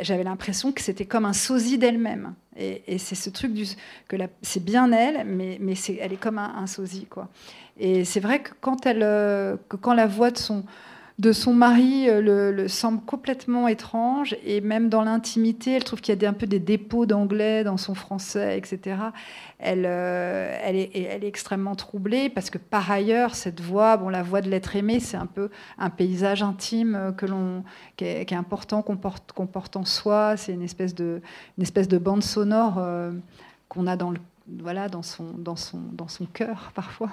j'avais 0.00 0.24
l'impression 0.24 0.72
que 0.72 0.80
c'était 0.80 1.04
comme 1.04 1.24
un 1.24 1.32
sosie 1.32 1.78
d'elle-même. 1.78 2.34
Et, 2.56 2.98
c'est 2.98 3.14
ce 3.14 3.30
truc 3.30 3.52
du, 3.52 3.64
que 4.08 4.16
c'est 4.42 4.62
bien 4.62 4.92
elle, 4.92 5.24
mais, 5.26 5.58
mais 5.60 5.74
elle 6.00 6.12
est 6.12 6.20
comme 6.20 6.38
un, 6.38 6.66
sosie. 6.66 7.06
Quoi. 7.10 7.28
Et 7.78 8.04
c'est 8.04 8.20
vrai 8.20 8.42
que 8.42 8.50
quand, 8.60 8.86
elle, 8.86 9.02
euh, 9.02 9.56
que 9.68 9.76
quand 9.76 9.94
la 9.94 10.06
voix 10.06 10.30
de 10.30 10.38
son, 10.38 10.64
de 11.20 11.30
son 11.30 11.52
mari 11.52 12.08
euh, 12.08 12.50
le, 12.50 12.68
semble 12.68 13.00
complètement 13.00 13.68
étrange 13.68 14.36
et 14.44 14.60
même 14.60 14.88
dans 14.88 15.04
l'intimité, 15.04 15.72
elle 15.72 15.84
trouve 15.84 16.00
qu'il 16.00 16.20
y 16.20 16.26
a 16.26 16.28
un 16.28 16.32
peu 16.32 16.46
des 16.46 16.58
dépôts 16.58 17.06
d'anglais 17.06 17.62
dans 17.62 17.76
son 17.76 17.94
français, 17.94 18.58
etc. 18.58 18.96
Elle, 19.60 19.84
euh, 19.86 20.58
elle, 20.62 20.76
est, 20.76 21.24
extrêmement 21.24 21.76
troublée 21.76 22.30
parce 22.30 22.50
que 22.50 22.58
par 22.58 22.90
ailleurs, 22.90 23.36
cette 23.36 23.60
voix, 23.60 23.96
bon, 23.96 24.08
la 24.08 24.24
voix 24.24 24.40
de 24.40 24.50
l'être 24.50 24.74
aimé, 24.74 24.98
c'est 24.98 25.16
un 25.16 25.26
peu 25.26 25.50
un 25.78 25.90
paysage 25.90 26.42
intime 26.42 26.96
euh, 26.96 27.12
qui, 27.96 28.04
est, 28.04 28.32
important, 28.32 28.82
qu'on 28.82 28.96
porte, 28.96 29.76
en 29.76 29.84
soi. 29.84 30.36
C'est 30.36 30.52
une 30.52 30.62
espèce 30.62 30.94
de, 30.96 31.20
bande 31.98 32.24
sonore 32.24 32.82
qu'on 33.68 33.86
a 33.86 33.96
dans, 33.96 34.12
son, 35.02 35.32
dans 35.32 36.08
son 36.08 36.26
cœur 36.26 36.72
parfois. 36.74 37.10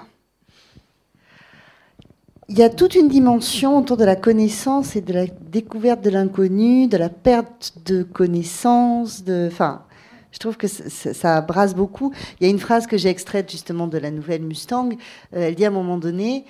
Il 2.51 2.59
y 2.59 2.63
a 2.63 2.69
toute 2.69 2.95
une 2.95 3.07
dimension 3.07 3.77
autour 3.77 3.95
de 3.95 4.03
la 4.03 4.17
connaissance 4.17 4.97
et 4.97 5.01
de 5.01 5.13
la 5.13 5.25
découverte 5.25 6.01
de 6.01 6.09
l'inconnu, 6.09 6.89
de 6.89 6.97
la 6.97 7.07
perte 7.07 7.75
de 7.85 8.03
connaissance, 8.03 9.23
de, 9.23 9.47
enfin, 9.49 9.85
je 10.33 10.39
trouve 10.39 10.57
que 10.57 10.67
ça, 10.67 11.39
brasse 11.39 11.73
beaucoup. 11.73 12.11
Il 12.39 12.43
y 12.45 12.47
a 12.47 12.49
une 12.49 12.59
phrase 12.59 12.87
que 12.87 12.97
j'ai 12.97 13.07
extraite 13.07 13.49
justement 13.49 13.87
de 13.87 13.97
la 13.97 14.11
nouvelle 14.11 14.41
Mustang. 14.41 14.89
Euh, 15.33 15.47
elle 15.47 15.55
dit 15.55 15.63
à 15.63 15.69
un 15.69 15.71
moment 15.71 15.97
donné 15.97 16.43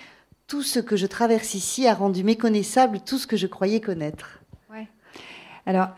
Tout 0.47 0.63
ce 0.63 0.79
que 0.79 0.95
je 0.95 1.05
traverse 1.05 1.53
ici 1.53 1.87
a 1.87 1.93
rendu 1.93 2.23
méconnaissable 2.23 3.01
tout 3.01 3.19
ce 3.19 3.27
que 3.27 3.37
je 3.37 3.45
croyais 3.45 3.79
connaître. 3.79 4.41
Ouais. 4.71 4.87
Alors, 5.67 5.89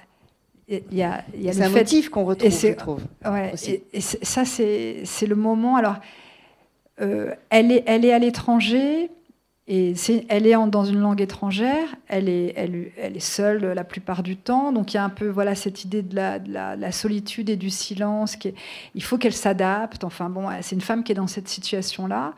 il 0.68 0.82
y 0.92 1.04
a, 1.04 1.24
y 1.34 1.48
a 1.48 1.54
c'est 1.54 1.64
un 1.64 1.70
motif 1.70 2.10
qu'on 2.10 2.26
retrouve, 2.26 2.52
je 2.52 2.74
trouve. 2.74 3.02
Ouais, 3.24 3.54
et, 3.94 4.02
ça, 4.02 4.44
c'est, 4.44 5.06
le 5.26 5.36
moment. 5.36 5.78
Alors, 5.78 5.96
euh, 7.00 7.34
elle, 7.50 7.72
est, 7.72 7.86
elle 7.88 8.04
est 8.04 8.12
à 8.12 8.20
l'étranger. 8.20 9.10
Et 9.68 9.94
elle 10.28 10.46
est 10.46 10.56
dans 10.68 10.84
une 10.84 11.00
langue 11.00 11.22
étrangère, 11.22 11.88
elle 12.10 12.28
est, 12.28 13.20
seule 13.20 13.72
la 13.72 13.86
plupart 13.86 14.22
du 14.22 14.36
temps, 14.36 14.74
donc 14.74 14.94
il 14.94 14.98
y 14.98 15.00
a 15.00 15.06
un 15.06 15.10
peu 15.10 15.30
voilà 15.30 15.56
cette 15.56 15.86
idée 15.86 16.02
de 16.02 16.16
la, 16.16 16.40
de 16.40 16.52
la, 16.52 16.92
solitude 16.92 17.50
et 17.50 17.56
du 17.56 17.70
silence. 17.70 18.38
Il 18.94 19.04
faut 19.04 19.18
qu'elle 19.18 19.34
s'adapte. 19.34 20.04
Enfin 20.04 20.30
bon, 20.30 20.50
c'est 20.62 20.76
une 20.76 20.82
femme 20.82 21.06
qui 21.06 21.14
est 21.14 21.16
dans 21.16 21.28
cette 21.28 21.48
situation-là. 21.48 22.34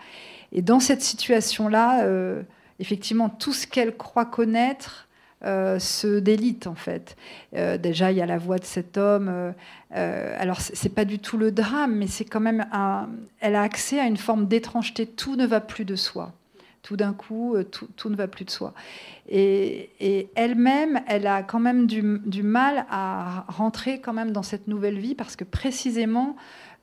Et 0.51 0.61
dans 0.61 0.80
cette 0.80 1.01
situation-là, 1.01 2.03
euh, 2.03 2.43
effectivement, 2.80 3.30
tout 3.30 3.53
ce 3.53 3.65
qu'elle 3.65 3.97
croit 3.97 4.26
connaître 4.26 5.05
euh, 5.43 5.78
se 5.78 6.19
délite 6.19 6.65
en 6.65 6.73
fait. 6.73 7.15
Euh, 7.55 7.78
déjà, 7.78 8.11
il 8.11 8.17
y 8.17 8.21
a 8.21 8.26
la 8.26 8.38
voix 8.39 8.57
de 8.57 8.63
cet 8.63 8.97
homme. 8.97 9.53
Euh, 9.95 10.36
alors, 10.39 10.59
c'est 10.59 10.89
pas 10.89 11.05
du 11.05 11.19
tout 11.19 11.38
le 11.38 11.51
drame, 11.51 11.95
mais 11.95 12.07
c'est 12.07 12.26
quand 12.26 12.39
même 12.39 12.65
elle 13.41 13.55
a 13.55 13.61
accès 13.61 13.99
à 13.99 14.07
une 14.07 14.17
forme 14.17 14.47
d'étrangeté. 14.47 15.05
Tout 15.05 15.36
ne 15.36 15.45
va 15.45 15.61
plus 15.61 15.86
de 15.86 15.95
soi 15.95 16.32
tout 16.86 16.97
d'un 16.97 17.13
coup, 17.13 17.55
euh, 17.55 17.63
tout, 17.63 18.09
ne 18.11 18.15
va 18.15 18.27
plus 18.27 18.45
de 18.45 18.51
soi. 18.51 18.75
Et, 19.27 20.29
elle-même, 20.36 21.01
elle 21.07 21.25
a 21.25 21.41
quand 21.41 21.59
même 21.59 21.88
du, 21.88 22.43
mal 22.43 22.86
à 22.91 23.43
rentrer 23.47 23.99
quand 23.99 24.13
même 24.13 24.31
dans 24.31 24.43
cette 24.43 24.67
nouvelle 24.67 24.99
vie 24.99 25.15
parce 25.15 25.36
que 25.36 25.43
précisément, 25.43 26.36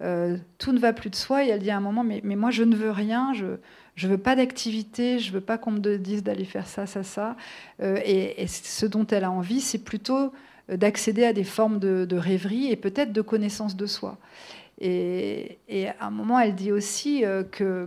euh, 0.03 0.36
tout 0.59 0.72
ne 0.72 0.80
va 0.80 0.92
plus 0.92 1.09
de 1.09 1.14
soi. 1.14 1.44
Et 1.44 1.48
elle 1.50 1.61
dit 1.61 1.70
à 1.70 1.76
un 1.76 1.80
moment, 1.80 2.03
mais, 2.03 2.20
moi, 2.24 2.50
je 2.50 2.64
ne 2.64 2.74
veux 2.74 2.90
rien, 2.90 3.32
je 3.32 3.46
ne 3.46 4.11
veux 4.11 4.18
pas 4.18 4.34
d'activité, 4.34 5.20
je 5.20 5.32
veux 5.32 5.40
pas 5.40 5.57
qu'on 5.57 5.70
me 5.70 5.96
dise 5.98 6.24
d'aller 6.24 6.46
faire 6.46 6.66
ça, 6.66 6.86
ça, 6.86 7.05
ça. 7.05 7.36
Euh, 7.80 8.00
et, 8.05 8.48
ce 8.48 8.86
dont 8.86 9.07
elle 9.07 9.22
a 9.22 9.30
envie, 9.30 9.61
c'est 9.61 9.84
plutôt 9.84 10.32
d'accéder 10.68 11.24
à 11.24 11.32
des 11.32 11.44
formes 11.44 11.78
de, 11.78 12.16
rêverie 12.16 12.72
et 12.72 12.76
peut-être 12.76 13.12
de 13.12 13.22
connaissance 13.22 13.76
de 13.76 13.86
soi. 13.86 14.18
Et, 14.80 15.59
à 16.00 16.07
un 16.09 16.11
moment, 16.11 16.40
elle 16.40 16.57
dit 16.57 16.72
aussi 16.72 17.22
que 17.53 17.86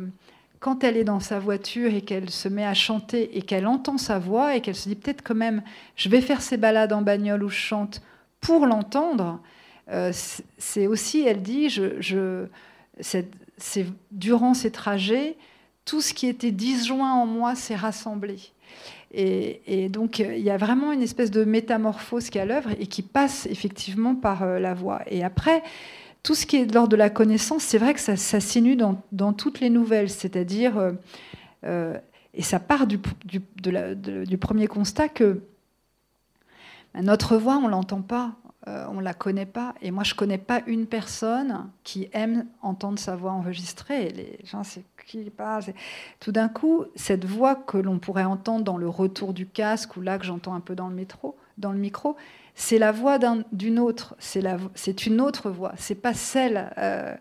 quand 0.65 0.83
elle 0.83 0.97
est 0.97 1.03
dans 1.03 1.19
sa 1.19 1.37
voiture 1.37 1.93
et 1.93 2.01
qu'elle 2.01 2.31
se 2.31 2.49
met 2.49 2.65
à 2.65 2.73
chanter 2.73 3.37
et 3.37 3.43
qu'elle 3.43 3.67
entend 3.67 3.99
sa 3.99 4.17
voix 4.17 4.55
et 4.55 4.61
qu'elle 4.61 4.73
se 4.73 4.89
dit 4.89 4.95
peut-être 4.95 5.21
quand 5.21 5.35
même, 5.35 5.61
je 5.95 6.09
vais 6.09 6.21
faire 6.21 6.41
ces 6.41 6.57
balades 6.57 6.91
en 6.91 7.03
bagnole 7.03 7.43
où 7.43 7.49
je 7.49 7.55
chante 7.55 8.01
pour 8.41 8.65
l'entendre, 8.65 9.39
euh, 9.91 10.11
c'est 10.57 10.87
aussi, 10.87 11.21
elle 11.21 11.43
dit, 11.43 11.69
je, 11.69 12.47
c'est, 12.99 13.27
durant 14.09 14.55
ces 14.55 14.71
trajets, 14.71 15.37
tout 15.85 16.01
ce 16.01 16.15
qui 16.15 16.25
était 16.25 16.49
disjoint 16.49 17.13
en 17.13 17.27
moi 17.27 17.53
s'est 17.53 17.75
rassemblé. 17.75 18.37
Et, 19.11 19.87
donc, 19.89 20.17
il 20.17 20.39
y 20.39 20.49
a 20.49 20.57
vraiment 20.57 20.91
une 20.91 21.03
espèce 21.03 21.29
de 21.29 21.45
métamorphose 21.45 22.31
qui 22.31 22.39
est 22.39 22.41
à 22.41 22.45
l'œuvre 22.45 22.71
et 22.79 22.87
qui 22.87 23.03
passe 23.03 23.45
effectivement 23.51 24.15
par 24.15 24.41
euh, 24.41 24.57
la 24.57 24.73
voix. 24.73 25.03
Et 25.05 25.23
après, 25.23 25.61
tout 26.25 26.33
ce 26.33 26.47
qui 26.47 26.55
est 26.55 26.65
de 26.65 26.73
l'ordre 26.73 26.89
de 26.89 26.95
la 26.95 27.11
connaissance, 27.11 27.61
c'est 27.61 27.77
vrai 27.77 27.93
que 27.93 27.99
ça, 27.99 28.17
ça 28.17 28.39
dans, 29.11 29.33
toutes 29.33 29.59
les 29.59 29.69
nouvelles, 29.69 30.09
c'est-à-dire, 30.09 30.75
euh, 30.75 30.91
euh, 31.65 31.99
et 32.33 32.41
ça 32.41 32.59
part 32.59 32.87
du, 32.87 32.97
premier 34.39 34.65
constat 34.65 35.07
que 35.07 35.43
bah, 36.95 37.03
notre 37.03 37.37
voix, 37.37 37.57
on 37.57 37.67
l'entend 37.67 38.01
pas, 38.01 38.33
euh, 38.67 38.87
on 38.89 39.01
la 39.01 39.13
connaît 39.13 39.45
pas, 39.45 39.75
et 39.83 39.91
moi 39.91 40.03
je 40.03 40.15
connais 40.15 40.39
pas 40.39 40.63
une 40.65 40.87
personne 40.87 41.69
qui 41.83 42.09
aime 42.11 42.47
entendre 42.63 42.97
sa 42.97 43.15
voix 43.15 43.31
enregistrée. 43.31 44.09
Les 44.09 44.39
gens, 44.45 44.63
c'est 44.63 44.83
qui 45.05 45.29
parle. 45.29 45.63
Tout 46.19 46.31
d'un 46.31 46.49
coup, 46.49 46.85
cette 46.95 47.25
voix 47.25 47.53
que 47.53 47.77
l'on 47.77 47.99
pourrait 47.99 48.23
entendre 48.23 48.63
dans 48.63 48.77
le 48.77 48.89
retour 48.89 49.31
du 49.31 49.45
casque 49.45 49.95
ou 49.95 50.01
là 50.01 50.17
que 50.17 50.25
j'entends 50.25 50.55
un 50.55 50.59
peu 50.59 50.73
dans 50.73 50.87
le 50.87 50.95
métro, 50.95 51.35
dans 51.59 51.71
le 51.71 51.77
micro, 51.77 52.15
c'est 52.55 52.79
la 52.79 52.91
voix 52.93 53.19
d'une 53.51 53.79
autre, 53.79 54.15
c'est 54.19 55.05
une 55.05 55.21
autre 55.21 55.49
voix, 55.49 55.73
c'est 55.77 56.01
pas 56.01 56.13
celle. 56.13 56.71
Euh, 56.77 57.13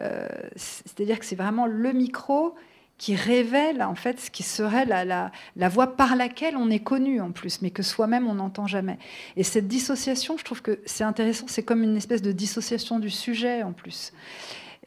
euh, 0.00 0.26
c'est-à-dire 0.56 1.18
que 1.18 1.24
c'est 1.24 1.36
vraiment 1.36 1.66
le 1.66 1.92
micro 1.92 2.54
qui 2.98 3.14
révèle 3.14 3.82
en 3.82 3.94
fait 3.94 4.20
ce 4.20 4.30
qui 4.30 4.42
serait 4.42 4.84
la, 4.84 5.04
la, 5.04 5.68
voix 5.68 5.96
par 5.96 6.14
laquelle 6.14 6.56
on 6.56 6.70
est 6.70 6.82
connu 6.82 7.20
en 7.20 7.32
plus, 7.32 7.62
mais 7.62 7.70
que 7.70 7.82
soi-même 7.82 8.28
on 8.28 8.34
n'entend 8.34 8.66
jamais. 8.66 8.98
Et 9.36 9.44
cette 9.44 9.68
dissociation, 9.68 10.36
je 10.36 10.44
trouve 10.44 10.62
que 10.62 10.80
c'est 10.84 11.04
intéressant, 11.04 11.46
c'est 11.48 11.62
comme 11.62 11.82
une 11.82 11.96
espèce 11.96 12.22
de 12.22 12.32
dissociation 12.32 12.98
du 12.98 13.10
sujet 13.10 13.62
en 13.62 13.72
plus. 13.72 14.12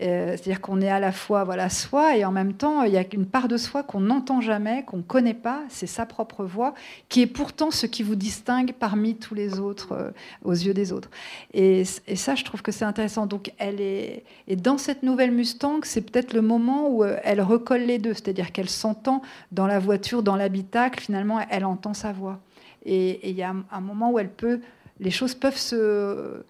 Euh, 0.01 0.31
c'est-à-dire 0.31 0.59
qu'on 0.59 0.81
est 0.81 0.89
à 0.89 0.99
la 0.99 1.13
fois 1.13 1.45
voilà 1.45 1.69
soi 1.69 2.17
et 2.17 2.25
en 2.25 2.31
même 2.31 2.51
temps 2.53 2.83
il 2.83 2.91
y 2.91 2.97
a 2.97 3.05
une 3.13 3.25
part 3.25 3.47
de 3.47 3.55
soi 3.55 3.81
qu'on 3.81 4.01
n'entend 4.01 4.41
jamais, 4.41 4.83
qu'on 4.83 4.97
ne 4.97 5.01
connaît 5.01 5.33
pas, 5.33 5.63
c'est 5.69 5.87
sa 5.87 6.05
propre 6.05 6.43
voix, 6.43 6.73
qui 7.07 7.21
est 7.21 7.27
pourtant 7.27 7.71
ce 7.71 7.85
qui 7.85 8.03
vous 8.03 8.15
distingue 8.15 8.73
parmi 8.77 9.15
tous 9.15 9.35
les 9.35 9.57
autres 9.59 9.93
euh, 9.93 10.11
aux 10.43 10.51
yeux 10.51 10.73
des 10.73 10.91
autres. 10.91 11.09
Et, 11.53 11.85
ça, 11.85 12.35
je 12.35 12.43
trouve 12.43 12.61
que 12.61 12.73
c'est 12.73 12.83
intéressant. 12.83 13.25
Donc 13.25 13.53
elle 13.57 13.79
est 13.79 14.25
et 14.49 14.57
dans 14.57 14.77
cette 14.77 15.01
nouvelle 15.01 15.31
Mustang, 15.31 15.79
c'est 15.83 16.01
peut-être 16.01 16.33
le 16.33 16.41
moment 16.41 16.89
où 16.89 17.03
euh, 17.05 17.17
elle 17.23 17.41
recolle 17.41 17.81
les 17.81 17.97
deux, 17.97 18.13
c'est-à-dire 18.13 18.51
qu'elle 18.51 18.69
s'entend 18.69 19.21
dans 19.53 19.67
la 19.67 19.79
voiture, 19.79 20.23
dans 20.23 20.35
l'habitacle, 20.35 20.99
finalement 20.99 21.39
elle 21.49 21.63
entend 21.63 21.93
sa 21.93 22.11
voix. 22.11 22.41
Et 22.85 23.29
il 23.29 23.35
y 23.35 23.43
a 23.43 23.55
un 23.71 23.81
moment 23.81 24.11
où 24.11 24.19
elle 24.19 24.29
peut, 24.29 24.59
les 24.99 25.11
choses 25.11 25.35
peuvent 25.35 25.57
se 25.57 26.43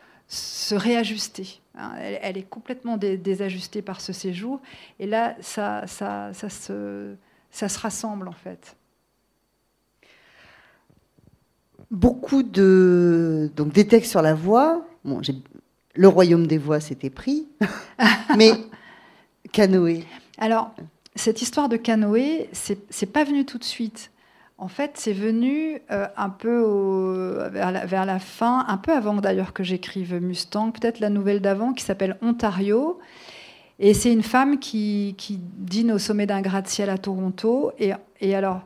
réajuster. 0.75 1.61
Hein. 1.77 1.93
Elle, 2.21 2.37
est 2.37 2.49
complètement 2.49 2.97
désajustée 2.97 3.81
par 3.81 4.01
ce 4.01 4.13
séjour. 4.13 4.61
Et 4.99 5.07
là, 5.07 5.35
ça, 5.41 5.87
ça, 5.87 6.33
ça, 6.33 6.49
se, 6.49 7.15
ça 7.51 7.69
se 7.69 7.79
rassemble, 7.79 8.27
en 8.27 8.33
fait. 8.33 8.75
Beaucoup 11.91 12.43
de. 12.43 13.51
Donc, 13.55 13.73
des 13.73 13.87
textes 13.87 14.11
sur 14.11 14.21
la 14.21 14.33
voix. 14.33 14.85
Bon, 15.03 15.21
le 15.93 16.07
royaume 16.07 16.47
des 16.47 16.57
voix, 16.57 16.79
c'était 16.79 17.09
pris. 17.09 17.47
Mais 18.37 18.51
canoë. 19.51 20.03
Alors, 20.37 20.73
cette 21.15 21.41
histoire 21.41 21.69
de 21.69 21.77
canoë, 21.77 22.49
c'est 22.51 23.11
pas 23.11 23.23
venu 23.23 23.45
tout 23.45 23.57
de 23.57 23.63
suite. 23.63 24.11
En 24.57 24.69
fait, 24.69 24.91
c'est 24.95 25.13
venu 25.13 25.81
euh, 25.91 26.07
un 26.15 26.29
peu 26.29 27.49
vers, 27.51 28.05
la, 28.05 28.19
fin, 28.19 28.63
un 28.67 28.77
peu 28.77 28.93
avant 28.93 29.15
d'ailleurs 29.15 29.51
que 29.51 29.63
j'écrive 29.63 30.15
Mustang, 30.15 30.71
peut-être 30.71 30.99
la 30.99 31.09
nouvelle 31.09 31.41
d'avant 31.41 31.73
qui 31.73 31.83
s'appelle 31.83 32.17
Ontario. 32.21 32.99
Et 33.79 33.93
c'est 33.93 34.13
une 34.13 34.23
femme 34.23 34.57
qui, 34.57 35.15
dîne 35.57 35.91
au 35.91 35.97
sommet 35.97 36.25
d'un 36.25 36.41
gratte-ciel 36.41 36.89
à 36.89 36.97
Toronto. 36.97 37.73
Et, 37.79 38.33
alors, 38.33 38.61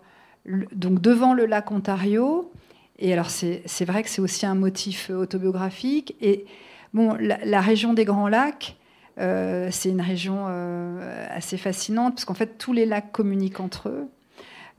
donc 0.46 1.02
devant 1.02 1.34
le 1.34 1.48
lac 1.48 1.72
Ontario, 1.72 2.52
et 3.00 3.12
alors 3.12 3.30
c'est 3.30 3.86
vrai 3.86 4.04
que 4.04 4.10
c'est 4.10 4.22
aussi 4.22 4.46
un 4.46 4.56
motif 4.56 5.10
autobiographique. 5.10 6.16
Et 6.22 6.46
bon, 6.94 7.18
la, 7.20 7.62
région 7.62 7.94
des 7.94 8.06
Grands 8.06 8.28
Lacs, 8.28 8.78
euh, 9.18 9.70
c'est 9.72 9.90
une 9.90 10.02
région 10.02 10.46
euh, 10.48 11.28
assez 11.32 11.58
fascinante 11.58 12.14
parce 12.16 12.26
qu'en 12.26 12.36
fait 12.36 12.58
tous 12.58 12.74
les 12.74 12.86
lacs 12.86 13.12
communiquent 13.12 13.60
entre 13.60 13.90
eux. 13.90 14.08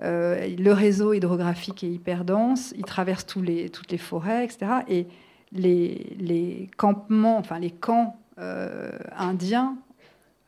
Euh, 0.03 0.57
le 0.57 0.73
réseau 0.73 1.13
hydrographique 1.13 1.85
est 1.85 1.91
hyper 1.91 2.25
dense, 2.25 2.73
il 2.77 2.85
traverse 2.85 3.27
toutes 3.27 3.47
les 3.47 3.99
forêts, 3.99 4.45
etc. 4.45 4.83
Et 4.89 5.07
les, 5.53 6.71
campements, 6.77 7.37
enfin 7.37 7.59
les 7.59 7.71
camps 7.71 8.17
euh, 8.39 8.91
indiens, 9.17 9.77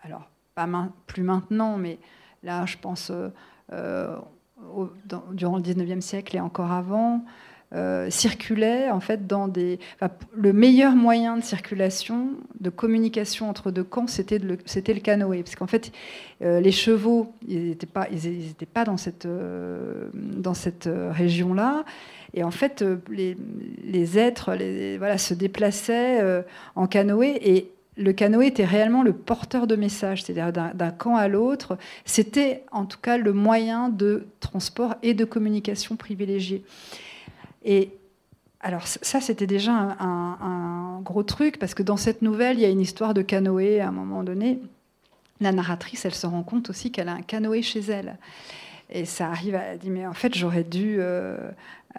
alors 0.03 0.29
pas 0.55 0.69
plus 1.07 1.23
maintenant, 1.23 1.77
mais 1.77 1.99
là 2.43 2.65
je 2.67 2.77
pense 2.79 3.13
euh, 3.73 4.17
durant 5.33 5.57
le 5.57 5.63
19e 5.63 6.01
siècle 6.01 6.37
et 6.37 6.41
encore 6.41 6.73
avant, 6.73 7.25
euh, 7.75 8.11
circulait 8.11 8.91
en 8.91 9.01
fait 9.01 9.27
dans 9.27 9.49
des. 9.49 9.79
le 10.35 10.53
meilleur 10.53 10.95
moyen 10.95 11.39
de 11.39 11.43
circulation, 11.43 12.31
de 12.61 12.69
communication 12.69 13.49
entre 13.49 13.71
deux 13.71 13.85
camps, 13.85 14.07
c'était 14.07 14.39
le, 14.39 14.57
le 14.57 15.01
canoë, 15.01 15.43
parce 15.43 15.57
qu'en 15.57 15.67
fait, 15.67 15.91
euh, 16.43 16.61
les 16.61 16.73
chevaux, 16.73 17.33
ils 17.49 17.69
n'étaient 17.69 17.87
pas, 17.87 18.09
ils, 18.11 18.55
pas 18.67 18.85
dans 18.85 18.99
cette 18.99 19.25
euh, 19.25 20.09
dans 20.15 20.55
cette 20.55 20.89
région-là. 21.11 21.85
Et 22.35 22.45
en 22.45 22.51
fait, 22.51 22.85
les, 23.11 23.37
les 23.85 24.19
êtres 24.19 24.57
voilà, 24.99 25.19
se 25.19 25.35
déplaçaient 25.35 26.45
en 26.75 26.87
canoë 26.87 27.39
et 27.43 27.71
le 27.97 28.13
canoë 28.13 28.47
était 28.47 28.65
réellement 28.65 29.03
le 29.03 29.13
porteur 29.13 29.67
de 29.67 29.77
messages, 29.77 30.23
c'est-à-dire 30.23 30.53
d'un 30.53 30.91
camp 30.91 31.17
à 31.17 31.29
l'autre. 31.29 31.77
C'était 32.05 32.65
en 32.73 32.87
tout 32.87 32.99
cas 32.99 33.19
le 33.19 33.33
moyen 33.33 33.91
de 33.91 34.27
transport 34.41 34.95
et 35.03 35.13
de 35.15 35.25
communication 35.25 35.97
privilégié. 35.97 36.65
Et 37.65 37.91
alors 38.61 38.87
ça, 38.87 39.21
c'était 39.21 39.47
déjà 39.47 39.73
un, 39.73 41.01
gros 41.03 41.25
truc, 41.25 41.59
parce 41.59 41.75
que 41.75 41.83
dans 41.83 41.97
cette 41.97 42.23
nouvelle, 42.23 42.59
il 42.59 42.63
y 42.63 42.65
a 42.65 42.69
une 42.69 42.81
histoire 42.81 43.13
de 43.13 43.23
canoë 43.23 43.81
à 43.81 43.89
un 43.89 43.93
moment 43.93 44.23
donné. 44.23 44.61
La 45.41 45.51
narratrice, 45.51 46.05
elle 46.05 46.15
se 46.15 46.27
rend 46.27 46.45
compte 46.45 46.71
aussi 46.71 46.93
qu'elle 46.93 47.09
a 47.09 47.15
un 47.15 47.23
canoë 47.23 47.63
chez 47.63 47.81
elle. 47.81 48.19
Et 48.89 49.05
ça 49.05 49.27
arrive, 49.29 49.55
elle 49.55 49.79
dit, 49.79 49.91
mais 49.91 50.07
en 50.07 50.15
fait, 50.15 50.35
j'aurais 50.35 50.65
dû... 50.65 50.97
Euh, 51.01 51.51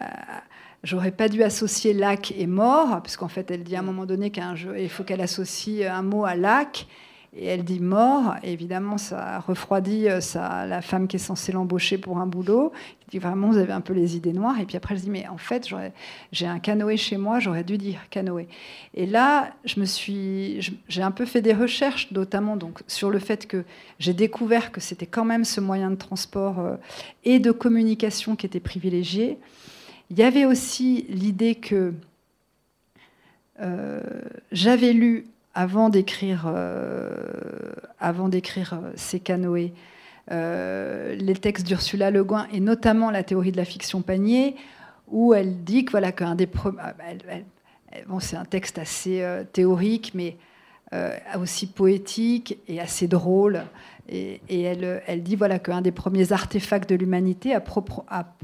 euh, 0.02 0.06
j'aurais 0.84 1.12
pas 1.12 1.28
dû 1.28 1.44
associer 1.44 1.94
lac 1.94 2.34
et 2.38 2.48
mort, 2.48 3.02
puisqu'en 3.02 3.28
fait, 3.28 3.52
elle 3.52 3.64
dit 3.64 3.76
à 3.76 3.80
un 3.80 3.84
moment 3.84 4.06
donné 4.06 4.32
qu'il 4.32 4.90
faut 4.90 5.04
qu'elle 5.04 5.22
associe 5.22 5.90
un 5.90 6.02
mot 6.02 6.26
à 6.26 6.36
lac. 6.36 6.88
Et 7.36 7.48
elle 7.48 7.64
dit 7.64 7.80
mort. 7.80 8.36
évidemment, 8.44 9.00
ça 9.00 9.40
refroidit 9.40 10.08
euh, 10.08 10.22
ça, 10.22 10.68
la 10.68 10.82
femme 10.82 11.08
qui 11.08 11.16
est 11.16 11.20
censée 11.20 11.52
l'embaucher 11.52 11.98
pour 11.98 12.20
un 12.20 12.28
boulot. 12.28 12.72
Elle 13.02 13.12
dit 13.12 13.18
vraiment, 13.20 13.50
vous 13.50 13.58
avez 13.58 13.74
un 13.74 13.82
peu 13.82 13.94
les 13.94 14.16
idées 14.16 14.34
noires. 14.34 14.60
Et 14.60 14.66
puis 14.66 14.78
après, 14.78 14.94
elle 14.94 15.02
dit, 15.02 15.10
mais 15.10 15.28
en 15.28 15.38
fait, 15.38 15.68
j'ai 16.32 16.46
un 16.46 16.60
canoë 16.60 16.96
chez 16.98 17.18
moi, 17.18 17.40
j'aurais 17.40 17.64
dû 17.64 17.78
dire 17.80 18.00
canoë. 18.12 18.48
Et 18.94 19.08
là, 19.08 19.52
j'ai 19.66 21.02
un 21.02 21.12
peu 21.12 21.26
fait 21.26 21.42
des 21.42 21.54
recherches, 21.54 22.12
notamment 22.12 22.56
donc 22.56 22.82
sur 22.88 23.10
le 23.10 23.18
fait 23.18 23.48
que 23.48 23.64
j'ai 23.98 24.14
découvert 24.14 24.72
que 24.72 24.80
c'était 24.80 25.08
quand 25.08 25.26
même 25.26 25.44
ce 25.44 25.60
moyen 25.60 25.90
de 25.90 25.96
transport 25.96 26.60
euh, 26.60 26.76
et 27.24 27.40
de 27.40 27.52
communication 27.52 28.36
qui 28.36 28.46
était 28.46 28.60
privilégié. 28.60 29.40
Il 30.12 30.20
y 30.20 30.24
avait 30.24 30.46
aussi 30.46 31.08
l'idée 31.10 31.56
que 31.56 31.94
euh, 33.62 34.02
j'avais 34.52 34.94
lu 34.94 35.26
avant 35.54 35.90
d'écrire 35.90 36.46
euh, 36.48 37.12
avant 38.00 38.28
d'écrire 38.28 38.74
euh, 38.74 38.92
ces 38.96 39.20
canoës, 39.20 39.72
euh, 40.32 41.16
les 41.16 41.36
textes 41.36 41.66
d'Ursula 41.66 42.12
Le 42.12 42.24
Guin 42.24 42.48
et 42.52 42.60
notamment 42.60 43.12
la 43.12 43.24
théorie 43.24 43.52
de 43.52 43.58
la 43.58 43.66
fiction 43.66 44.02
panier, 44.02 44.56
où 45.10 45.34
elle 45.34 45.64
dit 45.64 45.86
que 45.86 45.92
voilà 45.92 46.12
qu'un 46.12 46.36
des 46.36 46.50
ah, 46.80 46.94
bah, 46.98 47.34
bon, 48.08 48.20
c'est 48.20 48.36
un 48.36 48.46
texte 48.46 48.80
assez 48.80 49.24
théorique, 49.52 50.12
mais 50.16 50.38
aussi 51.40 51.68
poétique 51.68 52.60
et 52.68 52.80
assez 52.80 53.08
drôle. 53.08 53.64
Et, 54.10 54.42
elle, 54.50 55.24
dit 55.24 55.38
voilà 55.38 55.60
qu'un 55.60 55.82
des 55.82 55.94
premiers 55.94 56.34
artefacts 56.34 56.90
de 56.90 56.96
l'humanité 56.96 57.56
a, 57.56 57.62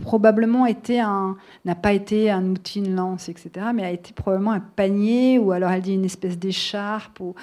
probablement 0.01 0.65
été 0.65 1.01
un 1.01 1.35
n'a 1.65 1.75
pas 1.75 1.91
été 1.91 2.31
un 2.31 2.45
outil, 2.45 2.79
une 2.79 2.95
lance, 2.95 3.27
etc., 3.27 3.67
mais 3.75 3.83
a 3.83 3.91
été 3.91 4.13
probablement 4.13 4.53
un 4.53 4.61
panier 4.61 5.37
ou 5.37 5.51
alors 5.51 5.71
elle 5.71 5.81
dit 5.81 5.93
une 5.93 6.05
espèce 6.05 6.37
d'écharpe 6.37 7.19
ou 7.19 7.35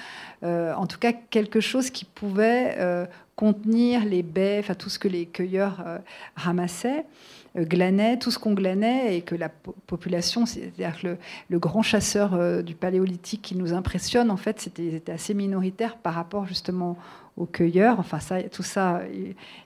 euh, 0.43 0.73
en 0.73 0.87
tout 0.87 0.97
cas 0.97 1.13
quelque 1.13 1.59
chose 1.59 1.91
qui 1.91 2.05
pouvait 2.05 2.75
euh, 2.79 3.05
contenir 3.35 4.03
les 4.03 4.23
baies, 4.23 4.57
enfin 4.59 4.73
tout 4.73 4.89
ce 4.89 4.97
que 4.97 5.07
les 5.07 5.27
cueilleurs 5.27 5.83
euh, 5.85 5.99
ramassaient 6.35 7.05
glanait, 7.65 8.17
tout 8.17 8.31
ce 8.31 8.39
qu'on 8.39 8.53
glanait, 8.53 9.17
et 9.17 9.21
que 9.21 9.35
la 9.35 9.49
population, 9.49 10.45
c'est-à-dire 10.45 10.97
le, 11.03 11.17
le, 11.49 11.59
grand 11.59 11.81
chasseur 11.81 12.63
du 12.63 12.75
paléolithique 12.75 13.41
qui 13.41 13.55
nous 13.55 13.73
impressionne, 13.73 14.31
en 14.31 14.37
fait, 14.37 14.59
c'était 14.59 15.11
assez 15.11 15.33
minoritaire 15.33 15.97
par 15.97 16.13
rapport 16.13 16.45
justement 16.45 16.97
aux 17.37 17.45
cueilleurs. 17.45 17.99
Enfin, 17.99 18.19
ça, 18.19 18.43
tout 18.43 18.63
ça, 18.63 19.01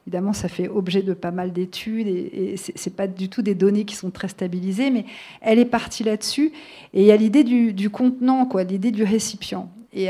évidemment, 0.06 0.34
ça 0.34 0.50
fait 0.50 0.68
objet 0.68 1.02
de 1.02 1.14
pas 1.14 1.32
mal 1.32 1.54
d'études 1.54 2.08
et, 2.08 2.54
et 2.54 2.58
c'est 2.58 2.96
pas 2.96 3.08
du 3.08 3.30
tout 3.30 3.42
des 3.42 3.56
données 3.56 3.86
qui 3.86 3.96
sont 3.96 4.12
très 4.12 4.28
stabilisées, 4.28 4.92
mais 4.92 5.06
elle 5.40 5.58
est 5.58 5.66
partie 5.66 6.04
là-dessus. 6.04 6.52
Et 6.94 7.02
il 7.02 7.08
y 7.08 7.12
a 7.12 7.18
l'idée 7.18 7.44
du, 7.44 7.90
contenant, 7.90 8.46
quoi, 8.46 8.64
l'idée 8.64 8.92
du 8.92 9.04
récipient. 9.04 9.70
Et, 9.94 10.10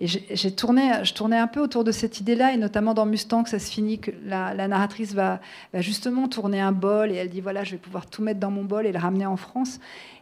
j'ai 0.00 0.50
tourné, 0.50 1.04
je 1.04 1.14
tournais 1.14 1.38
un 1.38 1.46
peu 1.46 1.60
autour 1.60 1.84
de 1.84 1.92
cette 1.92 2.20
idée-là, 2.20 2.52
et 2.52 2.56
notamment 2.56 2.94
dans 2.94 3.06
Mustang, 3.06 3.44
ça 3.46 3.58
se 3.58 3.70
finit 3.70 3.98
que 3.98 4.10
la, 4.26 4.54
narratrice 4.68 5.14
va, 5.14 5.40
va, 5.72 5.80
justement 5.80 6.28
tourner 6.28 6.60
un 6.60 6.72
bol, 6.72 7.12
et 7.12 7.14
elle 7.14 7.30
dit 7.30 7.40
voilà, 7.40 7.64
je 7.64 7.72
vais 7.72 7.78
pouvoir 7.78 8.06
tout 8.06 8.22
mettre 8.22 8.40
dans 8.40 8.50
mon 8.50 8.64
bol 8.64 8.86
et 8.86 8.92
le 8.92 8.98
ramener 8.98 9.26
en 9.26 9.36
France. 9.36 9.78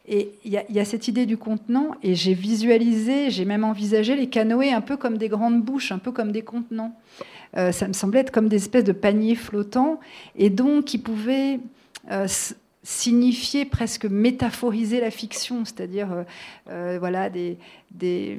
Et 0.08 0.30
il 0.44 0.52
y, 0.52 0.78
a 0.78 0.84
cette 0.84 1.08
idée 1.08 1.26
du 1.26 1.36
contenant, 1.36 1.96
et 2.02 2.14
j'ai 2.14 2.34
visualisé, 2.34 3.30
j'ai 3.30 3.44
même 3.44 3.64
envisagé 3.64 4.14
les 4.14 4.28
canoës 4.28 4.72
un 4.72 4.80
peu 4.80 4.96
comme 4.96 5.18
des 5.18 5.28
grandes 5.28 5.62
bouches, 5.62 5.90
un 5.90 5.98
peu 5.98 6.12
comme 6.12 6.30
des 6.30 6.42
contenants. 6.42 6.94
Euh, 7.56 7.72
ça 7.72 7.88
me 7.88 7.92
semblait 7.92 8.20
être 8.20 8.30
comme 8.30 8.48
des 8.48 8.56
espèces 8.56 8.84
de 8.84 8.92
paniers 8.92 9.34
flottants, 9.34 9.98
et 10.36 10.48
donc 10.48 10.84
qui 10.84 10.98
pouvaient 10.98 11.58
euh, 12.12 12.28
signifier, 12.86 13.64
presque 13.64 14.04
métaphoriser 14.04 15.00
la 15.00 15.10
fiction, 15.10 15.64
c'est-à-dire 15.64 16.24
euh, 16.70 16.96
voilà, 17.00 17.28
des, 17.30 17.58
des, 17.90 18.38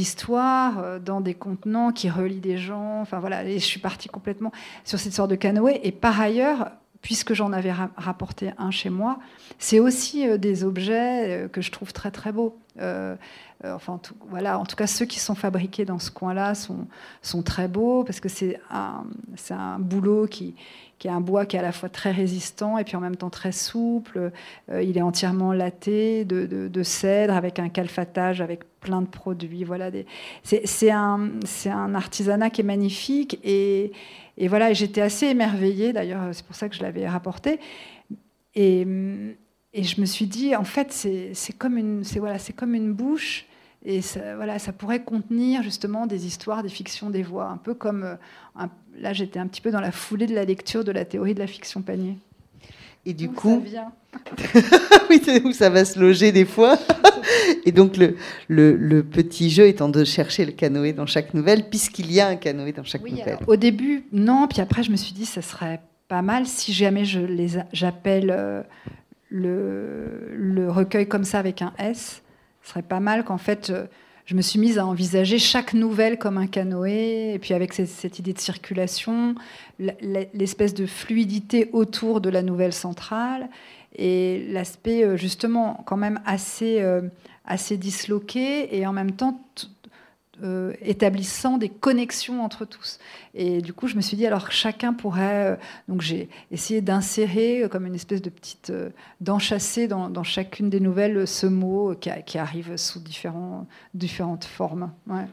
histoires 0.00 1.00
dans 1.00 1.20
des 1.20 1.34
contenants 1.34 1.92
qui 1.92 2.10
relient 2.10 2.40
des 2.40 2.58
gens. 2.58 3.00
Enfin 3.00 3.20
voilà, 3.20 3.44
et 3.44 3.60
je 3.60 3.64
suis 3.64 3.80
partie 3.80 4.08
complètement 4.08 4.50
sur 4.84 4.98
cette 4.98 5.12
sorte 5.12 5.30
de 5.30 5.36
canoë. 5.36 5.80
Et 5.84 5.92
par 5.92 6.20
ailleurs, 6.20 6.70
puisque 7.06 7.34
j'en 7.34 7.52
avais 7.52 7.72
rapporté 7.96 8.50
un 8.58 8.72
chez 8.72 8.90
moi, 8.90 9.20
c'est 9.60 9.78
aussi 9.78 10.28
euh, 10.28 10.38
des 10.38 10.64
objets 10.64 11.44
euh, 11.44 11.48
que 11.48 11.60
je 11.60 11.70
trouve 11.70 11.92
très 11.92 12.10
très 12.10 12.32
beaux. 12.32 12.58
Euh, 12.80 13.14
enfin, 13.64 13.92
en 13.92 13.98
tout, 13.98 14.14
voilà, 14.28 14.58
en 14.58 14.64
tout 14.64 14.74
cas, 14.74 14.88
ceux 14.88 15.06
qui 15.06 15.20
sont 15.20 15.36
fabriqués 15.36 15.84
dans 15.84 16.00
ce 16.00 16.10
coin-là 16.10 16.56
sont, 16.56 16.88
sont 17.22 17.44
très 17.44 17.68
beaux 17.68 18.02
parce 18.02 18.18
que 18.18 18.28
c'est 18.28 18.60
un, 18.70 19.04
un 19.50 19.78
boulot 19.78 20.26
qui, 20.26 20.56
qui 20.98 21.08
est 21.08 21.10
un 21.10 21.20
bois 21.20 21.44
qui 21.44 21.56
est 21.56 21.58
à 21.58 21.62
la 21.62 21.72
fois 21.72 21.88
très 21.88 22.10
résistant 22.10 22.78
et 22.78 22.84
puis 22.84 22.96
en 22.96 23.00
même 23.00 23.16
temps 23.16 23.30
très 23.30 23.52
souple. 23.52 24.32
Euh, 24.70 24.82
il 24.82 24.96
est 24.96 25.02
entièrement 25.02 25.52
laté 25.52 26.24
de, 26.24 26.82
cèdre 26.82 27.34
avec 27.34 27.58
un 27.58 27.68
calfatage, 27.68 28.40
avec 28.40 28.64
plein 28.80 29.02
de 29.02 29.06
produits. 29.06 29.64
Voilà, 29.64 29.90
c'est 30.42 30.90
un, 30.90 31.30
artisanat 31.94 32.50
qui 32.50 32.60
est 32.62 32.64
magnifique 32.64 33.38
et, 33.44 33.92
voilà, 34.48 34.72
j'étais 34.72 35.02
assez 35.02 35.26
émerveillée. 35.26 35.92
D'ailleurs, 35.92 36.22
c'est 36.32 36.44
pour 36.44 36.56
ça 36.56 36.68
que 36.68 36.76
je 36.76 36.82
l'avais 36.82 37.08
rapporté. 37.08 37.60
Et, 38.54 38.86
je 39.74 40.00
me 40.00 40.06
suis 40.06 40.26
dit, 40.26 40.56
en 40.56 40.64
fait, 40.64 40.92
c'est 40.92 41.52
comme 41.58 41.76
une, 41.76 42.02
voilà, 42.18 42.38
c'est 42.38 42.54
comme 42.54 42.74
une 42.74 42.92
bouche. 42.92 43.46
Et 43.88 44.02
ça, 44.02 44.34
voilà, 44.34 44.58
ça 44.58 44.72
pourrait 44.72 45.04
contenir 45.04 45.62
justement 45.62 46.06
des 46.06 46.26
histoires, 46.26 46.64
des 46.64 46.68
fictions, 46.68 47.08
des 47.08 47.22
voix, 47.22 47.46
un 47.46 47.56
peu 47.56 47.72
comme 47.72 48.02
euh, 48.02 48.66
là 48.98 49.12
j'étais 49.12 49.38
un 49.38 49.46
petit 49.46 49.60
peu 49.60 49.70
dans 49.70 49.80
la 49.80 49.92
foulée 49.92 50.26
de 50.26 50.34
la 50.34 50.44
lecture 50.44 50.82
de 50.82 50.90
la 50.90 51.04
théorie 51.04 51.34
de 51.34 51.38
la 51.38 51.46
fiction 51.46 51.82
panier. 51.82 52.18
Et 53.04 53.14
du 53.14 53.28
coup, 53.28 53.62
oui, 55.10 55.20
c'est 55.24 55.44
où 55.44 55.52
ça 55.52 55.70
va 55.70 55.84
se 55.84 56.00
loger 56.00 56.32
des 56.32 56.44
fois. 56.44 56.76
Et 57.64 57.70
donc 57.70 57.96
le, 57.96 58.16
le, 58.48 59.02
petit 59.02 59.50
jeu 59.50 59.68
étant 59.68 59.88
de 59.88 60.02
chercher 60.02 60.44
le 60.44 60.50
canoë 60.50 60.92
dans 60.92 61.06
chaque 61.06 61.32
nouvelle, 61.32 61.68
puisqu'il 61.68 62.10
y 62.10 62.20
a 62.20 62.26
un 62.26 62.34
canoë 62.34 62.72
dans 62.72 62.82
chaque 62.82 63.08
nouvelle. 63.08 63.38
au 63.46 63.54
début, 63.54 64.04
non. 64.10 64.48
Puis 64.48 64.60
après, 64.60 64.82
je 64.82 64.90
me 64.90 64.96
suis 64.96 65.12
dit, 65.12 65.26
ça 65.26 65.42
serait 65.42 65.80
pas 66.08 66.22
mal 66.22 66.46
si 66.46 66.72
jamais 66.72 67.04
je 67.04 67.20
les 67.20 67.60
j'appelle 67.72 68.34
euh, 68.36 68.62
le, 69.28 70.34
le 70.34 70.68
recueil 70.68 71.06
comme 71.06 71.24
ça 71.24 71.38
avec 71.38 71.62
un 71.62 71.72
S. 71.78 72.22
Ce 72.66 72.72
serait 72.72 72.82
pas 72.82 72.98
mal 72.98 73.24
qu'en 73.24 73.38
fait 73.38 73.72
je 74.26 74.34
me 74.34 74.42
suis 74.42 74.58
mise 74.58 74.78
à 74.78 74.86
envisager 74.86 75.38
chaque 75.38 75.72
nouvelle 75.72 76.18
comme 76.18 76.36
un 76.36 76.48
canoë, 76.48 77.32
et 77.34 77.38
puis 77.38 77.54
avec 77.54 77.72
cette, 77.72 78.18
idée 78.18 78.32
de 78.32 78.40
circulation, 78.40 79.36
l'espèce 79.78 80.74
de 80.74 80.84
fluidité 80.84 81.70
autour 81.72 82.20
de 82.20 82.28
la 82.28 82.42
nouvelle 82.42 82.72
centrale, 82.72 83.48
et 83.94 84.44
l'aspect 84.50 85.04
euh, 85.04 85.16
justement 85.16 85.82
quand 85.86 85.96
même 85.96 86.20
assez, 86.26 86.82
euh, 86.82 87.02
assez 87.46 87.76
disloqué, 87.76 88.76
et 88.76 88.84
en 88.84 88.92
même 88.92 89.12
temps 89.12 89.40
euh, 90.42 90.74
établissant 90.82 91.56
des 91.56 91.68
connexions 91.68 92.44
entre 92.44 92.64
tous. 92.64 92.98
Et 93.34 93.62
du 93.62 93.72
coup, 93.72 93.88
je 93.88 93.96
me 93.96 94.02
suis 94.02 94.16
dit, 94.16 94.26
alors 94.26 94.50
chacun 94.50 94.92
pourrait. 94.92 95.52
Euh, 95.52 95.56
donc, 95.88 96.02
j'ai 96.02 96.28
essayé 96.50 96.80
d'insérer 96.82 97.62
euh, 97.62 97.68
comme 97.68 97.86
une 97.86 97.94
espèce 97.94 98.20
de 98.20 98.30
petite. 98.30 98.72
d'enchasser 99.20 99.88
dans, 99.88 100.10
dans, 100.10 100.24
chacune 100.24 100.68
des 100.68 100.80
nouvelles 100.80 101.26
ce 101.26 101.46
mot 101.46 101.94
qui, 101.94 102.10
qui 102.26 102.38
arrive 102.38 102.76
sous 102.76 103.00
différents, 103.00 103.66
différentes 103.94 104.44
formes. 104.44 104.92
Ouais. 105.06 105.26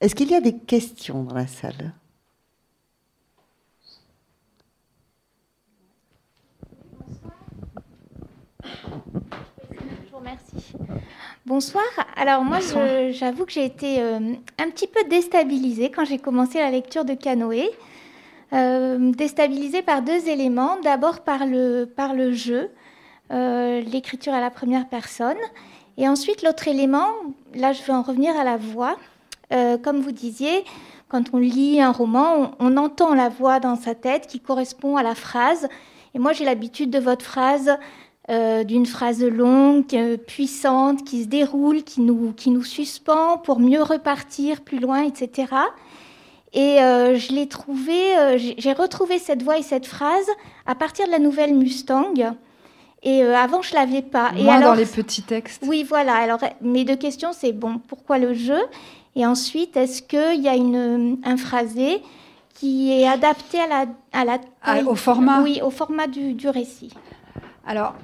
Est-ce 0.00 0.14
qu'il 0.14 0.30
y 0.30 0.34
a 0.34 0.42
des 0.42 0.58
questions 0.58 1.22
dans 1.22 1.34
la 1.34 1.46
salle? 1.46 1.94
Je 8.62 10.10
vous 10.10 10.18
remercie. 10.18 10.74
Bonsoir. 11.46 11.84
Alors 12.16 12.42
moi, 12.42 12.60
j'avoue 13.10 13.44
que 13.44 13.52
j'ai 13.52 13.66
été 13.66 14.00
euh, 14.00 14.18
un 14.58 14.70
petit 14.70 14.86
peu 14.86 15.04
déstabilisée 15.10 15.90
quand 15.90 16.06
j'ai 16.06 16.16
commencé 16.16 16.58
la 16.58 16.70
lecture 16.70 17.04
de 17.04 17.12
Canoë. 17.12 17.68
Euh, 18.54 19.12
déstabilisée 19.12 19.82
par 19.82 20.00
deux 20.00 20.26
éléments. 20.26 20.78
D'abord 20.82 21.20
par 21.20 21.44
le, 21.44 21.84
par 21.84 22.14
le 22.14 22.32
jeu, 22.32 22.70
euh, 23.30 23.82
l'écriture 23.82 24.32
à 24.32 24.40
la 24.40 24.48
première 24.48 24.88
personne. 24.88 25.36
Et 25.98 26.08
ensuite, 26.08 26.42
l'autre 26.42 26.66
élément, 26.66 27.08
là 27.54 27.74
je 27.74 27.82
vais 27.82 27.92
en 27.92 28.00
revenir 28.00 28.34
à 28.38 28.44
la 28.44 28.56
voix. 28.56 28.96
comme 29.50 30.00
vous 30.00 30.12
disiez, 30.12 30.64
quand 31.08 31.34
on 31.34 31.38
lit 31.38 31.78
un 31.78 31.92
roman, 31.92 32.52
on, 32.58 32.78
entend 32.78 33.14
la 33.14 33.28
voix 33.28 33.60
dans 33.60 33.76
sa 33.76 33.94
tête 33.94 34.28
qui 34.28 34.40
correspond 34.40 34.96
à 34.96 35.02
la 35.02 35.14
phrase. 35.14 35.68
Et 36.14 36.18
moi, 36.18 36.32
j'ai 36.32 36.46
l'habitude 36.46 36.88
de 36.88 36.98
votre 36.98 37.24
phrase 37.24 37.76
euh, 38.30 38.64
d'une 38.64 38.86
phrase 38.86 39.22
longue, 39.22 39.84
euh, 39.92 40.16
puissante, 40.16 41.04
qui 41.04 41.24
se 41.24 41.28
déroule, 41.28 41.82
qui 41.82 42.00
nous, 42.00 42.32
qui 42.32 42.48
nous 42.48 42.62
suspend 42.62 43.36
pour 43.36 43.60
mieux 43.60 43.82
repartir 43.82 44.62
plus 44.62 44.78
loin, 44.78 45.02
etc. 45.02 45.52
Et 46.54 46.80
euh, 46.80 47.18
je 47.18 47.34
l'ai 47.34 47.48
trouvé, 47.48 47.94
j'ai 48.56 48.72
retrouvé 48.72 49.18
cette 49.18 49.42
voix 49.42 49.58
et 49.58 49.62
cette 49.62 49.86
phrase 49.86 50.24
à 50.64 50.74
partir 50.74 51.06
de 51.06 51.10
la 51.10 51.18
nouvelle 51.18 51.54
Mustang. 51.54 52.14
Et 53.02 53.22
avant, 53.22 53.60
je 53.60 53.74
l'avais 53.74 54.00
pas. 54.00 54.32
Moins 54.32 54.44
et 54.44 54.48
alors, 54.48 54.70
dans 54.70 54.78
les 54.78 54.86
petits 54.86 55.20
textes. 55.20 55.62
Oui, 55.66 55.84
voilà. 55.86 56.14
Alors, 56.14 56.38
mes 56.62 56.86
deux 56.86 56.96
questions, 56.96 57.32
c'est 57.34 57.52
bon, 57.52 57.78
pourquoi 57.86 58.18
le 58.18 58.32
jeu? 58.32 58.60
Et 59.16 59.26
ensuite, 59.26 59.76
est-ce 59.76 60.00
qu'il 60.00 60.42
y 60.42 60.48
a 60.48 60.54
une, 60.54 61.18
un 61.24 61.36
phrasé 61.36 62.02
qui 62.54 62.90
est 62.90 63.06
adapté 63.06 63.60
à 63.60 63.66
la, 63.66 63.86
à 64.12 64.24
la 64.24 64.38
ah, 64.62 64.78
au 64.86 64.94
format 64.94 65.42
Oui, 65.42 65.60
au 65.62 65.70
format 65.70 66.06
du, 66.06 66.32
du 66.32 66.48
récit? 66.48 66.94
Alors, 67.66 67.94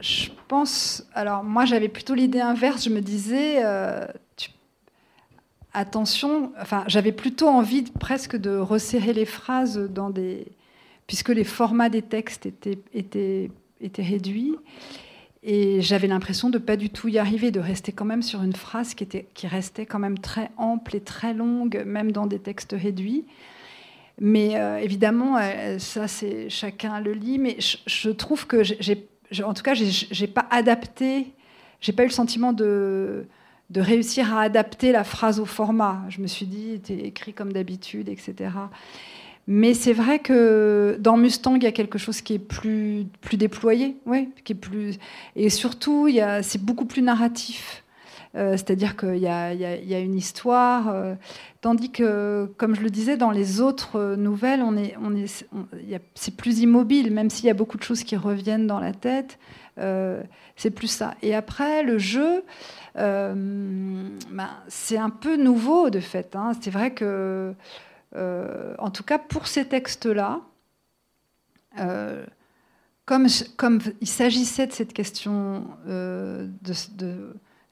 je 0.00 0.28
pense. 0.48 1.06
Alors, 1.14 1.44
moi, 1.44 1.64
j'avais 1.64 1.88
plutôt 1.88 2.14
l'idée 2.14 2.40
inverse. 2.40 2.84
Je 2.84 2.90
me 2.90 3.00
disais, 3.00 3.64
euh, 3.64 4.06
attention. 5.72 6.52
Enfin, 6.60 6.84
j'avais 6.86 7.12
plutôt 7.12 7.48
envie 7.48 7.82
presque 7.82 8.36
de 8.36 8.56
resserrer 8.56 9.12
les 9.12 9.26
phrases 9.26 9.78
dans 9.78 10.10
des. 10.10 10.46
Puisque 11.06 11.28
les 11.28 11.44
formats 11.44 11.88
des 11.88 12.02
textes 12.02 12.46
étaient, 12.46 12.80
étaient, 12.92 13.50
étaient 13.80 14.02
réduits. 14.02 14.56
Et 15.44 15.80
j'avais 15.80 16.08
l'impression 16.08 16.50
de 16.50 16.58
pas 16.58 16.76
du 16.76 16.90
tout 16.90 17.06
y 17.06 17.18
arriver, 17.18 17.52
de 17.52 17.60
rester 17.60 17.92
quand 17.92 18.04
même 18.04 18.22
sur 18.22 18.42
une 18.42 18.54
phrase 18.54 18.94
qui, 18.94 19.04
était, 19.04 19.28
qui 19.32 19.46
restait 19.46 19.86
quand 19.86 20.00
même 20.00 20.18
très 20.18 20.50
ample 20.56 20.96
et 20.96 21.00
très 21.00 21.32
longue, 21.32 21.84
même 21.86 22.10
dans 22.10 22.26
des 22.26 22.40
textes 22.40 22.74
réduits. 22.76 23.24
Mais 24.20 24.56
euh, 24.56 24.78
évidemment, 24.78 25.36
euh, 25.38 25.78
ça, 25.78 26.08
c'est 26.08 26.48
chacun 26.48 27.00
le 27.00 27.12
lit. 27.12 27.38
Mais 27.38 27.58
je, 27.60 28.10
trouve 28.10 28.46
que, 28.46 28.62
en 29.42 29.54
tout 29.54 29.62
cas, 29.62 29.74
j'ai 29.74 30.26
pas 30.26 30.46
adapté, 30.50 31.32
j'ai 31.80 31.92
pas 31.92 32.02
eu 32.04 32.06
le 32.06 32.12
sentiment 32.12 32.52
de, 32.52 33.26
réussir 33.74 34.34
à 34.34 34.42
adapter 34.42 34.92
la 34.92 35.04
phrase 35.04 35.38
au 35.38 35.44
format. 35.44 36.02
Je 36.08 36.20
me 36.20 36.26
suis 36.26 36.46
dit, 36.46 36.80
c'était 36.82 37.06
écrit 37.06 37.34
comme 37.34 37.52
d'habitude, 37.52 38.08
etc. 38.08 38.50
Mais 39.48 39.74
c'est 39.74 39.92
vrai 39.92 40.18
que 40.18 40.96
dans 40.98 41.16
Mustang, 41.16 41.56
il 41.56 41.62
y 41.62 41.66
a 41.66 41.72
quelque 41.72 41.98
chose 41.98 42.20
qui 42.20 42.34
est 42.34 42.38
plus, 42.40 43.06
plus 43.20 43.36
déployé, 43.36 43.96
oui, 44.06 44.30
qui 44.44 44.54
est 44.54 44.56
plus, 44.56 44.98
et 45.36 45.50
surtout, 45.50 46.08
c'est 46.42 46.60
beaucoup 46.60 46.84
plus 46.84 47.02
narratif. 47.02 47.84
Euh, 48.36 48.52
c'est-à-dire 48.52 48.96
qu'il 48.96 49.16
y, 49.16 49.28
a 49.28 49.98
une 49.98 50.14
histoire, 50.14 50.88
euh, 50.88 51.14
tandis 51.62 51.90
que, 51.90 52.50
comme 52.58 52.74
je 52.74 52.82
le 52.82 52.90
disais, 52.90 53.16
dans 53.16 53.30
les 53.30 53.62
autres 53.62 54.14
nouvelles, 54.16 54.62
c'est 56.14 56.36
plus 56.36 56.60
immobile, 56.60 57.12
même 57.12 57.30
s'il 57.30 57.46
y 57.46 57.50
a 57.50 57.54
beaucoup 57.54 57.78
de 57.78 57.82
choses 57.82 58.04
qui 58.04 58.16
reviennent 58.16 58.66
dans 58.66 58.80
la 58.80 58.92
tête. 58.92 59.38
Euh, 59.78 60.22
c'est 60.54 60.70
plus 60.70 60.88
ça. 60.88 61.14
Et 61.22 61.34
après, 61.34 61.82
le 61.82 61.98
jeu, 61.98 62.44
ben, 62.94 64.10
c'est 64.68 64.98
un 64.98 65.10
peu 65.10 65.36
nouveau 65.36 65.88
de 65.88 66.00
fait. 66.00 66.36
Hein. 66.36 66.52
C'est 66.60 66.70
vrai 66.70 66.92
que, 66.92 67.54
en 68.14 68.90
tout 68.90 69.02
cas, 69.02 69.18
pour 69.18 69.46
ces 69.46 69.64
textes-là, 69.64 70.40
comme, 73.06 73.28
il 74.02 74.08
s'agissait 74.08 74.66
de 74.66 74.72
cette 74.72 74.92
question 74.92 75.64
de, 75.86 76.50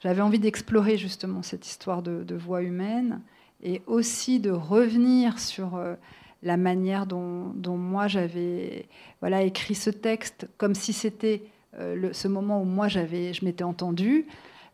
j'avais 0.04 0.20
envie 0.20 0.38
d'explorer 0.38 0.98
justement 0.98 1.42
cette 1.42 1.66
histoire 1.66 2.02
de, 2.02 2.34
voix 2.34 2.60
humaine 2.60 3.22
et 3.62 3.80
aussi 3.86 4.38
de 4.38 4.50
revenir 4.50 5.38
sur 5.38 5.76
euh, 5.76 5.94
la 6.42 6.58
manière 6.58 7.06
dont, 7.06 7.54
moi 7.66 8.06
j'avais 8.06 8.86
voilà, 9.20 9.40
écrit 9.42 9.74
ce 9.74 9.88
texte, 9.88 10.46
comme 10.58 10.74
si 10.74 10.92
c'était 10.92 11.44
euh, 11.78 12.12
ce 12.12 12.28
moment 12.28 12.60
où 12.60 12.66
moi 12.66 12.86
j'avais, 12.86 13.32
je 13.32 13.46
m'étais 13.46 13.64
entendue. 13.64 14.26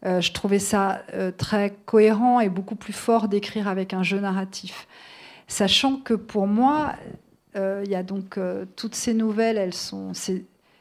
Euh, 0.04 0.20
je 0.20 0.32
trouvais 0.32 0.58
ça 0.58 1.02
très 1.38 1.76
cohérent 1.86 2.40
et 2.40 2.48
beaucoup 2.48 2.74
plus 2.74 2.92
fort 2.92 3.28
d'écrire 3.28 3.68
avec 3.68 3.94
un 3.94 4.02
jeu 4.02 4.18
narratif. 4.18 4.88
Sachant 5.46 5.98
que 5.98 6.14
pour 6.14 6.48
moi, 6.48 6.96
il 7.54 7.88
y 7.88 7.94
a 7.94 8.02
donc 8.02 8.38
toutes 8.74 8.94
ces 8.96 9.14
nouvelles, 9.14 9.58
elles 9.58 9.74
sont, 9.74 10.12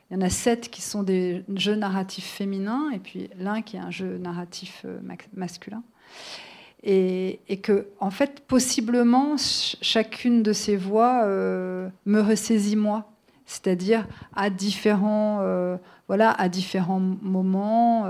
il 0.09 0.15
y 0.15 0.17
en 0.17 0.25
a 0.25 0.29
sept 0.29 0.69
qui 0.69 0.81
sont 0.81 1.03
des 1.03 1.43
jeux 1.55 1.75
narratifs 1.75 2.25
féminins, 2.25 2.89
et 2.91 2.99
puis 2.99 3.29
l'un 3.37 3.61
qui 3.61 3.77
est 3.77 3.79
un 3.79 3.91
jeu 3.91 4.17
narratif 4.17 4.81
euh, 4.85 4.99
masculin. 5.35 5.83
Et, 6.81 7.39
que, 7.61 7.87
en 7.99 8.09
fait, 8.09 8.39
possiblement, 8.47 9.35
chacune 9.37 10.41
de 10.43 10.53
ces 10.53 10.77
voix 10.77 11.23
euh, 11.25 11.89
me 12.05 12.21
ressaisit 12.21 12.77
moi, 12.77 13.11
c'est-à-dire 13.45 14.07
à 14.33 14.49
différents, 14.49 15.39
euh, 15.41 15.75
voilà, 16.07 16.31
à 16.31 16.47
différents 16.47 17.01
moments 17.01 18.07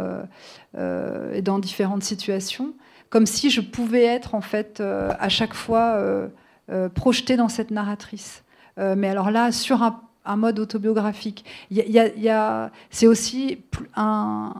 et 0.78 1.42
dans 1.42 1.58
différentes 1.58 2.04
situations, 2.04 2.74
comme 3.10 3.26
si 3.26 3.50
je 3.50 3.60
pouvais 3.60 4.04
être 4.04 4.36
en 4.36 4.42
fait 4.42 4.82
à 4.82 5.30
chaque 5.30 5.56
fois 5.56 6.00
projetée 6.94 7.38
dans 7.38 7.50
cette 7.50 7.72
narratrice. 7.72 8.44
mais 8.78 9.08
alors 9.08 9.32
là, 9.32 9.52
sur 9.52 9.82
un 9.82 10.00
un 10.30 10.36
mode 10.36 10.60
autobiographique. 10.60 11.44
Il 11.72 11.78
y 11.78 12.30
a, 12.30 12.72
c'est 12.90 13.08
aussi 13.08 13.60
un, 13.96 14.54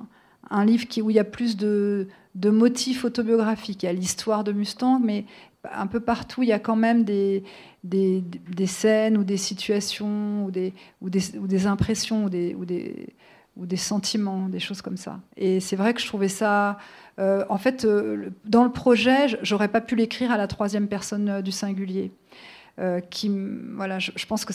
livre 0.66 0.86
où 1.02 1.10
il 1.10 1.16
y 1.16 1.20
a 1.20 1.24
plus 1.24 1.58
de, 1.58 2.08
motifs 2.36 3.06
autobiographiques. 3.06 3.84
Il 3.84 3.86
y 3.86 3.90
a 3.90 3.94
l'histoire 3.94 4.44
de 4.44 4.52
Mustang, 4.52 5.00
mais 5.00 5.26
un 5.72 5.88
peu 5.88 6.00
partout, 6.00 6.44
il 6.44 6.50
y 6.50 6.54
a 6.54 6.60
quand 6.60 6.76
même 6.76 7.04
des, 7.04 7.44
scènes 8.66 9.18
ou 9.18 9.24
des 9.24 9.38
situations 9.38 10.46
ou 10.46 10.52
des, 10.52 11.68
impressions 11.68 12.26
ou 12.26 13.66
des 13.66 13.78
sentiments, 13.78 14.50
des 14.50 14.60
choses 14.60 14.82
comme 14.82 14.98
ça. 14.98 15.20
Et 15.38 15.60
c'est 15.60 15.76
vrai 15.76 15.94
que 15.94 16.02
je 16.02 16.08
trouvais 16.08 16.30
ça... 16.30 16.78
Euh, 17.20 17.44
en 17.50 17.58
fait, 17.58 17.84
euh, 17.84 18.30
dans 18.46 18.64
le 18.64 18.72
projet, 18.72 19.28
j'aurais 19.42 19.68
pas 19.68 19.82
pu 19.82 19.96
l'écrire 19.96 20.32
à 20.32 20.38
la 20.38 20.48
troisième 20.48 20.88
personne 20.88 21.28
euh, 21.28 21.42
du 21.42 21.52
singulier. 21.52 22.12
Qui, 23.10 23.32
voilà, 23.76 24.00
je, 24.00 24.26
pense 24.26 24.46
que 24.46 24.54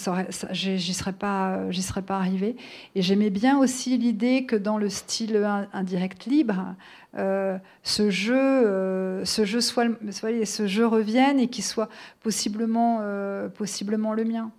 j'y 0.53 0.95
serais 0.95 1.12
pas, 1.12 1.70
j'y 1.70 1.83
serais 1.83 2.03
pas 2.03 2.16
arrivée. 2.16 2.57
Et 2.95 3.03
j'aimais 3.03 3.31
bien 3.31 3.59
aussi 3.59 3.99
l'idée 3.99 4.47
que 4.47 4.57
dans 4.57 4.79
le 4.79 4.89
style 4.89 5.37
indirect 5.72 6.27
libre, 6.27 6.75
ce 7.14 8.11
jeu, 8.11 9.22
ce 9.25 9.45
jeu 9.45 9.61
soit, 9.61 9.87
ce 10.11 10.66
jeu 10.66 10.87
revienne 10.87 11.39
et 11.39 11.49
qu'il 11.49 11.64
soit 11.64 11.89
possiblement, 12.22 13.01
possiblement 13.55 14.14
le 14.14 14.25
mien. 14.25 14.53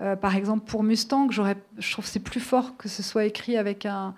Euh, 0.00 0.16
par 0.16 0.36
exemple, 0.36 0.64
pour 0.64 0.82
Mustang, 0.82 1.28
je 1.30 1.92
trouve 1.92 2.04
que 2.04 2.10
c'est 2.10 2.20
plus 2.20 2.40
fort 2.40 2.76
que 2.76 2.88
ce 2.88 3.02
soit 3.02 3.24
écrit 3.24 3.56
avec 3.56 3.86
un. 3.86 4.14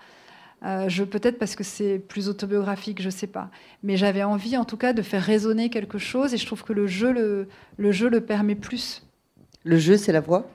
Euh, 0.62 0.88
je 0.88 1.04
peut-être 1.04 1.38
parce 1.38 1.56
que 1.56 1.64
c'est 1.64 1.98
plus 1.98 2.28
autobiographique, 2.28 3.00
je 3.00 3.06
ne 3.06 3.10
sais 3.10 3.26
pas. 3.26 3.50
Mais 3.82 3.96
j'avais 3.96 4.22
envie, 4.22 4.56
en 4.56 4.64
tout 4.64 4.76
cas, 4.76 4.92
de 4.92 5.02
faire 5.02 5.22
résonner 5.22 5.70
quelque 5.70 5.98
chose, 5.98 6.34
et 6.34 6.36
je 6.36 6.44
trouve 6.44 6.64
que 6.64 6.72
le 6.72 6.86
jeu 6.86 7.12
le, 7.12 7.48
le 7.78 7.92
jeu 7.92 8.10
le 8.10 8.20
permet 8.20 8.54
plus. 8.54 9.06
Le 9.64 9.78
jeu, 9.78 9.96
c'est 9.96 10.12
la 10.12 10.20
voix? 10.20 10.46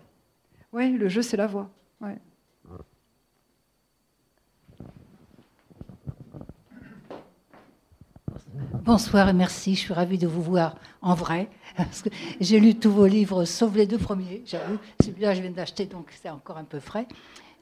Oui, 0.73 0.91
le 0.91 1.07
jeu, 1.09 1.21
c'est 1.21 1.37
la 1.37 1.47
voix. 1.47 1.69
Ouais. 2.01 2.17
Bonsoir 8.83 9.29
et 9.29 9.33
merci. 9.33 9.73
Je 9.73 9.79
suis 9.79 9.93
ravie 9.93 10.19
de 10.19 10.27
vous 10.27 10.43
voir 10.43 10.75
en 11.01 11.15
vrai. 11.15 11.49
J'ai 12.39 12.59
lu 12.59 12.75
tous 12.75 12.91
vos 12.91 13.07
livres, 13.07 13.45
sauf 13.45 13.73
les 13.73 13.87
deux 13.87 13.97
premiers, 13.97 14.43
j'avoue. 14.45 14.77
Celui-là, 15.03 15.33
je 15.33 15.41
viens 15.41 15.49
d'acheter, 15.49 15.87
donc 15.87 16.11
c'est 16.21 16.29
encore 16.29 16.57
un 16.57 16.63
peu 16.63 16.79
frais. 16.79 17.07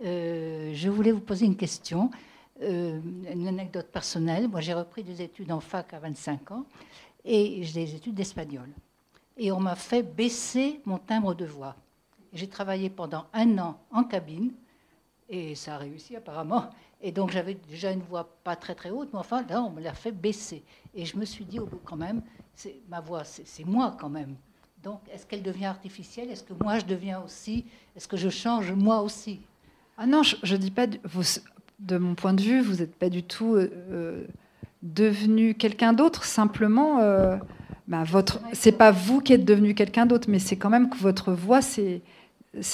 Euh, 0.03 0.71
je 0.73 0.89
voulais 0.89 1.11
vous 1.11 1.21
poser 1.21 1.45
une 1.45 1.55
question, 1.55 2.11
euh, 2.63 2.99
une 3.31 3.47
anecdote 3.47 3.87
personnelle. 3.87 4.47
Moi, 4.47 4.61
j'ai 4.61 4.73
repris 4.73 5.03
des 5.03 5.21
études 5.21 5.51
en 5.51 5.59
fac 5.59 5.93
à 5.93 5.99
25 5.99 6.51
ans 6.51 6.65
et 7.25 7.63
j'ai 7.63 7.85
des 7.85 7.95
études 7.95 8.15
d'espagnol. 8.15 8.69
Et 9.37 9.51
on 9.51 9.59
m'a 9.59 9.75
fait 9.75 10.03
baisser 10.03 10.81
mon 10.85 10.97
timbre 10.97 11.33
de 11.33 11.45
voix. 11.45 11.75
J'ai 12.33 12.47
travaillé 12.47 12.89
pendant 12.89 13.25
un 13.33 13.57
an 13.57 13.77
en 13.91 14.03
cabine 14.03 14.51
et 15.29 15.55
ça 15.55 15.75
a 15.75 15.77
réussi 15.77 16.15
apparemment. 16.15 16.69
Et 17.01 17.11
donc 17.11 17.31
j'avais 17.31 17.55
déjà 17.55 17.91
une 17.91 18.01
voix 18.01 18.29
pas 18.43 18.55
très 18.55 18.75
très 18.75 18.89
haute, 18.89 19.09
mais 19.11 19.19
enfin 19.19 19.43
là 19.49 19.61
on 19.61 19.69
me 19.69 19.81
l'a 19.81 19.93
fait 19.93 20.11
baisser. 20.11 20.63
Et 20.95 21.05
je 21.05 21.17
me 21.17 21.25
suis 21.25 21.45
dit 21.45 21.59
au 21.59 21.65
bout 21.65 21.81
quand 21.83 21.95
même, 21.95 22.21
ma 22.87 23.01
voix, 23.01 23.23
c'est 23.23 23.65
moi 23.65 23.95
quand 23.99 24.09
même. 24.09 24.35
Donc 24.81 25.01
est-ce 25.11 25.25
qu'elle 25.25 25.43
devient 25.43 25.65
artificielle? 25.65 26.29
Est-ce 26.29 26.43
que 26.43 26.53
moi 26.53 26.79
je 26.79 26.85
deviens 26.85 27.21
aussi? 27.21 27.65
Est-ce 27.95 28.07
que 28.07 28.17
je 28.17 28.29
change 28.29 28.71
moi 28.71 29.01
aussi? 29.01 29.41
Ah 29.97 30.05
non, 30.05 30.23
je, 30.23 30.53
ne 30.53 30.57
dis 30.57 30.71
pas. 30.71 30.87
De 31.79 31.97
mon 31.97 32.15
point 32.15 32.33
de 32.33 32.41
vue, 32.41 32.61
vous 32.61 32.77
n'êtes 32.77 32.95
pas 32.95 33.09
du 33.09 33.23
tout 33.23 33.55
euh, 33.55 33.71
euh, 33.91 34.23
devenu 34.81 35.53
quelqu'un 35.55 35.93
d'autre. 35.93 36.23
Simplement, 36.25 36.99
euh, 36.99 37.37
bah. 37.87 38.03
C'est 38.53 38.71
pas 38.73 38.91
vous 38.91 39.21
qui 39.21 39.33
êtes 39.33 39.45
devenu 39.45 39.73
quelqu'un 39.73 40.05
d'autre, 40.05 40.29
mais 40.29 40.39
c'est 40.39 40.55
quand 40.55 40.69
même 40.69 40.89
que 40.89 40.97
votre 40.97 41.33
voix 41.33 41.61
s'est 41.61 42.01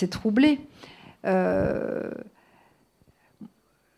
troublée. 0.09 0.59
Euh, 1.25 2.11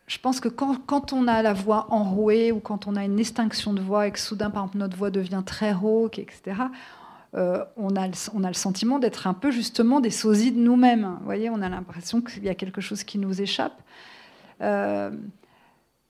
je 0.07 0.17
pense 0.17 0.39
que 0.39 0.49
quand, 0.49 1.13
on 1.13 1.27
a 1.27 1.41
la 1.41 1.53
voix 1.53 1.87
enrouée 1.89 2.51
ou 2.51 2.59
quand 2.59 2.87
on 2.87 2.95
a 2.95 3.05
une 3.05 3.19
extinction 3.19 3.73
de 3.73 3.81
voix 3.81 4.07
et 4.07 4.11
que 4.11 4.19
soudain, 4.19 4.49
par 4.49 4.63
exemple, 4.63 4.77
notre 4.77 4.97
voix 4.97 5.09
devient 5.09 5.43
très 5.45 5.71
rauque, 5.71 6.19
etc., 6.19 6.63
on, 7.33 7.95
a 7.95 8.07
le, 8.07 8.13
on, 8.33 8.43
a 8.43 8.49
le, 8.49 8.53
sentiment 8.53 8.99
d'être 8.99 9.25
un 9.25 9.33
peu 9.33 9.51
justement 9.51 10.01
des 10.01 10.09
sosies 10.09 10.51
de 10.51 10.59
nous-mêmes. 10.59 11.15
Vous 11.19 11.25
voyez, 11.25 11.49
on 11.49 11.61
a 11.61 11.69
l'impression 11.69 12.19
qu'il 12.19 12.43
y 12.43 12.49
a 12.49 12.55
quelque 12.55 12.81
chose 12.81 13.05
qui 13.05 13.17
nous 13.19 13.41
échappe. 13.41 13.81
Euh, 14.61 15.11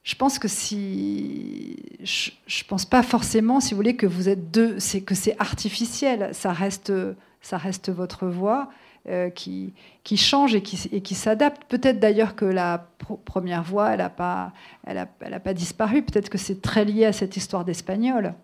je 0.03 0.15
pense 0.15 0.39
que 0.39 0.47
si, 0.47 1.77
je, 2.03 2.63
pense 2.67 2.85
pas 2.85 3.03
forcément, 3.03 3.59
si 3.59 3.71
vous 3.73 3.77
voulez, 3.77 3.95
que 3.95 4.07
vous 4.07 4.29
êtes 4.29 4.51
deux, 4.51 4.79
c'est 4.79 5.01
que 5.01 5.15
c'est 5.15 5.35
artificiel. 5.39 6.29
Ça 6.33 6.51
reste, 6.51 6.91
ça 7.41 7.57
reste 7.57 7.89
votre 7.89 8.27
voix. 8.27 8.69
Euh, 9.09 9.31
qui, 9.31 9.73
qui 10.03 10.15
change 10.15 10.53
et 10.53 10.61
qui, 10.61 10.87
et 10.91 11.01
qui 11.01 11.15
s'adapte. 11.15 11.63
Peut-être 11.67 11.99
d'ailleurs 11.99 12.35
que 12.35 12.45
la 12.45 12.85
première 13.25 13.63
voix, 13.63 13.89
elle 13.89 13.97
n'a 13.97 14.11
pas, 14.11 14.53
elle 14.85 14.99
a, 14.99 15.07
elle 15.21 15.33
a 15.33 15.39
pas 15.39 15.55
disparu. 15.55 16.03
Peut-être 16.03 16.29
que 16.29 16.37
c'est 16.37 16.61
très 16.61 16.85
lié 16.85 17.05
à 17.05 17.11
cette 17.11 17.35
histoire 17.35 17.65
d'espagnol. 17.65 18.35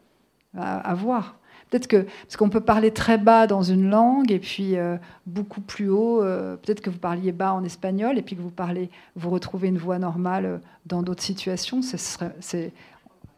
À, 0.58 0.96
voir. 0.96 1.38
Peut-être 1.70 1.88
que 1.88 2.06
parce 2.24 2.38
qu'on 2.38 2.50
peut 2.50 2.62
parler 2.62 2.92
très 2.92 3.18
bas 3.18 3.48
dans 3.48 3.62
une 3.62 3.90
langue 3.90 4.32
et 4.32 4.40
puis 4.40 4.78
euh, 4.78 4.98
beaucoup 5.26 5.62
plus 5.62 5.90
haut. 5.90 6.24
Euh, 6.24 6.56
peut-être 6.56 6.82
que 6.82 6.90
vous 6.90 7.00
parliez 7.00 7.32
bas 7.32 7.54
en 7.54 7.64
espagnol 7.64 8.18
et 8.18 8.22
puis 8.22 8.36
que 8.36 8.42
vous 8.42 8.50
parlez, 8.50 8.90
vous 9.16 9.30
retrouvez 9.30 9.68
une 9.68 9.78
voix 9.78 10.00
normale 10.00 10.62
dans 10.86 11.04
d'autres 11.04 11.24
situations. 11.24 11.82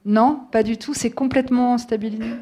Non, 0.05 0.41
pas 0.51 0.63
du 0.63 0.77
tout. 0.77 0.93
C'est 0.93 1.11
complètement 1.11 1.77
stabilisé. 1.77 2.35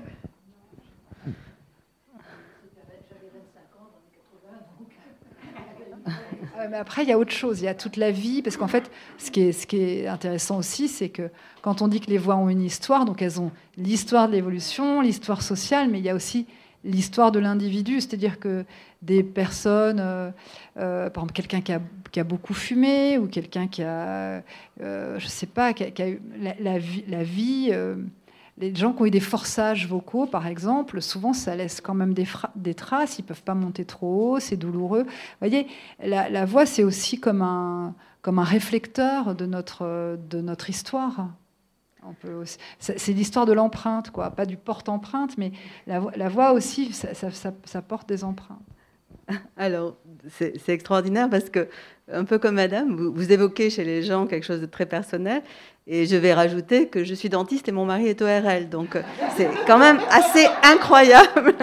Mais 6.70 6.78
après, 6.78 7.04
il 7.04 7.10
y 7.10 7.12
a 7.12 7.20
autre 7.20 7.32
chose. 7.32 7.62
Il 7.62 7.66
y 7.66 7.68
a 7.68 7.76
toute 7.76 7.98
la 7.98 8.12
vie. 8.12 8.42
Parce 8.42 8.58
qu'en 8.58 8.68
fait, 8.68 8.90
ce 9.18 9.32
qui, 9.32 9.42
est, 9.78 10.08
intéressant 10.08 10.58
aussi, 10.58 10.88
c'est 10.88 11.10
que 11.10 11.30
quand 11.62 11.82
on 11.82 11.88
dit 11.88 12.00
que 12.00 12.10
les 12.10 12.18
voix 12.18 12.36
ont 12.36 12.50
une 12.50 12.64
histoire, 12.64 13.06
donc 13.06 13.22
elles 13.22 13.40
ont 13.40 13.52
l'histoire 13.78 14.28
de 14.28 14.34
l'évolution, 14.34 15.02
l'histoire 15.02 15.42
sociale, 15.42 15.90
mais 15.90 16.00
il 16.00 16.06
y 16.06 16.10
a 16.10 16.16
aussi 16.16 16.48
l'histoire 16.84 17.32
de 17.32 17.40
l'individu. 17.40 18.02
C'est-à-dire 18.02 18.40
que 18.40 18.66
des 19.02 19.24
personnes, 19.24 20.00
euh, 20.00 20.32
euh, 20.78 21.10
par 21.10 21.24
exemple, 21.24 21.34
quelqu'un 21.34 21.62
qui 21.62 21.72
a, 21.74 22.24
beaucoup 22.24 22.56
fumé 22.56 23.20
ou 23.20 23.28
quelqu'un 23.28 23.68
qui 23.68 23.84
a, 23.84 24.42
euh, 24.82 25.20
je 25.20 25.24
ne 25.24 25.30
sais 25.30 25.46
pas, 25.46 25.74
qui 25.74 25.84
a, 25.84 26.10
eu. 26.10 26.20
La 26.40 27.24
vie 27.24 27.72
les 28.58 28.74
gens 28.74 28.92
qui 28.94 29.02
ont 29.04 29.06
eu 29.06 29.12
des 29.12 29.20
forçages 29.20 29.88
vocaux, 29.88 30.26
par 30.26 30.48
exemple, 30.48 31.02
souvent 31.02 31.34
ça 31.34 31.56
laisse 31.56 31.80
quand 31.80 31.94
même 31.94 32.14
des, 32.14 32.74
traces, 32.74 33.20
ils 33.20 33.22
ne 33.22 33.28
peuvent 33.28 33.44
pas 33.44 33.54
monter 33.54 33.86
trop 33.86 34.36
haut, 34.36 34.40
c'est 34.40 34.58
douloureux. 34.58 35.04
Vous 35.04 35.10
voyez, 35.40 35.68
la, 36.04 36.46
voix, 36.46 36.66
c'est 36.66 36.84
aussi 36.84 37.20
comme 37.20 37.42
un, 37.42 37.94
comme 38.22 38.40
un 38.40 38.44
réflecteur 38.44 39.36
de 39.36 39.46
notre, 39.46 40.18
de 40.30 40.42
notre 40.42 40.70
histoire. 40.70 41.30
C'est 42.80 43.12
l'histoire 43.14 43.46
de 43.46 43.54
l'empreinte, 43.54 44.12
quoi. 44.12 44.32
Pas 44.32 44.46
du 44.46 44.58
porte-empreinte, 44.58 45.38
mais 45.38 45.52
la, 45.86 46.30
voix 46.30 46.54
aussi, 46.54 46.94
ça 46.94 47.82
porte 47.82 48.10
des 48.10 48.24
empreintes. 48.24 48.60
Alors, 49.58 49.98
c'est 50.30 50.70
extraordinaire 50.70 51.30
parce 51.30 51.50
que, 51.50 51.68
un 52.12 52.24
peu 52.24 52.38
comme 52.40 52.56
Madame, 52.56 52.96
vous, 52.96 53.14
vous, 53.14 53.32
évoquez 53.32 53.70
chez 53.70 53.84
les 53.84 54.02
gens 54.02 54.28
quelque 54.28 54.46
chose 54.46 54.62
de 54.62 54.66
très 54.66 54.86
personnel. 54.86 55.42
Et 55.88 56.06
je 56.06 56.16
vais 56.16 56.34
rajouter 56.34 56.88
que 56.88 57.04
je 57.04 57.14
suis 57.14 57.30
dentiste 57.30 57.70
et 57.70 57.72
mon 57.72 57.86
mari 57.86 58.08
est 58.08 58.22
ORL. 58.22 58.70
Donc, 58.70 58.98
c'est 59.36 59.50
quand 59.66 59.78
même 59.78 60.00
assez 60.10 60.46
incroyable. 60.64 61.56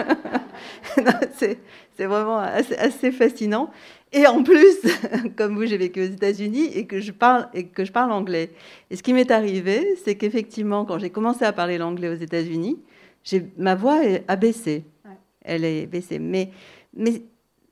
c'est 1.97 2.05
vraiment 2.05 2.39
assez, 2.39 3.11
fascinant. 3.11 3.69
Et 4.11 4.27
en 4.27 4.43
plus, 4.43 4.77
comme 5.37 5.55
vous, 5.55 5.65
j'ai 5.65 5.77
vécu 5.77 6.01
aux 6.01 6.11
États-Unis 6.11 6.69
et 6.73 6.85
que 6.85 6.99
je 6.99 7.11
parle 7.11 7.47
et 7.53 7.65
que 7.67 7.85
je 7.85 7.91
parle 7.91 8.11
anglais. 8.11 8.51
Et 8.89 8.95
ce 8.95 9.03
qui 9.03 9.13
m'est 9.13 9.31
arrivé, 9.31 9.95
c'est 10.03 10.15
qu'effectivement, 10.15 10.85
quand 10.85 10.99
j'ai 10.99 11.09
commencé 11.09 11.45
à 11.45 11.53
parler 11.53 11.77
l'anglais 11.77 12.09
aux 12.09 12.15
États-Unis, 12.15 12.79
ma 13.57 13.75
voix 13.75 13.99
a 14.27 14.35
baissé. 14.35 14.85
Elle 15.41 15.63
est 15.65 15.85
baissée. 15.85 16.19
Mais, 16.19 16.49
mais 16.95 17.21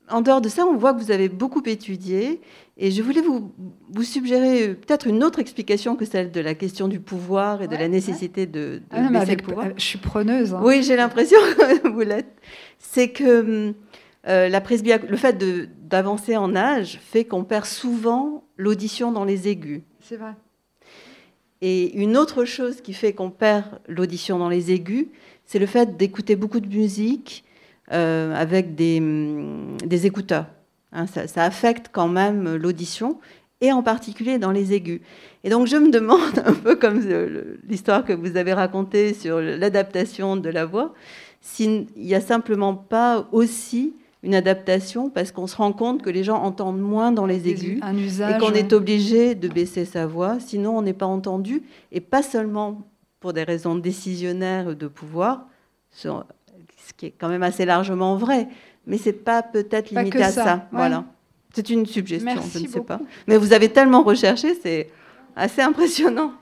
en 0.09 0.21
dehors 0.21 0.41
de 0.41 0.49
ça, 0.49 0.65
on 0.65 0.75
voit 0.75 0.93
que 0.93 0.99
vous 0.99 1.11
avez 1.11 1.29
beaucoup 1.29 1.63
étudié. 1.65 2.41
Et 2.77 2.91
je 2.91 3.01
voulais 3.01 3.21
vous, 3.21 3.51
vous 3.91 4.03
suggérer 4.03 4.73
peut-être 4.73 5.07
une 5.07 5.23
autre 5.23 5.39
explication 5.39 5.95
que 5.95 6.05
celle 6.05 6.31
de 6.31 6.41
la 6.41 6.55
question 6.55 6.87
du 6.87 6.99
pouvoir 6.99 7.61
et 7.61 7.67
de 7.67 7.75
la 7.75 7.87
nécessité 7.87 8.45
de, 8.45 8.79
de 8.79 8.81
ah 8.91 9.19
avec, 9.19 9.43
pouvoir. 9.43 9.67
Je 9.77 9.83
suis 9.83 9.99
preneuse. 9.99 10.53
Hein. 10.53 10.61
Oui, 10.63 10.83
j'ai 10.83 10.95
l'impression 10.95 11.37
que 11.57 11.87
vous 11.87 12.01
l'êtes. 12.01 12.33
C'est 12.79 13.09
que 13.09 13.73
euh, 14.27 14.49
la 14.49 14.59
le 14.59 15.17
fait 15.17 15.37
d'avancer 15.87 16.35
en 16.37 16.55
âge 16.55 16.99
fait 17.03 17.25
qu'on 17.25 17.43
perd 17.43 17.65
souvent 17.65 18.43
l'audition 18.57 19.11
dans 19.11 19.25
les 19.25 19.47
aigus. 19.47 19.81
C'est 19.99 20.17
vrai. 20.17 20.33
Et 21.61 21.95
une 21.95 22.17
autre 22.17 22.43
chose 22.43 22.81
qui 22.81 22.93
fait 22.93 23.13
qu'on 23.13 23.29
perd 23.29 23.79
l'audition 23.87 24.37
dans 24.37 24.49
les 24.49 24.71
aigus, 24.71 25.07
c'est 25.45 25.59
le 25.59 25.65
fait 25.65 25.95
d'écouter 25.95 26.35
beaucoup 26.35 26.59
de 26.59 26.67
musique 26.67 27.45
euh, 27.93 28.35
avec 28.35 28.75
des, 28.75 29.01
des 29.85 30.05
écouteurs. 30.05 30.47
Hein. 30.91 31.05
ça, 31.07 31.43
affecte 31.43 31.89
quand 31.91 32.07
même 32.07 32.55
l'audition, 32.55 33.19
et 33.61 33.71
en 33.71 33.81
particulier 33.81 34.37
dans 34.37 34.51
les 34.51 34.73
aigus. 34.73 35.01
Et 35.43 35.49
donc 35.49 35.67
je 35.67 35.77
me 35.77 35.89
demande, 35.89 36.39
un 36.45 36.53
peu 36.53 36.75
comme 36.75 37.01
l'histoire 37.67 38.03
que 38.03 38.13
vous 38.13 38.37
avez 38.37 38.53
racontée 38.53 39.13
sur 39.13 39.39
l'adaptation 39.39 40.35
de 40.35 40.49
la 40.49 40.65
voix, 40.65 40.93
s'il 41.41 41.87
n'y 41.95 42.15
a 42.15 42.21
simplement 42.21 42.75
pas 42.75 43.27
aussi 43.31 43.93
une 44.23 44.35
adaptation 44.35 45.09
parce 45.09 45.31
qu'on 45.31 45.47
se 45.47 45.55
rend 45.57 45.73
compte 45.73 46.01
que 46.01 46.09
les 46.09 46.23
gens 46.23 46.41
entendent 46.41 46.79
moins 46.79 47.11
dans 47.11 47.25
les 47.25 47.49
aigus 47.49 47.79
et 47.81 48.37
qu'on 48.39 48.53
est 48.53 48.71
obligé 48.71 49.35
de 49.35 49.49
baisser 49.49 49.85
sa 49.85 50.07
voix, 50.07 50.39
sinon 50.39 50.77
on 50.77 50.81
n'est 50.81 50.93
pas 50.93 51.05
entendu, 51.05 51.63
et 51.91 51.99
pas 51.99 52.23
seulement 52.23 52.81
pour 53.19 53.33
des 53.33 53.43
raisons 53.43 53.75
décisionnaires 53.75 54.75
de 54.75 54.87
pouvoir, 54.87 55.47
ce 56.87 56.93
qui 56.93 57.07
est 57.07 57.13
quand 57.17 57.29
même 57.29 57.43
assez 57.43 57.65
largement 57.65 58.15
vrai. 58.15 58.47
Mais 58.85 58.97
c'est 58.97 59.13
pas 59.13 59.43
peut-être 59.43 59.91
limité 59.91 60.23
à 60.23 60.31
ça. 60.31 60.67
Voilà. 60.71 61.05
C'est 61.53 61.69
une 61.69 61.85
suggestion, 61.85 62.41
je 62.53 62.59
ne 62.59 62.67
sais 62.67 62.81
pas. 62.81 62.99
Mais 63.27 63.37
vous 63.37 63.53
avez 63.53 63.69
tellement 63.69 64.03
recherché, 64.03 64.55
c'est 64.61 64.89
assez 65.35 65.61
impressionnant. 65.61 66.33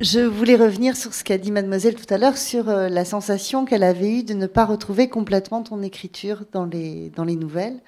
Je 0.00 0.20
voulais 0.20 0.54
revenir 0.54 0.96
sur 0.96 1.12
ce 1.12 1.24
qu'a 1.24 1.38
dit 1.38 1.50
mademoiselle 1.50 1.96
tout 1.96 2.12
à 2.14 2.18
l'heure, 2.18 2.36
sur 2.36 2.68
euh, 2.68 2.88
la 2.88 3.04
sensation 3.04 3.64
qu'elle 3.64 3.82
avait 3.82 4.20
eue 4.20 4.22
de 4.22 4.32
ne 4.32 4.46
pas 4.46 4.64
retrouver 4.64 5.08
complètement 5.08 5.62
ton 5.64 5.82
écriture 5.82 6.44
dans 6.52 6.66
les, 6.66 7.10
dans 7.16 7.24
les 7.24 7.34
nouvelles. 7.34 7.80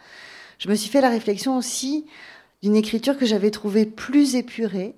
Je 0.58 0.68
me 0.68 0.74
suis 0.74 0.90
fait 0.90 1.00
la 1.00 1.08
réflexion 1.08 1.56
aussi 1.56 2.06
d'une 2.62 2.74
écriture 2.74 3.16
que 3.16 3.26
j'avais 3.26 3.52
trouvée 3.52 3.86
plus 3.86 4.34
épurée. 4.34 4.96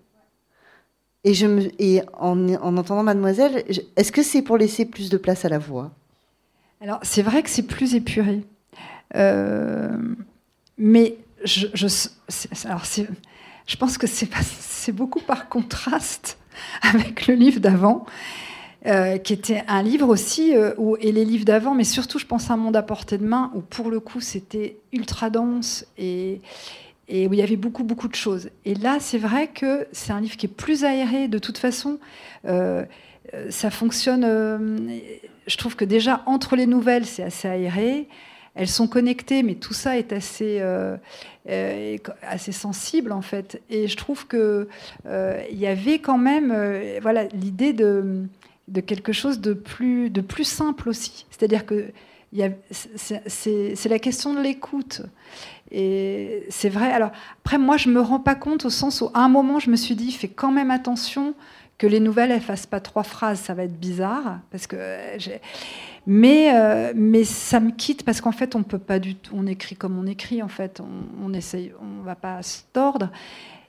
Et, 1.25 2.03
en, 2.19 2.49
en 2.55 2.77
entendant 2.77 3.05
mademoiselle, 3.05 3.65
est-ce 3.97 4.11
que 4.11 4.23
c'est 4.23 4.43
pour 4.43 4.57
laisser 4.57 4.85
plus 4.85 5.09
de 5.09 5.17
place 5.17 5.45
à 5.45 5.49
la 5.49 5.59
voix? 5.59 5.93
Alors 6.81 6.99
c'est 7.03 7.23
vrai 7.23 7.43
que 7.45 7.51
c'est 7.51 7.63
plus 7.63 7.95
épuré. 7.95 8.43
Euh, 9.15 9.97
mais 10.79 11.17
je, 11.45 11.67
pense 13.79 13.99
que 13.99 14.07
c'est 14.09 14.93
beaucoup 14.93 15.21
par 15.21 15.49
contraste 15.49 16.39
avec 16.83 17.29
le 17.29 17.35
livre 17.35 17.61
d'avant, 17.61 18.05
euh, 18.87 19.19
qui 19.19 19.33
était 19.33 19.63
un 19.69 19.83
livre 19.83 20.09
aussi, 20.09 20.57
euh, 20.57 20.75
et 21.01 21.13
les 21.13 21.25
livres 21.25 21.45
d'avant, 21.45 21.75
mais 21.75 21.85
surtout 21.85 22.19
je 22.19 22.27
pense 22.27 22.51
à 22.51 22.55
un 22.55 22.57
monde 22.57 22.75
à 22.75 22.83
portée 22.83 23.19
de 23.19 23.27
main, 23.27 23.53
où 23.55 23.61
pour 23.61 23.91
le 23.91 24.01
coup 24.01 24.21
c'était 24.21 24.77
ultra 24.93 25.31
dense 25.31 25.87
et, 25.99 26.41
et 27.09 27.27
où 27.27 27.33
il 27.35 27.41
y 27.41 27.43
avait 27.43 27.57
beaucoup, 27.57 27.85
beaucoup 27.85 28.09
de 28.09 28.15
choses. 28.15 28.51
Et 28.65 28.75
là, 28.75 28.99
c'est 29.01 29.19
vrai 29.19 29.49
que 29.49 29.87
c'est 29.93 30.13
un 30.13 30.21
livre 30.21 30.37
qui 30.37 30.47
est 30.47 30.55
plus 30.55 30.85
aéré. 30.85 31.29
De 31.29 31.39
toute 31.39 31.59
façon, 31.59 31.99
euh, 32.47 32.85
ça 33.51 33.71
fonctionne. 33.71 34.23
je 35.47 35.57
trouve 35.57 35.77
que 35.77 35.85
déjà, 35.85 36.23
entre 36.27 36.57
les 36.57 36.67
nouvelles, 36.67 37.07
c'est 37.07 37.23
assez 37.23 37.49
aéré. 37.49 38.09
Elles 38.55 38.69
sont 38.69 38.87
connectées, 38.87 39.43
mais 39.43 39.55
tout 39.55 39.73
ça 39.73 39.97
est 39.97 40.13
assez, 40.13 40.59
euh, 40.61 40.97
assez 42.23 42.53
sensible 42.53 43.13
en 43.13 43.23
fait. 43.23 43.63
Et 43.71 43.89
je 43.89 43.97
trouve 43.97 44.27
euh, 44.35 45.43
il 45.51 45.59
y 45.59 45.67
avait 45.67 45.99
quand 45.99 46.19
même 46.19 46.53
euh, 46.55 46.99
voilà 47.01 47.25
l'idée 47.25 47.73
de, 47.73 48.27
de 48.69 48.81
quelque 48.81 49.13
chose 49.13 49.41
de 49.41 49.55
plus 49.55 50.11
de 50.11 50.21
plus 50.21 50.45
simple 50.45 50.89
aussi. 50.89 51.27
C'est-à-dire 51.31 51.65
que 51.65 51.87
c'est 52.61 53.89
la 53.89 53.99
question 53.99 54.35
de 54.35 54.41
l'écoute. 54.41 55.03
Et 55.71 56.45
c'est 56.51 56.69
vrai. 56.69 56.91
Alors 56.93 57.11
après, 57.41 57.59
moi, 57.59 57.77
je 57.77 57.89
me 57.89 58.01
rends 58.01 58.21
pas 58.21 58.35
compte 58.35 58.65
au 58.65 58.71
sens 58.71 59.01
où 59.01 59.11
à 59.15 59.21
un 59.21 59.29
moment, 59.29 59.59
je 59.59 59.71
me 59.71 59.77
suis 59.77 59.95
dit, 59.95 60.13
fais 60.13 60.29
quand 60.29 60.51
même 60.51 60.71
attention 60.71 61.35
que 61.79 61.87
les 61.87 62.01
nouvelles 62.01 62.31
elles 62.31 62.41
fassent 62.41 62.67
pas 62.67 62.81
trois 62.81 63.03
phrases, 63.03 63.41
ça 63.41 63.55
va 63.55 63.65
être 63.65 63.79
bizarre 63.79 64.39
parce 64.51 64.67
que 64.67 64.77
mais, 66.07 66.55
euh, 66.55 66.93
mais 66.97 67.25
ça 67.25 67.61
me 67.61 67.71
quitte 67.71 68.05
parce 68.05 68.21
qu'en 68.21 68.33
fait, 68.33 68.55
on 68.55 68.63
peut 68.63 68.79
pas 68.79 68.99
du 68.99 69.15
tout. 69.15 69.35
On 69.37 69.47
écrit 69.47 69.77
comme 69.77 69.99
on 69.99 70.07
écrit, 70.07 70.43
en 70.43 70.49
fait. 70.49 70.81
On, 70.81 71.27
on 71.27 71.33
essaye, 71.33 71.73
on 71.81 72.03
va 72.03 72.17
pas 72.17 72.43
se 72.43 72.63
tordre. 72.73 73.11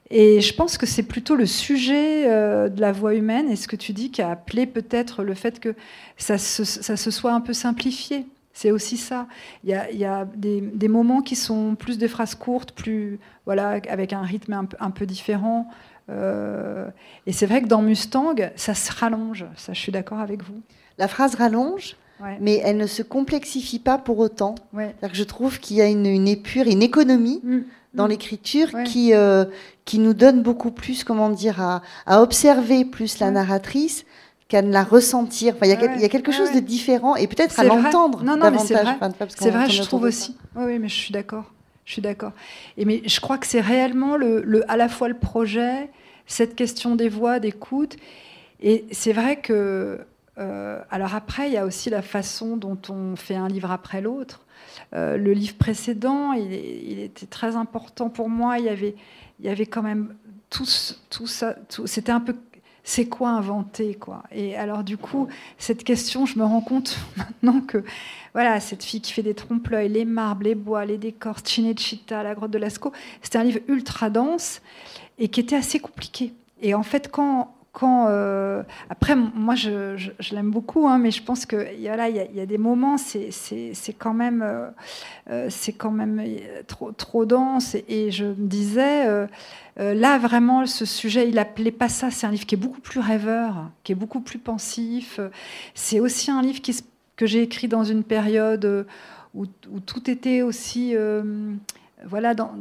Et 0.09 0.41
je 0.41 0.53
pense 0.53 0.78
que 0.78 0.86
c'est 0.86 1.03
plutôt 1.03 1.36
le 1.36 1.45
sujet 1.45 2.28
euh, 2.28 2.70
de 2.70 2.82
la 2.82 2.91
voix 2.91 3.16
humaine 3.16 3.49
et 3.49 3.55
ce 3.55 3.68
que 3.68 3.76
tu 3.76 3.93
dis 3.93 4.11
qui 4.11 4.22
a 4.22 4.32
appelé 4.32 4.66
peut-être 4.66 5.24
le 5.24 5.34
fait 5.34 5.59
que 5.59 5.76
ça 6.18 6.38
se 6.38 7.11
soit 7.11 7.34
un 7.34 7.41
peu 7.41 7.53
simplifié. 7.53 8.26
C'est 8.54 8.72
aussi 8.72 8.97
ça. 8.97 9.28
Il 9.64 9.72
y 9.72 9.74
a, 9.74 9.89
il 9.89 9.97
y 9.97 10.06
a 10.06 10.26
des, 10.36 10.62
des, 10.62 10.88
moments 10.88 11.22
qui 11.22 11.36
sont 11.36 11.76
plus 11.76 11.97
des 11.97 12.08
phrases 12.08 12.36
courtes, 12.36 12.72
plus 12.72 13.20
voilà, 13.45 13.80
avec 13.89 14.14
un 14.14 14.22
rythme 14.22 14.54
un, 14.54 14.68
un 14.80 14.91
peu 14.91 15.08
différent. 15.08 15.68
Euh, 16.10 16.88
et 17.26 17.34
c'est 17.34 17.45
vrai 17.45 17.62
que 17.62 17.68
dans 17.68 17.82
Mustang, 17.82 18.36
ça 18.56 18.76
se 18.76 18.91
rallonge. 18.91 19.45
Ça, 19.56 19.74
je 19.74 19.80
suis 19.80 19.91
d'accord 19.91 20.20
avec 20.20 20.43
vous. 20.43 20.62
La 20.97 21.08
phrase 21.08 21.36
rallonge, 21.36 21.95
mais 22.39 22.62
elle 22.64 22.78
ne 22.78 22.88
se 22.88 23.01
complexifie 23.01 23.80
pas 23.80 23.97
pour 23.97 24.20
autant. 24.20 24.56
Que 24.74 24.88
je 25.14 25.24
trouve 25.24 25.60
qu'il 25.60 25.78
y 25.78 25.82
a 25.82 25.88
une, 25.88 26.06
une, 26.06 26.28
épure, 26.28 26.68
une 26.68 26.84
économie 26.84 27.41
mm. 27.43 27.60
dans 27.95 28.06
mm. 28.06 28.10
l'écriture 28.10 28.70
qui, 28.86 29.14
euh, 29.14 29.45
qui 29.86 29.99
nous 29.99 30.14
donne 30.14 30.43
beaucoup 30.43 30.72
plus, 30.72 31.04
comment 31.04 31.30
dire, 31.30 31.60
à, 31.62 31.82
à 32.06 32.22
observer 32.22 32.86
plus 32.86 33.20
la 33.20 33.32
narratrice 33.32 34.06
qu'à 34.54 34.62
ne 34.62 34.72
la 34.72 34.84
ressentir. 34.84 35.56
Enfin, 35.56 35.66
il, 35.66 35.72
y 35.72 35.76
a, 35.76 35.95
il 35.95 36.01
y 36.01 36.06
a 36.06 36.10
quelque 36.10 36.32
chose 36.32 36.51
de 36.51 36.60
différent 36.60 37.16
et 37.16 37.26
peut-être 37.26 37.60
à 37.60 37.64
l'entendre 37.64 38.24
non, 38.24 38.38
non, 38.38 38.51
davantage. 38.51 39.30
C'est 39.36 39.49
vrai, 39.49 39.68
je 39.68 39.82
trouve 39.82 40.04
aussi. 40.04 40.38
Oui, 40.56 40.78
mais 40.78 40.89
je 40.89 40.93
suis 40.93 41.12
d'accord. 41.12 41.45
Je 41.86 41.93
suis 41.93 42.04
d'accord. 42.04 42.34
Et 42.78 42.86
mais 42.86 43.01
je 43.04 43.20
crois 43.20 43.39
que 43.39 43.47
c'est 43.47 43.62
réellement 43.62 44.16
le, 44.16 44.41
le, 44.43 44.70
à 44.72 44.78
la 44.78 44.89
fois 44.89 45.08
le 45.10 45.18
projet, 45.18 45.89
cette 46.28 46.56
question 46.56 46.95
des 46.95 47.10
voix, 47.10 47.39
d'écoute. 47.39 47.97
Et 48.62 48.86
c'est 48.91 49.12
vrai 49.12 49.38
que 49.38 49.99
euh, 50.38 50.80
alors 50.91 51.16
après, 51.16 51.47
il 51.47 51.54
y 51.54 51.58
a 51.58 51.66
aussi 51.66 51.89
la 51.89 52.04
façon 52.04 52.56
dont 52.56 52.78
on 52.89 53.16
fait 53.16 53.36
un 53.36 53.47
livre 53.47 53.72
après 53.72 54.01
l'autre. 54.01 54.41
Euh, 54.93 55.18
le 55.18 55.34
livre 55.34 55.56
précédent, 55.56 56.34
il, 56.34 56.99
était 56.99 57.26
très 57.26 57.56
important 57.56 58.10
pour 58.10 58.30
moi. 58.30 58.60
Il 58.60 58.66
y 58.66 58.70
avait, 58.70 58.95
il 59.39 59.45
y 59.47 59.49
avait 59.49 59.66
quand 59.66 59.82
même 59.82 60.14
tout, 60.51 60.68
tout 61.10 61.28
ça. 61.28 61.56
C'était 61.86 62.12
un 62.12 62.20
peu 62.20 62.36
c'est 62.84 63.06
quoi 63.06 63.30
inventer 63.30 63.96
quoi? 63.96 64.24
Et 64.32 64.56
alors 64.56 64.84
du 64.84 64.98
coup, 64.98 65.28
cette 65.58 65.84
question, 65.84 66.26
je 66.26 66.38
me 66.38 66.44
rends 66.44 66.62
compte 66.62 66.98
maintenant 67.18 67.62
que 67.62 67.84
voilà, 68.34 68.60
cette 68.60 68.84
fille 68.84 69.02
qui 69.02 69.14
fait 69.14 69.22
des 69.22 69.36
trompe-l'œil, 69.36 69.90
les 69.90 70.06
marbres, 70.06 70.44
les 70.44 70.56
bois, 70.56 70.86
les 70.86 70.98
décors, 70.98 71.38
Cinecittà, 71.44 72.24
la 72.24 72.36
grotte 72.36 72.52
de 72.52 72.58
Lascaux, 72.58 72.92
c'était 73.22 73.38
un 73.38 73.44
livre 73.44 73.62
ultra 73.68 74.10
dense 74.10 74.62
et 75.20 75.28
qui 75.30 75.40
était 75.40 75.56
assez 75.56 75.80
compliqué. 75.80 76.34
Et 76.62 76.74
en 76.74 76.84
fait, 76.84 77.10
quand 77.12 77.54
quand 77.74 78.06
euh, 78.08 78.62
après 78.90 79.16
moi 79.16 79.56
je, 79.56 79.98
je, 79.98 80.36
l'aime 80.36 80.52
beaucoup 80.52 80.88
hein, 80.88 81.00
mais 81.00 81.10
je 81.10 81.24
pense 81.24 81.48
que 81.48 81.74
il 81.74 81.82
y, 81.82 81.90
a 81.90 82.46
des 82.46 82.58
moments 82.60 82.98
c'est 82.98 83.32
quand 83.98 84.14
même 84.14 84.44
euh, 84.44 84.70
euh, 85.30 85.48
c'est 85.50 85.74
quand 85.74 85.92
même 85.92 86.22
trop 86.68 86.92
trop 86.92 87.26
dense. 87.26 87.76
Et, 87.88 88.12
je 88.12 88.26
me 88.26 88.48
disais 88.48 89.08
euh, 89.08 89.26
euh, 89.80 89.96
là 89.96 90.20
vraiment 90.20 90.66
ce 90.68 90.86
sujet 90.86 91.28
il 91.28 91.40
appelait 91.40 91.72
pas 91.72 91.90
ça 91.90 92.12
c'est 92.12 92.28
un 92.28 92.32
livre 92.32 92.46
qui 92.46 92.56
est 92.56 92.58
beaucoup 92.58 92.82
plus 92.82 93.00
rêveur 93.00 93.72
qui 93.84 93.92
est 93.92 93.96
beaucoup 93.96 94.22
plus 94.22 94.40
pensif. 94.40 95.20
C'est 95.74 96.00
aussi 96.00 96.30
un 96.30 96.42
livre 96.42 96.62
qui 96.62 96.78
que 97.16 97.26
j'ai 97.26 97.42
écrit 97.42 97.68
dans 97.68 97.84
une 97.84 98.04
période 98.04 98.86
où, 99.34 99.46
où 99.72 99.80
tout 99.80 100.10
était 100.10 100.44
aussi 100.44 100.96
voilà 102.06 102.36
dans, 102.36 102.52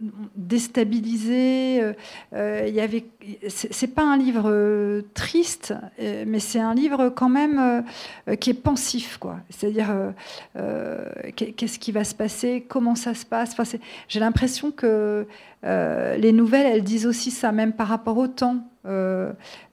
déstabilisé. 0.00 1.82
Euh, 1.82 1.92
euh, 2.34 2.64
il 2.68 2.74
y 2.74 2.80
avait, 2.80 3.04
c'est 3.48 3.94
pas 3.94 4.02
un 4.02 4.16
livre 4.16 4.44
euh, 4.46 5.02
triste, 5.14 5.74
mais 5.98 6.38
c'est 6.38 6.60
un 6.60 6.74
livre 6.74 7.08
quand 7.08 7.28
même 7.28 7.84
qui 8.40 8.50
est 8.50 8.54
pensif, 8.54 9.18
quoi. 9.18 9.38
C'est-à-dire 9.50 9.88
qu'est-ce 11.34 11.78
qui 11.78 11.92
va 11.92 12.04
se 12.04 12.14
passer, 12.14 12.64
comment 12.68 12.94
ça 12.94 13.14
se 13.14 13.24
passe. 13.24 13.52
Enfin, 13.52 13.78
j'ai 14.08 14.20
l'impression 14.20 14.70
que 14.70 15.26
les 15.62 16.32
nouvelles, 16.32 16.66
elles 16.66 16.84
disent 16.84 17.06
aussi 17.06 17.30
ça, 17.30 17.52
même 17.52 17.72
par 17.72 17.88
rapport 17.88 18.18
au 18.18 18.28
temps. 18.28 18.66
Il 18.84 18.90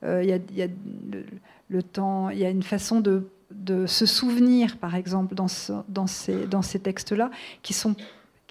y 0.04 0.34
a, 0.34 0.40
y 0.54 0.62
a 0.62 0.68
le, 1.70 1.84
temps, 1.84 2.30
il 2.30 2.40
y 2.40 2.46
a 2.46 2.50
une 2.50 2.64
façon 2.64 3.02
de, 3.02 3.28
se 3.88 4.06
souvenir, 4.06 4.78
par 4.78 4.96
exemple, 4.96 5.36
dans 5.36 5.48
ces 6.08 6.80
textes-là, 6.80 7.30
qui 7.62 7.74
sont 7.74 7.96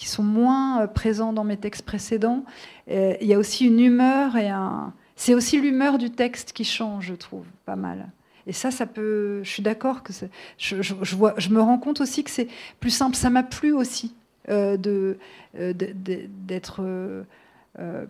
qui 0.02 0.08
sont 0.08 0.24
moins 0.24 0.82
euh, 0.82 0.86
présents 0.88 1.32
dans 1.32 1.44
mes 1.44 1.56
textes 1.56 1.84
précédents. 1.84 2.44
il 2.88 3.16
y 3.26 3.34
a 3.34 3.38
aussi 3.38 3.66
une 3.66 3.78
humeur 3.78 4.36
et 4.36 4.48
un. 4.48 4.92
C'est 5.14 5.34
aussi 5.34 5.60
l'humeur 5.60 5.98
du 5.98 6.10
texte 6.10 6.52
qui 6.52 6.64
change, 6.64 7.06
je 7.06 7.14
trouve, 7.14 7.44
pas 7.64 7.76
mal. 7.76 8.10
Et 8.48 8.52
ça, 8.52 8.72
ça 8.72 8.86
peut. 8.86 9.40
Je 9.44 9.48
suis 9.48 9.62
d'accord 9.62 10.02
que 10.02 10.12
je, 10.58 10.82
je, 10.82 11.48
me 11.50 11.60
rends 11.60 11.78
compte 11.78 12.00
aussi 12.00 12.24
que 12.24 12.30
c'est 12.30 12.48
plus 12.80 12.90
simple. 12.90 13.14
Ça 13.14 13.30
m'a 13.30 13.44
plu 13.44 13.72
aussi 13.72 14.12
euh, 14.48 14.76
de 14.76 15.18
euh, 15.56 15.72
d'être 15.72 16.82
euh, 16.82 17.22
euh, 17.78 18.04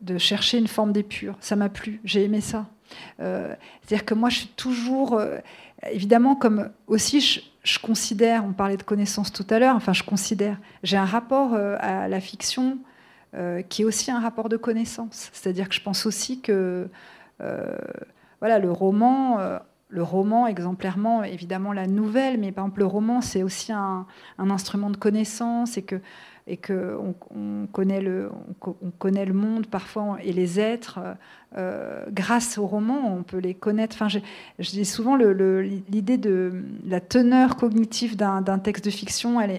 de 0.00 0.18
chercher 0.18 0.58
une 0.58 0.66
forme 0.66 0.92
d'épure. 0.92 1.36
Ça 1.38 1.54
m'a 1.54 1.68
plu. 1.68 2.00
J'ai 2.04 2.24
aimé 2.24 2.40
ça. 2.40 2.66
Euh, 3.20 3.54
c'est-à-dire 3.82 4.04
que 4.04 4.14
moi, 4.14 4.28
je 4.28 4.38
suis 4.38 4.48
toujours 4.48 5.22
évidemment 5.90 6.34
comme 6.34 6.70
aussi 6.86 7.42
je, 7.64 7.78
considère, 7.78 8.44
on 8.44 8.52
parlait 8.52 8.76
de 8.76 8.82
connaissance 8.82 9.32
tout 9.32 9.46
à 9.50 9.58
l'heure, 9.58 9.76
enfin 9.76 9.92
je 9.92 10.02
considère, 10.02 10.58
j'ai 10.82 10.96
un 10.96 11.04
rapport 11.04 11.54
euh, 11.54 11.76
à 11.80 12.08
la 12.08 12.20
fiction 12.20 12.78
euh, 13.34 13.62
qui 13.62 13.82
est 13.82 13.84
aussi 13.84 14.10
un 14.10 14.20
rapport 14.20 14.48
de 14.48 14.56
connaissance. 14.56 15.30
C'est-à-dire 15.32 15.68
que 15.68 15.74
je 15.74 15.80
pense 15.80 16.06
aussi 16.06 16.40
que 16.40 16.88
euh, 17.40 17.78
voilà, 18.40 18.58
le 18.58 18.70
roman, 18.70 19.38
le 19.92 20.02
roman 20.02 20.46
exemplairement, 20.46 21.22
évidemment 21.22 21.72
la 21.72 21.86
nouvelle, 21.86 22.40
mais 22.40 22.50
par 22.50 22.64
exemple 22.64 22.80
le 22.80 22.86
roman 22.86 23.20
c'est 23.20 23.42
aussi 23.42 23.72
un, 23.72 24.06
instrument 24.38 24.90
de 24.90 24.96
connaissance 24.96 25.76
et 25.76 25.82
que 25.82 26.00
et 26.48 26.56
qu'on 26.56 27.14
on 27.36 27.66
connaît, 27.70 28.00
le, 28.00 28.28
on 28.66 28.90
connaît 28.98 29.24
le 29.24 29.32
monde 29.32 29.68
parfois 29.68 30.16
et 30.24 30.32
les 30.32 30.58
êtres 30.58 30.98
euh, 31.56 32.04
grâce 32.10 32.58
au 32.58 32.66
roman, 32.66 33.14
on 33.16 33.22
peut 33.22 33.38
les 33.38 33.54
connaître. 33.54 33.94
Enfin, 33.94 34.08
je, 34.08 34.70
dis 34.70 34.84
souvent 34.84 35.14
l'idée 35.14 36.18
de 36.18 36.64
la 36.84 37.00
teneur 37.00 37.54
cognitive 37.54 38.16
d'un 38.16 38.58
texte 38.58 38.84
de 38.84 38.90
fiction, 38.90 39.40
elle 39.40 39.52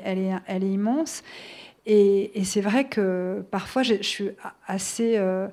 est 0.63 0.67
immense. 0.67 1.23
Et, 1.85 2.43
c'est 2.45 2.61
vrai 2.61 2.87
que 2.87 3.43
parfois 3.51 3.83
je, 3.83 4.01
suis 4.01 4.29
assez 4.67 5.17
euh, 5.17 5.47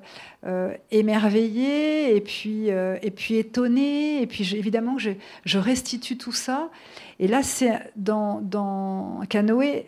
euh, 0.45 0.73
émerveillée 0.89 2.15
et 2.15 2.21
puis, 2.21 2.69
et 2.69 3.11
puis 3.11 3.35
étonnée. 3.35 4.21
Et 4.21 4.27
puis 4.27 4.55
évidemment 4.55 4.95
que 4.95 5.13
je, 5.45 5.57
restitue 5.57 6.17
tout 6.17 6.31
ça. 6.31 6.69
Et 7.19 7.27
là, 7.27 7.43
c'est 7.43 7.73
dans, 7.95 8.39
dans 8.41 9.21
Canoë, 9.29 9.85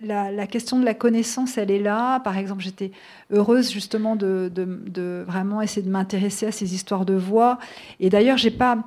la, 0.00 0.46
question 0.46 0.78
de 0.78 0.84
la 0.84 0.94
connaissance, 0.94 1.58
elle 1.58 1.70
est 1.70 1.80
là. 1.80 2.20
Par 2.20 2.38
exemple, 2.38 2.62
j'étais 2.62 2.92
heureuse 3.30 3.72
justement 3.72 4.14
de, 4.14 5.24
vraiment 5.26 5.60
essayer 5.60 5.84
de 5.84 5.90
m'intéresser 5.90 6.46
à 6.46 6.52
ces 6.52 6.74
histoires 6.74 7.04
de 7.04 7.14
voix. 7.14 7.58
Et 7.98 8.08
d'ailleurs, 8.08 8.38
pas, 8.56 8.78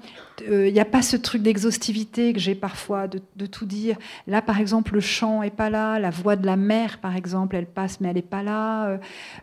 il 0.45 0.53
euh, 0.53 0.72
n'y 0.72 0.80
a 0.80 0.86
pas 0.86 1.01
ce 1.01 1.18
truc 1.18 1.41
d'exhaustivité 1.41 2.32
que 2.34 2.39
j'ai 2.39 2.55
parfois 2.55 3.07
de, 3.07 3.45
tout 3.45 3.66
dire. 3.66 3.97
Là, 4.28 4.41
par 4.41 4.59
exemple, 4.59 4.93
le 4.93 5.01
chant 5.01 5.43
est 5.43 5.51
pas 5.55 5.70
là, 5.70 5.99
la 5.99 6.12
voix 6.12 6.36
de 6.36 6.45
la 6.45 6.55
mère, 6.55 6.99
par 6.99 7.16
exemple, 7.16 7.55
elle 7.55 7.66
passe, 7.66 7.99
mais 7.99 8.09
elle 8.09 8.16
n'est 8.16 8.22
pas 8.22 8.43
là. 8.43 8.88
Euh, 8.88 8.97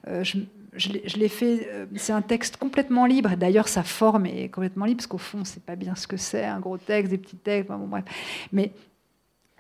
euh, 0.09 0.25
je, 0.25 0.39
je 0.77 1.17
l'ai 1.17 1.29
fait, 1.29 1.69
c'est 1.97 2.13
un 2.13 2.23
texte 2.23 2.57
complètement 2.57 3.05
libre. 3.05 3.37
D'ailleurs, 3.37 3.69
sa 3.69 3.83
forme 3.83 4.27
est 4.27 4.49
complètement 4.49 4.87
libre, 4.87 4.99
parce 4.99 5.07
qu'au 5.07 5.19
fond, 5.19 5.45
c'est 5.45 5.63
pas 5.63 5.77
bien 5.77 5.95
ce 5.97 6.07
que 6.07 6.17
c'est, 6.17 6.45
un 6.45 6.61
gros 6.61 6.79
texte, 6.79 7.11
des 7.11 7.19
petits 7.19 7.37
textes, 7.37 7.69
bon, 7.69 7.89
bref. 7.89 8.05
Mais 8.53 8.73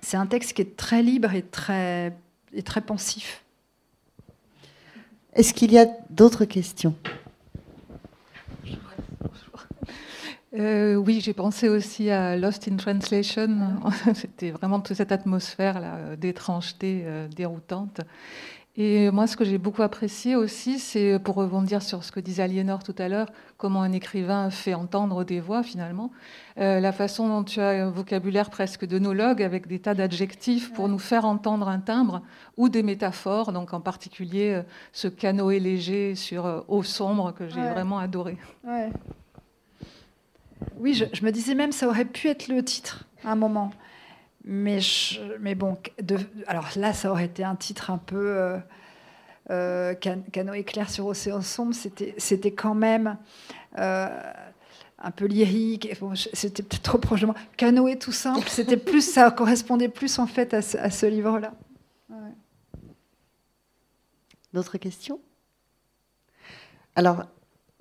c'est 0.02 0.16
un 0.16 0.26
texte 0.26 0.52
qui 0.54 0.62
est 0.62 0.76
très 0.76 1.02
libre 1.02 1.34
et 1.34 1.42
très, 1.42 2.16
et 2.52 2.62
très 2.62 2.80
pensif. 2.80 3.42
Est-ce 5.34 5.54
qu'il 5.54 5.72
y 5.72 5.78
a 5.78 5.86
d'autres 6.10 6.44
questions? 6.44 6.94
Euh, 10.58 10.94
oui, 10.94 11.20
j'ai 11.20 11.34
pensé 11.34 11.68
aussi 11.68 12.10
à 12.10 12.34
Lost 12.36 12.66
in 12.68 12.76
Translation. 12.76 13.80
C'était 14.14 14.50
vraiment 14.50 14.80
toute 14.80 14.96
cette 14.96 15.12
atmosphère 15.12 16.16
d'étrangeté 16.16 17.02
euh, 17.04 17.28
déroutante. 17.28 18.00
Et 18.80 19.10
moi, 19.10 19.26
ce 19.26 19.36
que 19.36 19.44
j'ai 19.44 19.58
beaucoup 19.58 19.82
apprécié 19.82 20.36
aussi, 20.36 20.78
c'est 20.78 21.18
pour 21.18 21.34
rebondir 21.34 21.82
sur 21.82 22.04
ce 22.04 22.12
que 22.12 22.20
disait 22.20 22.44
Aliénor 22.44 22.84
tout 22.84 22.94
à 22.96 23.08
l'heure, 23.08 23.26
comment 23.56 23.82
un 23.82 23.90
écrivain 23.90 24.50
fait 24.50 24.72
entendre 24.72 25.24
des 25.24 25.40
voix 25.40 25.64
finalement, 25.64 26.12
euh, 26.58 26.78
la 26.78 26.92
façon 26.92 27.26
dont 27.26 27.42
tu 27.42 27.58
as 27.58 27.70
un 27.70 27.90
vocabulaire 27.90 28.50
presque 28.50 28.86
de 28.86 29.00
nologue 29.00 29.42
avec 29.42 29.66
des 29.66 29.80
tas 29.80 29.94
d'adjectifs 29.94 30.72
pour 30.72 30.88
nous 30.88 31.00
faire 31.00 31.24
entendre 31.24 31.66
un 31.66 31.80
timbre 31.80 32.22
ou 32.56 32.68
des 32.68 32.84
métaphores, 32.84 33.50
donc 33.50 33.74
en 33.74 33.80
particulier 33.80 34.54
euh, 34.54 34.62
ce 34.92 35.08
canoë 35.08 35.58
léger 35.58 36.14
sur 36.14 36.46
euh, 36.46 36.60
eau 36.68 36.84
sombre 36.84 37.34
que 37.34 37.48
j'ai 37.48 37.60
vraiment 37.60 37.98
adoré. 37.98 38.38
Oui, 40.78 40.94
je, 40.94 41.04
je, 41.12 41.24
me 41.24 41.32
disais 41.32 41.56
même 41.56 41.72
ça 41.72 41.88
aurait 41.88 42.04
pu 42.04 42.28
être 42.28 42.46
le 42.46 42.62
titre 42.62 43.08
à 43.24 43.32
un 43.32 43.34
moment. 43.34 43.72
Mais, 44.50 44.80
bon, 45.54 45.76
alors 46.46 46.70
là, 46.76 46.94
ça 46.94 47.10
aurait 47.10 47.26
été 47.26 47.44
un 47.44 47.54
titre 47.54 47.90
un 47.90 47.98
peu 47.98 48.16
euh, 48.16 48.58
euh 49.50 49.94
Canoë 49.94 50.64
clair 50.64 50.88
sur 50.88 51.04
océan 51.04 51.42
sombre. 51.42 51.74
C'était 52.16 52.52
quand 52.52 52.74
même 52.74 53.18
euh, 53.78 54.08
un 54.98 55.10
peu 55.10 55.26
lyrique. 55.26 55.94
c'était 56.32 56.62
peut-être 56.62 56.82
trop 56.82 56.96
proche 56.96 57.20
de 57.20 57.26
moi. 57.26 57.34
Canoë 57.58 57.98
tout 57.98 58.12
simple, 58.12 58.48
c'était 58.48 58.78
plus, 58.78 59.02
ça 59.02 59.30
correspondait 59.30 59.90
plus 59.90 60.18
en 60.18 60.26
fait 60.26 60.54
à 60.54 60.62
ce, 60.62 61.04
livre-là. 61.04 61.52
D'autres 64.54 64.78
questions? 64.78 65.20
Alors, 66.96 67.24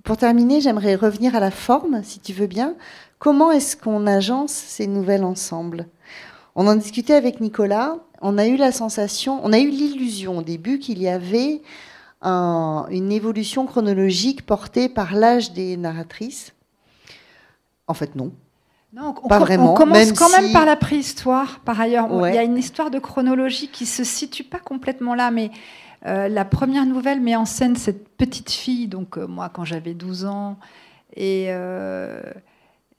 pour 0.04 0.18
terminer, 0.18 0.60
j'aimerais 0.60 0.96
revenir 0.96 1.34
à 1.34 1.40
la 1.40 1.50
forme, 1.50 2.04
si 2.04 2.20
tu 2.20 2.34
veux 2.34 2.48
bien. 2.48 2.76
Comment 3.20 3.52
est-ce 3.52 3.78
qu'on 3.78 4.06
agence 4.06 4.52
ces 4.52 4.86
nouvelles 4.86 5.24
ensembles? 5.24 5.88
On 6.58 6.68
en 6.68 6.76
discutait 6.76 7.14
avec 7.14 7.40
Nicolas. 7.40 7.96
On 8.22 8.38
a 8.38 8.48
eu 8.48 8.58
la 8.58 8.74
sensation, 8.74 9.40
on 9.44 9.54
a 9.54 9.60
eu 9.60 9.70
l'illusion 9.70 10.40
au 10.40 10.42
début 10.42 10.80
qu'il 10.80 11.02
y 11.02 11.08
avait 11.08 11.62
une 12.22 13.12
évolution 13.12 13.66
chronologique 13.66 14.46
portée 14.46 14.90
par 14.90 15.14
l'âge 15.14 15.54
des 15.54 15.78
narratrices. 15.78 16.54
En 17.88 17.94
fait, 17.94 18.16
non. 18.16 18.34
Non, 18.94 19.14
on, 19.24 19.28
pas 19.28 19.40
vraiment. 19.40 19.74
On 19.74 19.76
commence 19.76 20.12
quand 20.14 20.30
même 20.30 20.52
par 20.52 20.66
la 20.66 20.76
préhistoire. 20.76 21.60
Par 21.60 21.80
ailleurs, 21.80 22.08
il 22.28 22.36
y 22.36 22.38
a 22.38 22.44
une 22.44 22.58
histoire 22.58 22.90
de 22.90 23.00
chronologie 23.00 23.70
qui 23.70 23.86
se 23.86 24.04
situe 24.04 24.44
pas 24.44 24.60
complètement 24.60 25.14
là, 25.14 25.30
mais 25.30 25.52
euh, 26.06 26.28
la 26.28 26.46
première 26.46 26.86
nouvelle 26.86 27.22
met 27.22 27.36
en 27.36 27.46
scène 27.46 27.76
cette 27.76 28.10
petite 28.18 28.52
fille. 28.52 28.88
Donc 28.88 29.18
euh, 29.18 29.28
moi, 29.28 29.50
quand 29.50 29.66
j'avais 29.66 29.94
12 29.94 30.26
ans, 30.26 30.58
euh, 31.18 32.22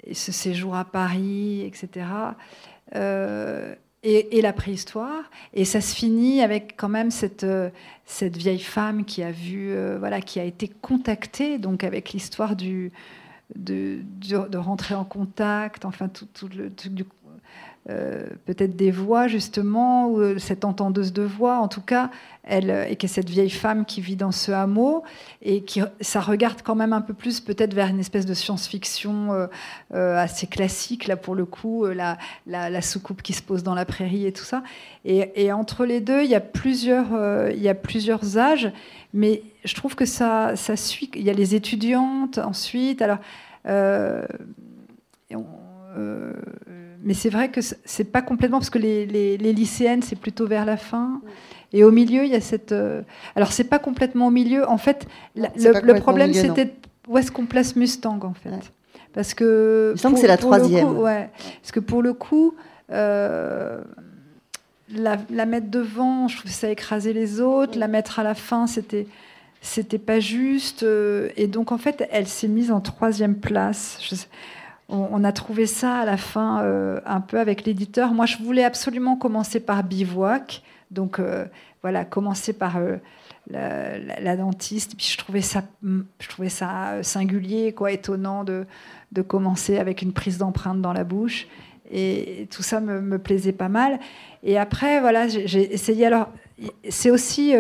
et, 0.05 0.15
ce 0.15 0.33
séjour 0.33 0.77
à 0.77 0.85
Paris, 0.85 1.63
etc. 1.63 2.07
Euh, 2.95 3.75
et, 4.05 4.41
la 4.41 4.53
préhistoire. 4.53 5.31
Et 5.55 5.65
ça 5.65 5.81
se 5.81 5.95
finit 5.95 6.41
avec 6.41 6.75
quand 6.77 6.89
même 6.89 7.11
cette, 7.11 7.45
euh, 7.45 7.69
cette 8.05 8.37
vieille 8.37 8.61
femme 8.61 9.05
qui 9.05 9.23
a 9.23 9.33
vu, 9.33 9.71
euh, 9.71 9.97
voilà, 9.99 10.21
qui 10.21 10.39
a 10.41 10.45
été 10.45 10.69
contactée, 10.69 11.59
donc 11.59 11.85
avec 11.85 12.13
l'histoire 12.13 12.55
du, 12.55 12.93
de, 13.57 13.99
de, 14.21 14.57
rentrer 14.57 14.95
en 14.95 15.05
contact, 15.05 15.85
enfin 15.85 16.09
tout, 16.09 16.27
tout 16.33 16.49
le 16.49 16.73
truc 16.73 16.95
du 16.95 17.05
euh, 17.91 18.27
peut-être 18.45 18.77
des 18.77 18.91
voix 18.91 19.29
justement, 19.29 20.09
ou 20.09 20.21
euh, 20.21 20.39
cette 20.39 20.67
entendeuse 20.67 21.11
de 21.15 21.23
voix, 21.23 21.57
en 21.57 21.69
tout 21.69 21.81
cas, 21.81 22.11
elle, 22.45 22.87
et 22.91 22.97
que 22.97 23.07
cette 23.07 23.31
vieille 23.31 23.49
femme 23.49 23.87
qui 23.87 24.03
vit 24.03 24.17
dans 24.17 24.31
ce 24.31 24.53
hameau, 24.53 25.05
et 25.41 25.63
qui, 25.63 25.81
ça 26.03 26.21
regarde 26.21 26.61
quand 26.63 26.75
même 26.75 26.93
un 26.93 27.01
peu 27.01 27.15
plus 27.15 27.41
peut-être 27.41 27.73
vers 27.73 27.89
une 27.89 27.99
espèce 27.99 28.27
de 28.27 28.35
science-fiction 28.35 29.49
euh, 29.95 30.17
assez 30.17 30.47
classique, 30.47 31.07
là 31.07 31.17
pour 31.17 31.35
le 31.35 31.47
coup, 31.47 31.87
la, 31.87 32.19
la, 32.47 32.83
soucoupe 32.83 33.23
qui 33.23 33.33
se 33.33 33.43
pose 33.43 33.63
dans 33.63 33.75
la 33.75 33.87
prairie 33.87 34.27
et 34.27 34.33
tout 34.33 34.45
ça. 34.45 34.63
Et, 35.07 35.51
entre 35.51 35.87
les 35.87 36.01
deux, 36.01 36.23
il 36.25 36.31
y 36.31 36.35
a 36.35 36.41
plusieurs, 36.41 37.07
il 37.51 37.63
y 37.63 37.71
a 37.71 37.75
plusieurs 37.75 38.37
âges, 38.37 38.71
mais 39.15 39.43
je 39.65 39.75
trouve 39.75 39.95
que 39.95 40.05
ça, 40.05 40.57
ça 40.57 40.77
suit. 40.77 41.11
Il 41.15 41.23
y 41.23 41.31
a 41.31 41.35
les 41.35 41.55
étudiantes 41.55 42.37
ensuite, 42.37 43.01
alors. 43.01 43.19
Mais 47.03 47.15
c'est 47.15 47.31
vrai 47.31 47.51
que 47.51 47.61
c'est 47.61 48.05
pas 48.05 48.23
complètement 48.23 48.59
parce 48.59 48.71
que 48.71 48.79
les, 48.79 49.37
lycéennes 49.37 50.03
c'est 50.03 50.17
plutôt 50.17 50.47
vers 50.47 50.65
la 50.65 50.77
fin. 50.77 51.21
Et 51.73 51.85
au 51.85 51.91
milieu, 51.91 52.25
il 52.25 52.31
y 52.31 52.35
a 52.35 52.41
cette. 52.41 52.73
Euh, 52.73 53.03
alors, 53.37 53.53
c'est 53.53 53.65
pas 53.65 53.79
complètement 53.79 54.29
au 54.29 54.31
milieu. 54.31 54.69
En 54.69 54.79
fait, 54.79 55.07
le, 55.37 56.01
problème, 56.01 56.33
c'était 56.33 56.75
où 57.07 57.19
est-ce 57.19 57.31
qu'on 57.31 57.47
place 57.47 57.77
Mustang, 57.77 58.21
en 58.23 58.33
fait? 58.33 58.73
Parce 59.13 59.35
que. 59.35 59.93
Il 59.95 60.01
semble 60.01 60.15
que 60.15 60.21
c'est 60.21 60.27
la 60.27 60.39
troisième. 60.39 60.97
ouais. 60.97 61.31
Parce 61.61 61.73
que 61.73 61.81
pour 61.81 62.03
le 62.03 62.15
coup, 62.15 62.55
euh, 62.91 63.83
la, 64.95 65.19
la, 65.31 65.45
mettre 65.45 65.69
devant, 65.69 66.27
je 66.29 66.39
trouve 66.39 66.51
ça 66.51 66.71
écraser 66.71 67.13
les 67.13 67.41
autres. 67.41 67.79
La 67.79 67.89
mettre 67.89 68.19
à 68.19 68.23
la 68.23 68.35
fin, 68.35 68.67
c'était. 68.67 69.07
C'était 69.61 69.99
pas 69.99 70.21
juste. 70.21 70.85
Euh, 70.85 71.31
et 71.37 71.49
donc, 71.49 71.73
en 71.73 71.79
fait, 71.79 72.09
elle 72.13 72.29
s'est 72.29 72.49
mise 72.49 72.71
en 72.71 72.81
troisième 72.81 73.35
place. 73.35 73.99
Je 74.01 74.15
sais, 74.15 74.29
on, 74.89 75.23
a 75.23 75.33
trouvé 75.33 75.67
ça 75.67 75.99
à 75.99 76.05
la 76.07 76.17
fin 76.17 76.63
euh, 76.63 77.01
un 77.05 77.21
peu 77.21 77.39
avec 77.39 77.65
l'éditeur. 77.65 78.15
Moi, 78.15 78.27
je 78.27 78.39
voulais 78.39 78.65
absolument 78.65 79.17
commencer 79.17 79.61
par 79.61 79.85
Bivouac. 79.85 80.63
Donc, 80.91 81.19
euh, 81.19 81.45
voilà, 81.83 82.07
commencer 82.07 82.55
par 82.55 82.79
euh, 82.79 82.97
la, 83.51 84.37
dentiste. 84.37 84.95
Puis, 84.97 85.09
je 85.13 85.19
trouvais 85.19 85.43
ça, 85.43 85.63
je 85.83 86.29
trouvais 86.29 86.49
ça 86.49 87.03
singulier, 87.03 87.73
quoi, 87.73 87.93
étonnant 87.93 88.45
de, 88.45 88.67
de 89.13 89.21
commencer 89.21 89.79
avec 89.79 90.01
une 90.01 90.13
prise 90.13 90.39
d'empreinte 90.39 90.81
dans 90.81 90.95
la 90.95 91.05
bouche. 91.05 91.47
Et 91.91 92.49
tout 92.51 92.63
ça 92.63 92.81
me, 92.81 93.01
me, 93.01 93.19
plaisait 93.19 93.53
pas 93.53 93.69
mal. 93.69 93.99
Et 94.43 94.59
après, 94.59 95.01
voilà, 95.01 95.29
j'ai 95.29 95.73
essayé. 95.73 96.07
Alors, 96.07 96.29
c'est 96.89 97.11
aussi. 97.11 97.55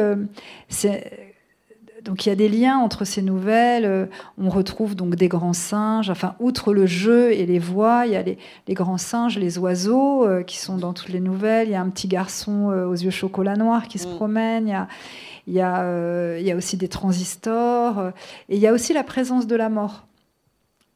Donc 2.08 2.24
il 2.24 2.30
y 2.30 2.32
a 2.32 2.36
des 2.36 2.48
liens 2.48 2.78
entre 2.78 3.04
ces 3.04 3.20
nouvelles. 3.20 3.84
Euh, 3.84 4.06
on 4.38 4.48
retrouve 4.48 4.94
donc 4.94 5.14
des 5.14 5.28
grands 5.28 5.52
singes. 5.52 6.08
Enfin, 6.08 6.34
outre 6.40 6.72
le 6.72 6.86
jeu 6.86 7.32
et 7.32 7.44
les 7.44 7.58
voix, 7.58 8.06
il 8.06 8.12
y 8.12 8.16
a 8.16 8.22
les, 8.22 8.38
grands 8.70 8.96
singes, 8.96 9.38
les 9.38 9.58
oiseaux 9.58 10.26
euh, 10.26 10.42
qui 10.42 10.56
sont 10.56 10.78
dans 10.78 10.94
toutes 10.94 11.10
les 11.10 11.20
nouvelles. 11.20 11.68
Il 11.68 11.72
y 11.72 11.74
a 11.74 11.82
un 11.82 11.90
petit 11.90 12.08
garçon 12.08 12.70
euh, 12.70 12.86
aux 12.86 12.94
yeux 12.94 13.10
chocolat 13.10 13.56
noir 13.56 13.88
qui 13.88 13.98
se 13.98 14.08
mm. 14.08 14.14
promène. 14.14 14.86
Il 15.46 15.52
y, 15.52 15.60
a, 15.60 16.38
il 16.38 16.46
y 16.46 16.50
a 16.50 16.56
aussi 16.56 16.78
des 16.78 16.88
transistors. 16.88 18.12
et 18.48 18.56
il 18.56 18.60
y 18.60 18.66
a 18.66 18.72
aussi 18.72 18.94
la 18.94 19.04
présence 19.04 19.46
de 19.46 19.56
la 19.56 19.68
mort. 19.68 20.07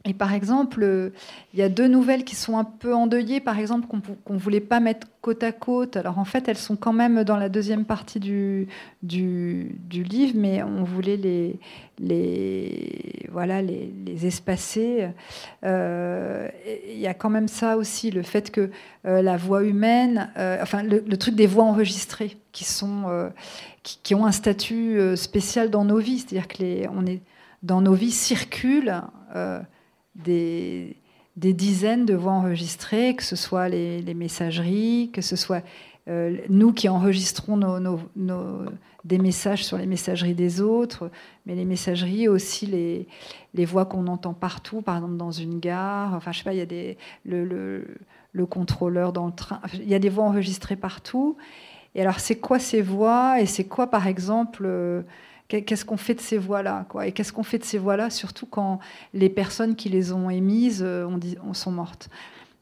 Et 0.04 0.14
par 0.14 0.34
exemple, 0.34 0.82
euh, 0.82 1.10
il 1.54 1.60
y 1.60 1.62
a 1.62 1.68
deux 1.68 1.86
nouvelles 1.86 2.24
qui 2.24 2.34
sont 2.34 2.58
un 2.58 2.64
peu 2.64 2.92
endeuillées, 2.92 3.38
par 3.40 3.58
exemple, 3.60 3.86
qu'on 3.86 4.32
ne 4.32 4.38
voulait 4.38 4.58
pas 4.60 4.80
mettre 4.80 5.06
côte 5.20 5.44
à 5.44 5.52
côte. 5.52 5.96
Alors 5.96 6.18
en 6.18 6.24
fait, 6.24 6.48
elles 6.48 6.58
sont 6.58 6.74
quand 6.74 6.92
même 6.92 7.22
dans 7.22 7.36
la 7.36 7.48
deuxième 7.48 7.84
partie 7.84 8.18
du, 8.18 8.66
livre, 9.04 10.32
mais 10.34 10.60
on 10.64 10.82
voulait 10.82 11.16
les, 12.00 13.28
voilà, 13.30 13.62
les 13.62 14.26
espacer. 14.26 15.08
Euh, 15.64 16.48
il 16.88 16.98
y 16.98 17.06
a 17.06 17.14
quand 17.14 17.30
même 17.30 17.46
ça 17.46 17.76
aussi, 17.76 18.10
le 18.10 18.22
fait 18.22 18.50
que 18.50 18.70
euh, 19.06 19.22
la 19.22 19.36
voix 19.36 19.62
humaine, 19.62 20.32
enfin 20.60 20.82
le, 20.82 21.16
truc 21.16 21.36
des 21.36 21.46
voix 21.46 21.64
enregistrées, 21.64 22.36
qui, 22.50 22.64
sont, 22.64 23.30
qui, 23.84 24.16
ont 24.16 24.26
un 24.26 24.32
statut 24.32 24.98
spécial 25.16 25.70
dans 25.70 25.84
nos 25.84 25.98
vies, 25.98 26.18
c'est-à-dire 26.18 26.48
que 26.48 26.58
les, 26.58 26.88
on 26.92 27.06
est, 27.06 27.22
dans 27.62 27.80
nos 27.80 27.94
vies 27.94 28.10
circulent 28.10 29.00
des, 30.14 30.96
dizaines 31.36 32.06
de 32.06 32.14
voix 32.14 32.32
enregistrées, 32.32 33.14
que 33.16 33.22
ce 33.22 33.36
soit 33.36 33.68
les, 33.68 34.14
messageries, 34.14 35.10
que 35.12 35.22
ce 35.22 35.36
soit 35.36 35.62
nous 36.06 36.72
qui 36.72 36.88
enregistrons 36.88 37.58
des 39.04 39.18
messages 39.18 39.64
sur 39.64 39.78
les 39.78 39.86
messageries 39.86 40.34
des 40.34 40.60
autres, 40.60 41.10
mais 41.46 41.54
les 41.54 41.64
messageries 41.64 42.28
aussi 42.28 42.66
les, 42.66 43.06
les 43.54 43.64
voix 43.64 43.84
qu'on 43.84 44.06
entend 44.06 44.34
partout, 44.34 44.82
par 44.82 44.96
exemple 44.96 45.16
dans 45.16 45.32
une 45.32 45.58
gare. 45.58 46.14
Enfin, 46.14 46.32
je 46.32 46.38
sais 46.38 46.44
pas, 46.44 46.52
il 46.52 46.58
y 46.58 46.62
a 46.62 46.66
des, 46.66 46.98
le, 47.24 47.44
le, 48.32 48.46
contrôleur 48.46 49.12
dans 49.12 49.26
le 49.26 49.32
train. 49.32 49.60
Il 49.74 49.88
y 49.88 49.94
a 49.94 49.98
des 49.98 50.08
voix 50.08 50.24
enregistrées 50.24 50.76
partout. 50.76 51.36
Et 51.94 52.00
alors, 52.00 52.20
c'est 52.20 52.36
quoi 52.36 52.58
ces 52.58 52.80
voix? 52.80 53.40
Et 53.40 53.46
c'est 53.46 53.64
quoi, 53.64 53.88
par 53.88 54.06
exemple, 54.06 54.66
Qu'est-ce 55.60 55.84
qu'on 55.84 55.96
fait 55.96 56.14
de 56.14 56.20
ces 56.20 56.38
voix-là 56.38 56.86
Et 57.04 57.12
qu'est-ce 57.12 57.32
qu'on 57.32 57.42
fait 57.42 57.58
de 57.58 57.64
ces 57.64 57.78
voix-là, 57.78 58.10
surtout 58.10 58.46
quand 58.46 58.80
les 59.12 59.28
personnes 59.28 59.76
qui 59.76 59.88
les 59.88 60.12
ont 60.12 60.30
émises 60.30 60.82
euh, 60.84 61.06
on 61.44 61.54
sont 61.54 61.72
mortes? 61.72 62.08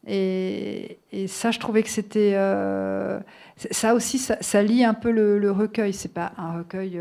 Et, 0.06 0.98
ça, 1.26 1.50
je 1.50 1.58
trouvais 1.58 1.82
que 1.82 1.90
c'était. 1.90 2.32
Euh, 2.34 3.20
ça 3.70 3.94
aussi, 3.94 4.18
ça, 4.18 4.62
lie 4.62 4.82
un 4.82 4.94
peu 4.94 5.10
le, 5.10 5.50
recueil. 5.52 5.92
C'est 5.92 6.12
pas 6.12 6.32
un 6.38 6.58
recueil 6.58 6.98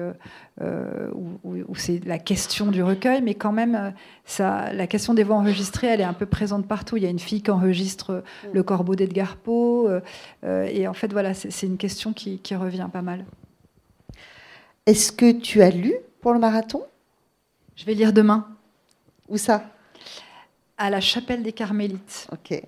euh, 0.61 1.09
où, 1.13 1.75
c'est 1.75 2.05
la 2.05 2.19
question 2.19 2.67
du 2.67 2.83
recueil, 2.83 3.21
mais 3.21 3.35
quand 3.35 3.53
même, 3.53 3.93
ça, 4.25 4.73
la 4.73 4.85
question 4.85 5.13
des 5.13 5.23
voix 5.23 5.37
enregistrées, 5.37 5.87
elle 5.87 6.01
est 6.01 6.05
un 6.05 6.13
peu 6.13 6.25
présente 6.25 6.67
partout. 6.67 6.97
Il 6.97 7.03
y 7.03 7.07
a 7.07 7.09
une 7.09 7.19
fille 7.19 7.41
qui 7.41 7.51
enregistre 7.51 8.23
Le 8.51 8.63
Corbeau 8.63 8.95
d'Edgar 8.95 9.37
Poe. 9.37 10.01
et 10.43 10.87
en 10.87 10.93
fait, 10.93 11.11
voilà, 11.13 11.33
c'est 11.33 11.65
une 11.65 11.77
question 11.77 12.11
qui 12.11 12.55
revient 12.55 12.89
pas 12.91 13.01
mal. 13.01 13.25
Est-ce 14.89 15.11
que 15.11 15.31
tu 15.31 15.61
as 15.61 15.69
lu 15.69 15.93
pour 16.19 16.33
le 16.33 16.39
marathon? 16.39 16.81
Je 17.75 17.85
vais 17.85 17.93
lire 17.93 18.11
demain. 18.11 18.47
Où 19.27 19.37
ça? 19.37 19.61
À 20.79 20.89
la 20.89 20.99
chapelle 20.99 21.43
des 21.43 21.51
Carmélites. 21.51 22.25
Ok. 22.31 22.59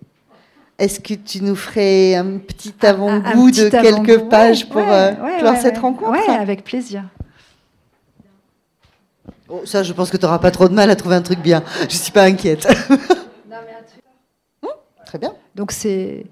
Est-ce 0.78 1.00
que 1.00 1.16
tu 1.16 1.42
nous 1.42 1.56
ferais 1.56 2.14
un 2.14 2.38
petit 2.38 2.76
avant-goût 2.84 3.50
de 3.50 3.70
quelques 3.70 4.30
pages 4.30 4.70
pour 4.70 4.88
euh, 4.88 5.14
clore 5.40 5.58
cette 5.58 5.80
rencontre? 5.80 6.12
Oui, 6.12 6.32
avec 6.32 6.64
plaisir. 6.64 7.06
Oh, 9.50 9.62
ça, 9.66 9.82
je 9.82 9.92
pense 9.92 10.12
que 10.12 10.18
tu 10.18 10.24
n'auras 10.24 10.38
pas 10.38 10.52
trop 10.52 10.70
de 10.70 10.76
mal 10.76 10.92
à 10.92 10.96
trouver 10.96 11.16
un 11.16 11.24
truc 11.24 11.40
bien. 11.40 11.64
Je 11.80 11.86
ne 11.86 11.90
suis 11.90 12.12
pas 12.12 12.26
inquiète. 12.26 12.68
non, 12.92 12.98
mais 13.50 13.56
un 13.56 13.84
truc... 13.90 14.04
Hum, 14.62 14.70
très 15.08 15.18
bien. 15.18 15.34
Donc 15.56 15.72
c'est 15.72 16.28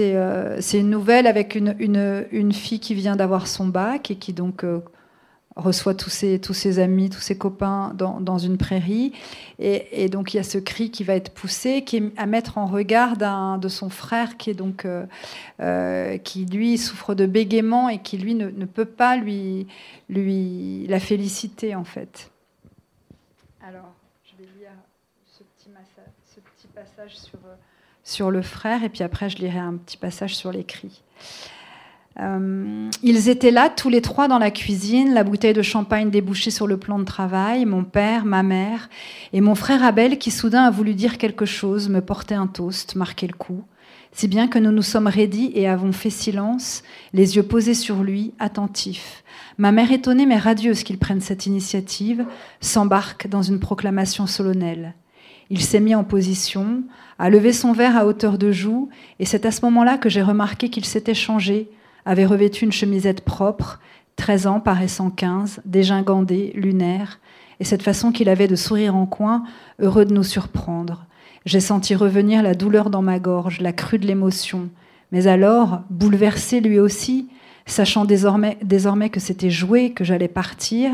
euh, 0.00 0.58
une 0.72 0.88
nouvelle 0.88 1.26
avec 1.26 1.54
une, 1.54 1.76
une, 1.78 2.26
une, 2.32 2.54
fille 2.54 2.80
qui 2.80 2.94
vient 2.94 3.14
d'avoir 3.14 3.46
son 3.46 3.66
bac 3.66 4.10
et 4.10 4.16
qui 4.16 4.32
donc 4.32 4.64
euh, 4.64 4.80
reçoit 5.58 5.94
tous 5.94 6.10
ses, 6.10 6.38
tous 6.38 6.54
ses 6.54 6.78
amis, 6.78 7.10
tous 7.10 7.20
ses 7.20 7.36
copains 7.36 7.92
dans, 7.94 8.20
dans 8.20 8.38
une 8.38 8.56
prairie. 8.56 9.12
Et, 9.58 10.08
donc 10.08 10.32
il 10.32 10.36
y 10.36 10.40
a 10.40 10.44
ce 10.44 10.58
cri 10.58 10.90
qui 10.90 11.02
va 11.02 11.14
être 11.14 11.32
poussé, 11.34 11.82
qui 11.82 11.96
est 11.96 12.12
à 12.16 12.26
mettre 12.26 12.58
en 12.58 12.66
regard 12.66 13.16
de 13.58 13.68
son 13.68 13.90
frère 13.90 14.36
qui 14.36 14.50
est 14.50 14.54
donc 14.54 14.84
euh, 14.84 15.04
euh, 15.60 16.16
qui 16.18 16.46
lui 16.46 16.78
souffre 16.78 17.14
de 17.14 17.26
bégaiement 17.26 17.88
et 17.88 17.98
qui 18.00 18.18
lui 18.18 18.34
ne, 18.34 18.50
ne, 18.50 18.64
peut 18.64 18.84
pas 18.84 19.16
lui, 19.16 19.66
lui 20.08 20.86
la 20.86 21.00
féliciter 21.00 21.74
en 21.74 21.84
fait. 21.84 22.30
Alors 23.60 23.92
je 24.24 24.36
vais 24.36 24.48
lire 24.58 24.70
ce 25.26 25.42
petit, 25.42 25.70
ce 26.24 26.40
petit 26.40 26.68
passage 26.72 27.16
sur, 27.16 27.38
sur 28.04 28.30
le 28.30 28.42
frère 28.42 28.84
et 28.84 28.88
puis 28.88 29.02
après 29.02 29.28
je 29.28 29.38
lirai 29.38 29.58
un 29.58 29.74
petit 29.74 29.96
passage 29.96 30.36
sur 30.36 30.52
les 30.52 30.64
cris. 30.64 31.02
Euh, 32.20 32.90
ils 33.02 33.28
étaient 33.28 33.50
là, 33.50 33.70
tous 33.70 33.88
les 33.88 34.02
trois, 34.02 34.26
dans 34.28 34.38
la 34.38 34.50
cuisine, 34.50 35.14
la 35.14 35.24
bouteille 35.24 35.54
de 35.54 35.62
champagne 35.62 36.10
débouchée 36.10 36.50
sur 36.50 36.66
le 36.66 36.76
plan 36.76 36.98
de 36.98 37.04
travail, 37.04 37.64
mon 37.64 37.84
père, 37.84 38.24
ma 38.24 38.42
mère, 38.42 38.88
et 39.32 39.40
mon 39.40 39.54
frère 39.54 39.84
Abel 39.84 40.18
qui 40.18 40.30
soudain 40.30 40.64
a 40.64 40.70
voulu 40.70 40.94
dire 40.94 41.18
quelque 41.18 41.46
chose, 41.46 41.88
me 41.88 42.00
porter 42.00 42.34
un 42.34 42.48
toast, 42.48 42.96
marquer 42.96 43.26
le 43.28 43.34
coup. 43.34 43.62
Si 44.12 44.26
bien 44.26 44.48
que 44.48 44.58
nous 44.58 44.72
nous 44.72 44.82
sommes 44.82 45.06
raidis 45.06 45.52
et 45.54 45.68
avons 45.68 45.92
fait 45.92 46.10
silence, 46.10 46.82
les 47.12 47.36
yeux 47.36 47.42
posés 47.42 47.74
sur 47.74 48.02
lui, 48.02 48.32
attentifs. 48.40 49.22
Ma 49.58 49.70
mère 49.70 49.92
étonnée 49.92 50.26
mais 50.26 50.38
radieuse 50.38 50.82
qu'il 50.82 50.98
prenne 50.98 51.20
cette 51.20 51.46
initiative, 51.46 52.24
s'embarque 52.60 53.28
dans 53.28 53.42
une 53.42 53.60
proclamation 53.60 54.26
solennelle. 54.26 54.94
Il 55.50 55.60
s'est 55.60 55.80
mis 55.80 55.94
en 55.94 56.04
position, 56.04 56.82
a 57.18 57.30
levé 57.30 57.52
son 57.52 57.72
verre 57.72 57.96
à 57.96 58.06
hauteur 58.06 58.38
de 58.38 58.50
joue, 58.50 58.88
et 59.20 59.24
c'est 59.24 59.46
à 59.46 59.52
ce 59.52 59.64
moment-là 59.66 59.98
que 59.98 60.08
j'ai 60.08 60.22
remarqué 60.22 60.68
qu'il 60.68 60.84
s'était 60.84 61.14
changé, 61.14 61.70
avait 62.04 62.26
revêtu 62.26 62.64
une 62.64 62.72
chemisette 62.72 63.22
propre, 63.22 63.80
13 64.16 64.46
ans 64.46 64.60
paraissant 64.60 65.10
15, 65.10 65.60
dégingandé, 65.64 66.52
lunaire, 66.54 67.20
et 67.60 67.64
cette 67.64 67.82
façon 67.82 68.12
qu'il 68.12 68.28
avait 68.28 68.48
de 68.48 68.56
sourire 68.56 68.96
en 68.96 69.06
coin, 69.06 69.44
heureux 69.80 70.04
de 70.04 70.14
nous 70.14 70.24
surprendre. 70.24 71.06
J'ai 71.44 71.60
senti 71.60 71.94
revenir 71.94 72.42
la 72.42 72.54
douleur 72.54 72.90
dans 72.90 73.02
ma 73.02 73.18
gorge, 73.18 73.60
la 73.60 73.72
crue 73.72 73.98
de 73.98 74.06
l'émotion. 74.06 74.68
Mais 75.12 75.26
alors, 75.26 75.80
bouleversé 75.90 76.60
lui 76.60 76.78
aussi, 76.78 77.28
sachant 77.66 78.04
désormais, 78.04 78.58
désormais 78.62 79.10
que 79.10 79.20
c'était 79.20 79.50
joué, 79.50 79.92
que 79.92 80.04
j'allais 80.04 80.28
partir, 80.28 80.92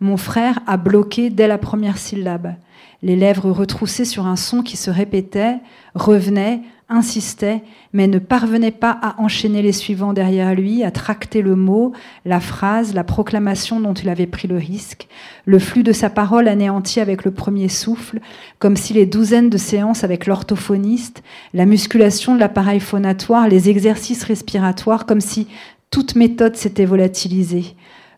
mon 0.00 0.16
frère 0.16 0.60
a 0.66 0.76
bloqué 0.76 1.30
dès 1.30 1.48
la 1.48 1.58
première 1.58 1.98
syllabe. 1.98 2.54
Les 3.02 3.16
lèvres 3.16 3.50
retroussées 3.50 4.04
sur 4.04 4.26
un 4.26 4.36
son 4.36 4.62
qui 4.62 4.76
se 4.76 4.90
répétait, 4.90 5.56
revenait, 5.94 6.60
insistait, 6.88 7.62
mais 7.92 8.06
ne 8.06 8.20
parvenait 8.20 8.70
pas 8.70 8.96
à 9.02 9.20
enchaîner 9.20 9.60
les 9.60 9.72
suivants 9.72 10.12
derrière 10.12 10.54
lui, 10.54 10.84
à 10.84 10.92
tracter 10.92 11.42
le 11.42 11.56
mot, 11.56 11.92
la 12.24 12.38
phrase, 12.38 12.94
la 12.94 13.02
proclamation 13.02 13.80
dont 13.80 13.94
il 13.94 14.08
avait 14.08 14.26
pris 14.26 14.46
le 14.46 14.56
risque, 14.56 15.08
le 15.46 15.58
flux 15.58 15.82
de 15.82 15.92
sa 15.92 16.10
parole 16.10 16.46
anéanti 16.46 17.00
avec 17.00 17.24
le 17.24 17.32
premier 17.32 17.68
souffle, 17.68 18.20
comme 18.60 18.76
si 18.76 18.92
les 18.92 19.06
douzaines 19.06 19.50
de 19.50 19.58
séances 19.58 20.04
avec 20.04 20.26
l'orthophoniste, 20.26 21.24
la 21.54 21.66
musculation 21.66 22.34
de 22.34 22.40
l'appareil 22.40 22.80
phonatoire, 22.80 23.48
les 23.48 23.68
exercices 23.68 24.22
respiratoires, 24.22 25.06
comme 25.06 25.20
si 25.20 25.48
toute 25.90 26.14
méthode 26.14 26.56
s'était 26.56 26.84
volatilisée. 26.84 27.74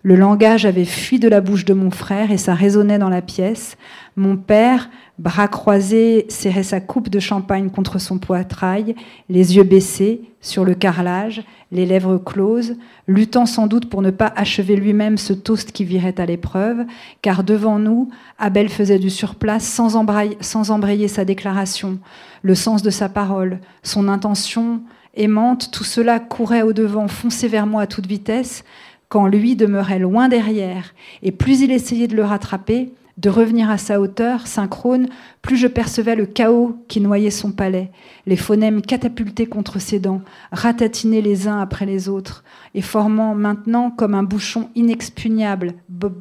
Le 0.09 0.17
langage 0.17 0.65
avait 0.65 0.87
fui 0.87 1.19
de 1.19 1.29
la 1.29 1.43
bouche 1.43 1.67
de 1.67 1.75
mon 1.75 1.91
frère 1.91 2.31
et 2.31 2.39
ça 2.39 2.55
résonnait 2.55 2.99
dans 2.99 3.11
la 3.11 3.21
pièce. 3.21 3.77
Mon 4.17 4.39
père, 4.39 4.89
bras 5.19 5.49
croisés, 5.49 6.25
serrait 6.31 6.63
sa 6.63 6.81
coupe 6.81 7.11
de 7.11 7.21
champagne 7.21 7.69
contre 7.69 7.99
son 7.99 8.17
poitrail, 8.17 8.95
les 9.29 9.57
yeux 9.57 9.65
baissés, 9.65 10.23
sur 10.41 10.65
le 10.65 10.73
carrelage, 10.73 11.43
les 11.73 11.85
lèvres 11.85 12.17
closes, 12.17 12.77
luttant 13.07 13.45
sans 13.45 13.67
doute 13.67 13.91
pour 13.91 14.01
ne 14.01 14.11
pas 14.11 14.33
achever 14.35 14.77
lui-même 14.77 15.19
ce 15.19 15.35
toast 15.35 15.73
qui 15.73 15.85
virait 15.85 16.19
à 16.19 16.25
l'épreuve, 16.25 16.87
car 17.21 17.45
devant 17.45 17.79
nous, 17.79 18.09
Abel 18.39 18.71
faisait 18.71 18.99
du 18.99 19.11
surplace 19.11 19.65
sans 19.65 19.95
embrayer, 19.95 21.09
sa 21.09 21.27
déclaration, 21.27 21.99
le 22.41 22.55
sens 22.55 22.81
de 22.81 22.89
sa 22.89 23.11
parole, 23.11 23.59
son 23.83 24.09
intention 24.09 24.81
aimante, 25.15 25.71
tout 25.71 25.85
cela 25.85 26.19
courait 26.19 26.63
au-devant, 26.63 27.09
fonçait 27.09 27.49
vers 27.49 27.67
moi 27.67 27.83
à 27.83 27.87
toute 27.87 28.07
vitesse, 28.07 28.65
quand 29.09 29.27
lui 29.27 29.57
demeurait 29.57 29.99
loin 29.99 30.29
derrière, 30.29 30.95
et 31.23 31.33
plus 31.33 31.61
il 31.63 31.73
essayait 31.73 32.09
de 32.09 32.17
le 32.17 32.25
rattraper, 32.25 32.93
de 33.19 33.31
revenir 33.31 33.69
à 33.69 33.79
sa 33.79 34.01
hauteur, 34.01 34.47
synchrone, 34.47 35.09
plus 35.43 35.57
je 35.57 35.67
percevais 35.67 36.15
le 36.15 36.25
chaos 36.25 36.79
qui 36.87 37.01
noyait 37.01 37.31
son 37.31 37.51
palais, 37.51 37.91
les 38.27 38.37
phonèmes 38.37 38.81
catapultés 38.81 39.47
contre 39.47 39.81
ses 39.81 39.99
dents, 39.99 40.23
ratatinés 40.53 41.21
les 41.21 41.49
uns 41.49 41.59
après 41.59 41.85
les 41.85 42.09
autres, 42.09 42.45
et 42.75 42.83
formant 42.83 43.35
maintenant 43.35 43.91
comme 43.91 44.15
un 44.15 44.23
bouchon 44.23 44.71
inexpugnable, 44.77 45.75
bon, 45.89 46.13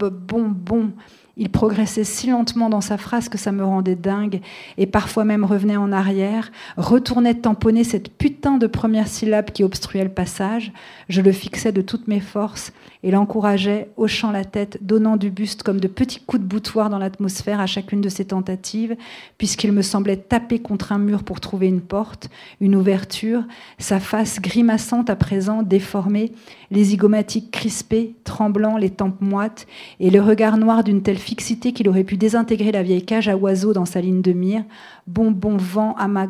bon, 0.52 0.92
il 1.38 1.50
progressait 1.50 2.04
si 2.04 2.30
lentement 2.30 2.70
dans 2.70 2.82
sa 2.82 2.98
phrase 2.98 3.30
que 3.30 3.38
ça 3.38 3.52
me 3.52 3.64
rendait 3.64 3.96
dingue, 3.96 4.42
et 4.78 4.88
parfois 4.88 5.24
même 5.24 5.46
revenait 5.46 5.78
en 5.78 5.92
arrière, 5.92 6.52
retournait 6.78 7.36
tamponner 7.36 7.84
cette 7.84 8.10
putain 8.10 8.58
de 8.58 8.68
première 8.68 9.08
syllabe 9.08 9.52
qui 9.52 9.64
obstruait 9.64 10.04
le 10.04 10.10
passage. 10.10 10.72
Je 11.10 11.22
le 11.22 11.32
fixais 11.32 11.72
de 11.72 11.82
toutes 11.82 12.08
mes 12.08 12.20
forces 12.20 12.74
et 13.08 13.12
l'encourageait, 13.12 13.90
hochant 13.96 14.32
la 14.32 14.44
tête, 14.44 14.80
donnant 14.82 15.16
du 15.16 15.32
buste 15.32 15.64
comme 15.64 15.80
de 15.80 15.88
petits 15.88 16.20
coups 16.20 16.44
de 16.44 16.46
boutoir 16.46 16.90
dans 16.90 16.98
l'atmosphère 16.98 17.62
à 17.62 17.66
chacune 17.66 18.02
de 18.02 18.10
ses 18.10 18.26
tentatives, 18.26 18.98
puisqu'il 19.38 19.72
me 19.72 19.82
semblait 19.82 20.18
taper 20.18 20.60
contre 20.60 20.92
un 20.92 20.98
mur 20.98 21.24
pour 21.24 21.40
trouver 21.40 21.68
une 21.68 21.80
porte, 21.80 22.30
une 22.60 22.76
ouverture, 22.76 23.46
sa 23.80 24.02
face 24.02 24.42
grimaçante 24.42 25.10
à 25.10 25.16
présent, 25.16 25.64
déformée, 25.64 26.34
les 26.70 26.84
zygomatiques 26.84 27.50
crispés, 27.50 28.14
tremblants, 28.26 28.76
les 28.76 28.90
tempes 28.90 29.22
moites, 29.22 29.68
et 30.02 30.10
le 30.10 30.22
regard 30.22 30.58
noir 30.58 30.84
d'une 30.84 31.02
telle 31.02 31.18
fixité 31.18 31.72
qu'il 31.72 31.88
aurait 31.88 32.04
pu 32.04 32.18
désintégrer 32.18 32.74
la 32.74 32.84
vieille 32.84 33.06
cage 33.06 33.30
à 33.30 33.38
oiseaux 33.38 33.72
dans 33.72 33.86
sa 33.86 34.02
ligne 34.02 34.22
de 34.22 34.34
mire. 34.34 34.66
Bon, 35.08 35.32
bon 35.32 35.56
vent 35.56 35.96
à 35.98 36.10
ma, 36.10 36.28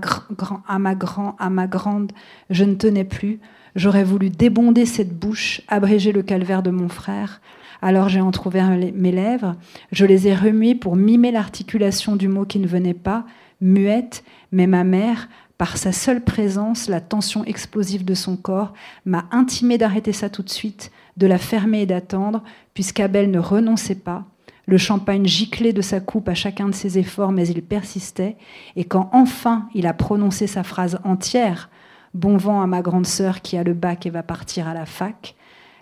à 0.68 0.78
ma 0.78 0.94
grand, 0.94 1.36
à 1.40 1.50
ma 1.50 1.66
grande, 1.66 2.12
je 2.52 2.66
ne 2.66 2.76
tenais 2.76 3.04
plus. 3.04 3.40
J'aurais 3.78 4.04
voulu 4.04 4.32
débonder 4.32 4.88
cette 4.88 5.18
bouche, 5.18 5.62
abréger 5.68 6.12
le 6.12 6.24
calvaire 6.24 6.64
de 6.64 6.72
mon 6.72 6.90
frère. 6.90 7.42
Alors 7.84 8.10
j'ai 8.10 8.22
entr'ouvert 8.22 8.72
mes 8.72 9.12
lèvres, 9.12 9.56
je 9.92 10.04
les 10.08 10.28
ai 10.28 10.34
remuées 10.34 10.74
pour 10.74 10.96
mimer 10.96 11.32
l'articulation 11.32 12.16
du 12.16 12.28
mot 12.28 12.44
qui 12.44 12.58
ne 12.58 12.66
venait 12.66 12.96
pas, 12.96 13.24
muette, 13.62 14.24
mais 14.52 14.66
ma 14.66 14.84
mère, 14.84 15.30
par 15.60 15.78
sa 15.78 15.92
seule 15.92 16.24
présence, 16.24 16.90
la 16.90 17.02
tension 17.02 17.46
explosive 17.46 18.04
de 18.04 18.16
son 18.16 18.36
corps, 18.36 18.74
m'a 19.06 19.26
intimé 19.30 19.78
d'arrêter 19.78 20.12
ça 20.12 20.32
tout 20.32 20.42
de 20.42 20.50
suite, 20.50 20.92
de 21.16 21.28
la 21.28 21.38
fermer 21.38 21.82
et 21.82 21.86
d'attendre, 21.86 22.44
puisqu'Abel 22.74 23.30
ne 23.30 23.38
renonçait 23.38 23.94
pas. 23.94 24.26
Le 24.66 24.80
champagne 24.80 25.28
giclait 25.28 25.72
de 25.72 25.84
sa 25.84 26.00
coupe 26.00 26.30
à 26.30 26.34
chacun 26.34 26.68
de 26.68 26.74
ses 26.74 26.98
efforts, 26.98 27.32
mais 27.32 27.48
il 27.48 27.62
persistait, 27.62 28.38
et 28.76 28.86
quand 28.86 29.12
enfin 29.14 29.70
il 29.76 29.86
a 29.86 29.94
prononcé 29.94 30.48
sa 30.48 30.64
phrase 30.64 30.98
entière, 31.04 31.70
Bon 32.18 32.36
vent 32.36 32.64
à 32.64 32.66
ma 32.66 32.82
grande 32.82 33.06
sœur 33.06 33.44
qui 33.44 33.58
a 33.58 33.64
le 33.64 33.76
bac 33.76 34.08
et 34.08 34.10
va 34.10 34.24
partir 34.24 34.68
à 34.68 34.74
la 34.74 34.88
fac. 34.88 35.36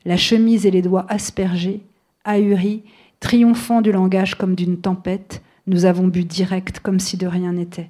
La 0.03 0.17
chemise 0.17 0.65
et 0.65 0.71
les 0.71 0.81
doigts 0.81 1.05
aspergés, 1.07 1.81
ahuris, 2.25 2.83
triomphant 3.21 3.81
du 3.81 3.93
langage 3.93 4.35
comme 4.35 4.53
d'une 4.53 4.81
tempête, 4.81 5.41
nous 5.65 5.85
avons 5.85 6.07
bu 6.07 6.25
direct 6.25 6.81
comme 6.81 6.99
si 6.99 7.15
de 7.15 7.25
rien 7.25 7.53
n'était. 7.53 7.89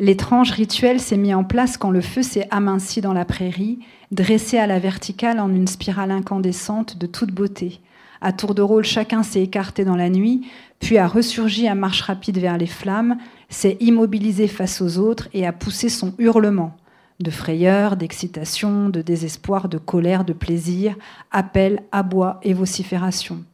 L'étrange 0.00 0.50
rituel 0.50 0.98
s'est 0.98 1.16
mis 1.16 1.34
en 1.34 1.44
place 1.44 1.76
quand 1.76 1.92
le 1.92 2.00
feu 2.00 2.24
s'est 2.24 2.48
aminci 2.50 3.00
dans 3.00 3.12
la 3.12 3.24
prairie, 3.24 3.78
dressé 4.10 4.58
à 4.58 4.66
la 4.66 4.80
verticale 4.80 5.38
en 5.38 5.54
une 5.54 5.68
spirale 5.68 6.10
incandescente 6.10 6.98
de 6.98 7.06
toute 7.06 7.30
beauté. 7.30 7.78
À 8.20 8.32
tour 8.32 8.56
de 8.56 8.62
rôle, 8.62 8.84
chacun 8.84 9.22
s'est 9.22 9.42
écarté 9.42 9.84
dans 9.84 9.96
la 9.96 10.10
nuit, 10.10 10.48
puis 10.80 10.98
a 10.98 11.06
ressurgi 11.06 11.68
à 11.68 11.76
marche 11.76 12.02
rapide 12.02 12.38
vers 12.38 12.58
les 12.58 12.66
flammes, 12.66 13.18
s'est 13.50 13.76
immobilisé 13.80 14.48
face 14.48 14.80
aux 14.80 14.98
autres 14.98 15.28
et 15.34 15.46
a 15.46 15.52
poussé 15.52 15.88
son 15.88 16.14
hurlement 16.18 16.76
de 17.20 17.30
frayeur, 17.30 17.96
d'excitation, 17.96 18.88
de 18.88 19.02
désespoir, 19.02 19.68
de 19.68 19.76
colère, 19.76 20.24
de 20.24 20.32
plaisir, 20.32 20.96
appel, 21.30 21.82
abois 21.92 22.40
et 22.42 22.54
vocifération. 22.54 23.44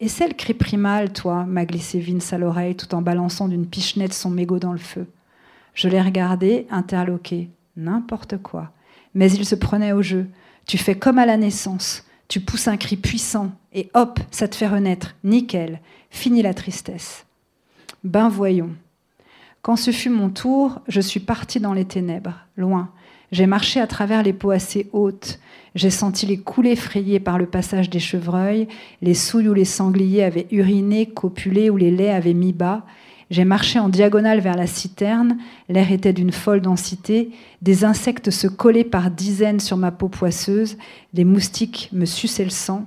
Et 0.00 0.08
celle 0.08 0.34
cri 0.34 0.54
primal, 0.54 1.12
toi, 1.12 1.44
m'a 1.44 1.64
glissé 1.64 2.00
Vince 2.00 2.32
à 2.32 2.38
l'oreille 2.38 2.74
tout 2.74 2.94
en 2.94 3.02
balançant 3.02 3.48
d'une 3.48 3.66
pichenette 3.66 4.12
son 4.12 4.30
mégot 4.30 4.58
dans 4.58 4.72
le 4.72 4.78
feu. 4.78 5.06
Je 5.72 5.88
l'ai 5.88 6.02
regardé, 6.02 6.66
interloqué. 6.70 7.48
N'importe 7.76 8.38
quoi. 8.38 8.72
Mais 9.14 9.30
il 9.30 9.44
se 9.44 9.54
prenait 9.54 9.92
au 9.92 10.02
jeu. 10.02 10.26
Tu 10.66 10.76
fais 10.76 10.96
comme 10.96 11.18
à 11.18 11.26
la 11.26 11.36
naissance. 11.36 12.04
Tu 12.28 12.40
pousses 12.40 12.68
un 12.68 12.76
cri 12.76 12.96
puissant 12.96 13.52
et 13.72 13.88
hop, 13.94 14.18
ça 14.30 14.48
te 14.48 14.56
fait 14.56 14.66
renaître. 14.66 15.14
Nickel. 15.22 15.80
Fini 16.10 16.42
la 16.42 16.54
tristesse. 16.54 17.24
Ben 18.02 18.28
voyons. 18.28 18.70
Quand 19.66 19.74
ce 19.74 19.90
fut 19.90 20.10
mon 20.10 20.28
tour, 20.28 20.78
je 20.86 21.00
suis 21.00 21.18
parti 21.18 21.58
dans 21.58 21.72
les 21.72 21.84
ténèbres, 21.84 22.36
loin. 22.56 22.90
J'ai 23.32 23.46
marché 23.46 23.80
à 23.80 23.88
travers 23.88 24.22
les 24.22 24.32
peaux 24.32 24.52
assez 24.52 24.88
hautes. 24.92 25.40
J'ai 25.74 25.90
senti 25.90 26.24
les 26.24 26.38
coulées 26.38 26.76
frayées 26.76 27.18
par 27.18 27.36
le 27.36 27.46
passage 27.46 27.90
des 27.90 27.98
chevreuils, 27.98 28.68
les 29.02 29.14
souilles 29.14 29.48
où 29.48 29.54
les 29.54 29.64
sangliers 29.64 30.22
avaient 30.22 30.46
uriné, 30.52 31.06
copulé, 31.06 31.68
où 31.68 31.76
les 31.76 31.90
laits 31.90 32.14
avaient 32.14 32.32
mis 32.32 32.52
bas, 32.52 32.86
j'ai 33.28 33.44
marché 33.44 33.80
en 33.80 33.88
diagonale 33.88 34.38
vers 34.38 34.54
la 34.54 34.68
citerne, 34.68 35.36
l'air 35.68 35.90
était 35.90 36.12
d'une 36.12 36.30
folle 36.30 36.60
densité, 36.60 37.32
des 37.60 37.84
insectes 37.84 38.30
se 38.30 38.46
collaient 38.46 38.84
par 38.84 39.10
dizaines 39.10 39.58
sur 39.58 39.76
ma 39.76 39.90
peau 39.90 40.08
poisseuse, 40.08 40.78
des 41.12 41.24
moustiques 41.24 41.88
me 41.92 42.04
suçaient 42.04 42.44
le 42.44 42.50
sang. 42.50 42.86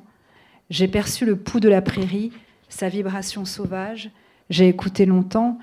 J'ai 0.69 0.87
perçu 0.87 1.25
le 1.25 1.35
pouls 1.35 1.59
de 1.59 1.67
la 1.67 1.81
prairie, 1.81 2.31
sa 2.69 2.87
vibration 2.87 3.43
sauvage, 3.43 4.11
j'ai 4.49 4.69
écouté 4.69 5.05
longtemps, 5.05 5.59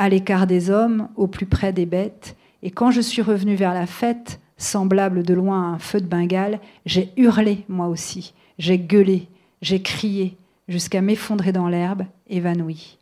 à 0.00 0.08
l'écart 0.08 0.46
des 0.46 0.70
hommes, 0.70 1.08
au 1.14 1.26
plus 1.26 1.44
près 1.44 1.74
des 1.74 1.84
bêtes, 1.84 2.34
et 2.62 2.70
quand 2.70 2.90
je 2.90 3.02
suis 3.02 3.20
revenu 3.20 3.54
vers 3.54 3.74
la 3.74 3.84
fête, 3.84 4.40
semblable 4.56 5.22
de 5.22 5.34
loin 5.34 5.62
à 5.62 5.74
un 5.74 5.78
feu 5.78 6.00
de 6.00 6.06
Bengale, 6.06 6.58
j'ai 6.86 7.12
hurlé 7.18 7.66
moi 7.68 7.86
aussi, 7.86 8.32
j'ai 8.58 8.78
gueulé, 8.78 9.28
j'ai 9.60 9.82
crié, 9.82 10.38
jusqu'à 10.68 11.02
m'effondrer 11.02 11.52
dans 11.52 11.68
l'herbe, 11.68 12.06
évanoui. 12.30 12.96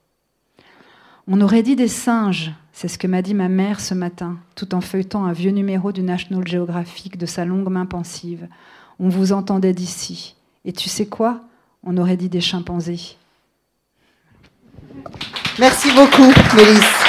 On 1.29 1.41
aurait 1.41 1.63
dit 1.63 1.77
des 1.77 1.87
singes, 1.87 2.51
c'est 2.73 2.89
ce 2.89 2.99
que 2.99 3.07
m'a 3.07 3.23
dit 3.23 3.35
ma 3.35 3.49
mère 3.49 3.79
ce 3.79 3.95
matin, 3.95 4.39
tout 4.57 4.75
en 4.75 4.81
feuilletant 4.81 5.25
un 5.25 5.33
vieux 5.33 5.53
numéro 5.53 5.93
du 5.93 6.03
National 6.03 6.49
Geographic 6.49 7.17
de 7.17 7.27
sa 7.27 7.45
longue 7.45 7.71
main 7.71 7.87
pensive. 7.87 8.49
On 8.99 9.09
vous 9.09 9.31
entendait 9.33 9.73
d'ici. 9.73 10.35
Et 10.65 10.73
tu 10.73 10.89
sais 10.89 11.07
quoi? 11.07 11.43
On 11.85 11.97
aurait 11.97 12.17
dit 12.17 12.29
des 12.29 12.41
chimpanzés. 12.41 13.17
Merci 15.59 15.91
beaucoup, 15.91 16.33
Mélisse. 16.57 17.09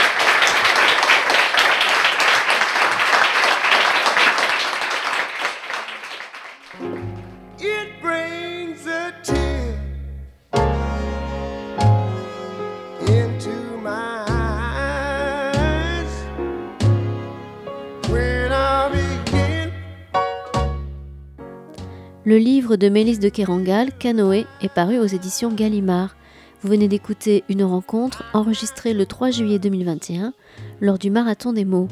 Le 22.25 22.37
livre 22.37 22.75
de 22.75 22.89
Mélisse 22.89 23.19
de 23.19 23.29
Kérangal, 23.29 23.89
Canoë, 23.97 24.45
est 24.61 24.69
paru 24.69 24.99
aux 24.99 25.05
éditions 25.05 25.51
Gallimard. 25.51 26.15
Vous 26.61 26.69
venez 26.69 26.89
d'écouter 26.89 27.45
une 27.47 27.63
rencontre 27.63 28.25
enregistrée 28.33 28.93
le 28.93 29.05
3 29.05 29.31
juillet 29.31 29.59
2021 29.59 30.33
lors 30.81 30.97
du 30.97 31.09
Marathon 31.09 31.53
des 31.53 31.63
mots. 31.63 31.87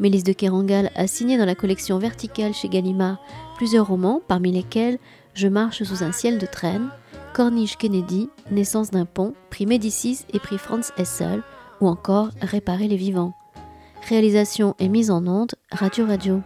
Mélisse 0.00 0.24
de 0.24 0.32
Kérangal 0.32 0.90
a 0.96 1.06
signé 1.06 1.38
dans 1.38 1.44
la 1.44 1.54
collection 1.54 1.98
verticale 1.98 2.52
chez 2.52 2.68
Gallimard 2.68 3.18
plusieurs 3.56 3.86
romans, 3.86 4.20
parmi 4.26 4.50
lesquels 4.50 4.98
Je 5.34 5.46
marche 5.46 5.84
sous 5.84 6.02
un 6.02 6.10
ciel 6.10 6.38
de 6.38 6.46
traîne, 6.46 6.90
Corniche 7.32 7.76
Kennedy, 7.76 8.28
Naissance 8.50 8.90
d'un 8.90 9.04
pont, 9.04 9.34
prix 9.50 9.66
Médicis 9.66 10.24
et 10.32 10.40
prix 10.40 10.58
Franz 10.58 10.92
Hessel, 10.96 11.42
ou 11.80 11.86
encore 11.86 12.30
Réparer 12.42 12.88
les 12.88 12.96
vivants. 12.96 13.34
Réalisation 14.08 14.74
et 14.80 14.88
mise 14.88 15.12
en 15.12 15.24
onde, 15.28 15.54
Radio 15.70 16.06
Radio. 16.06 16.40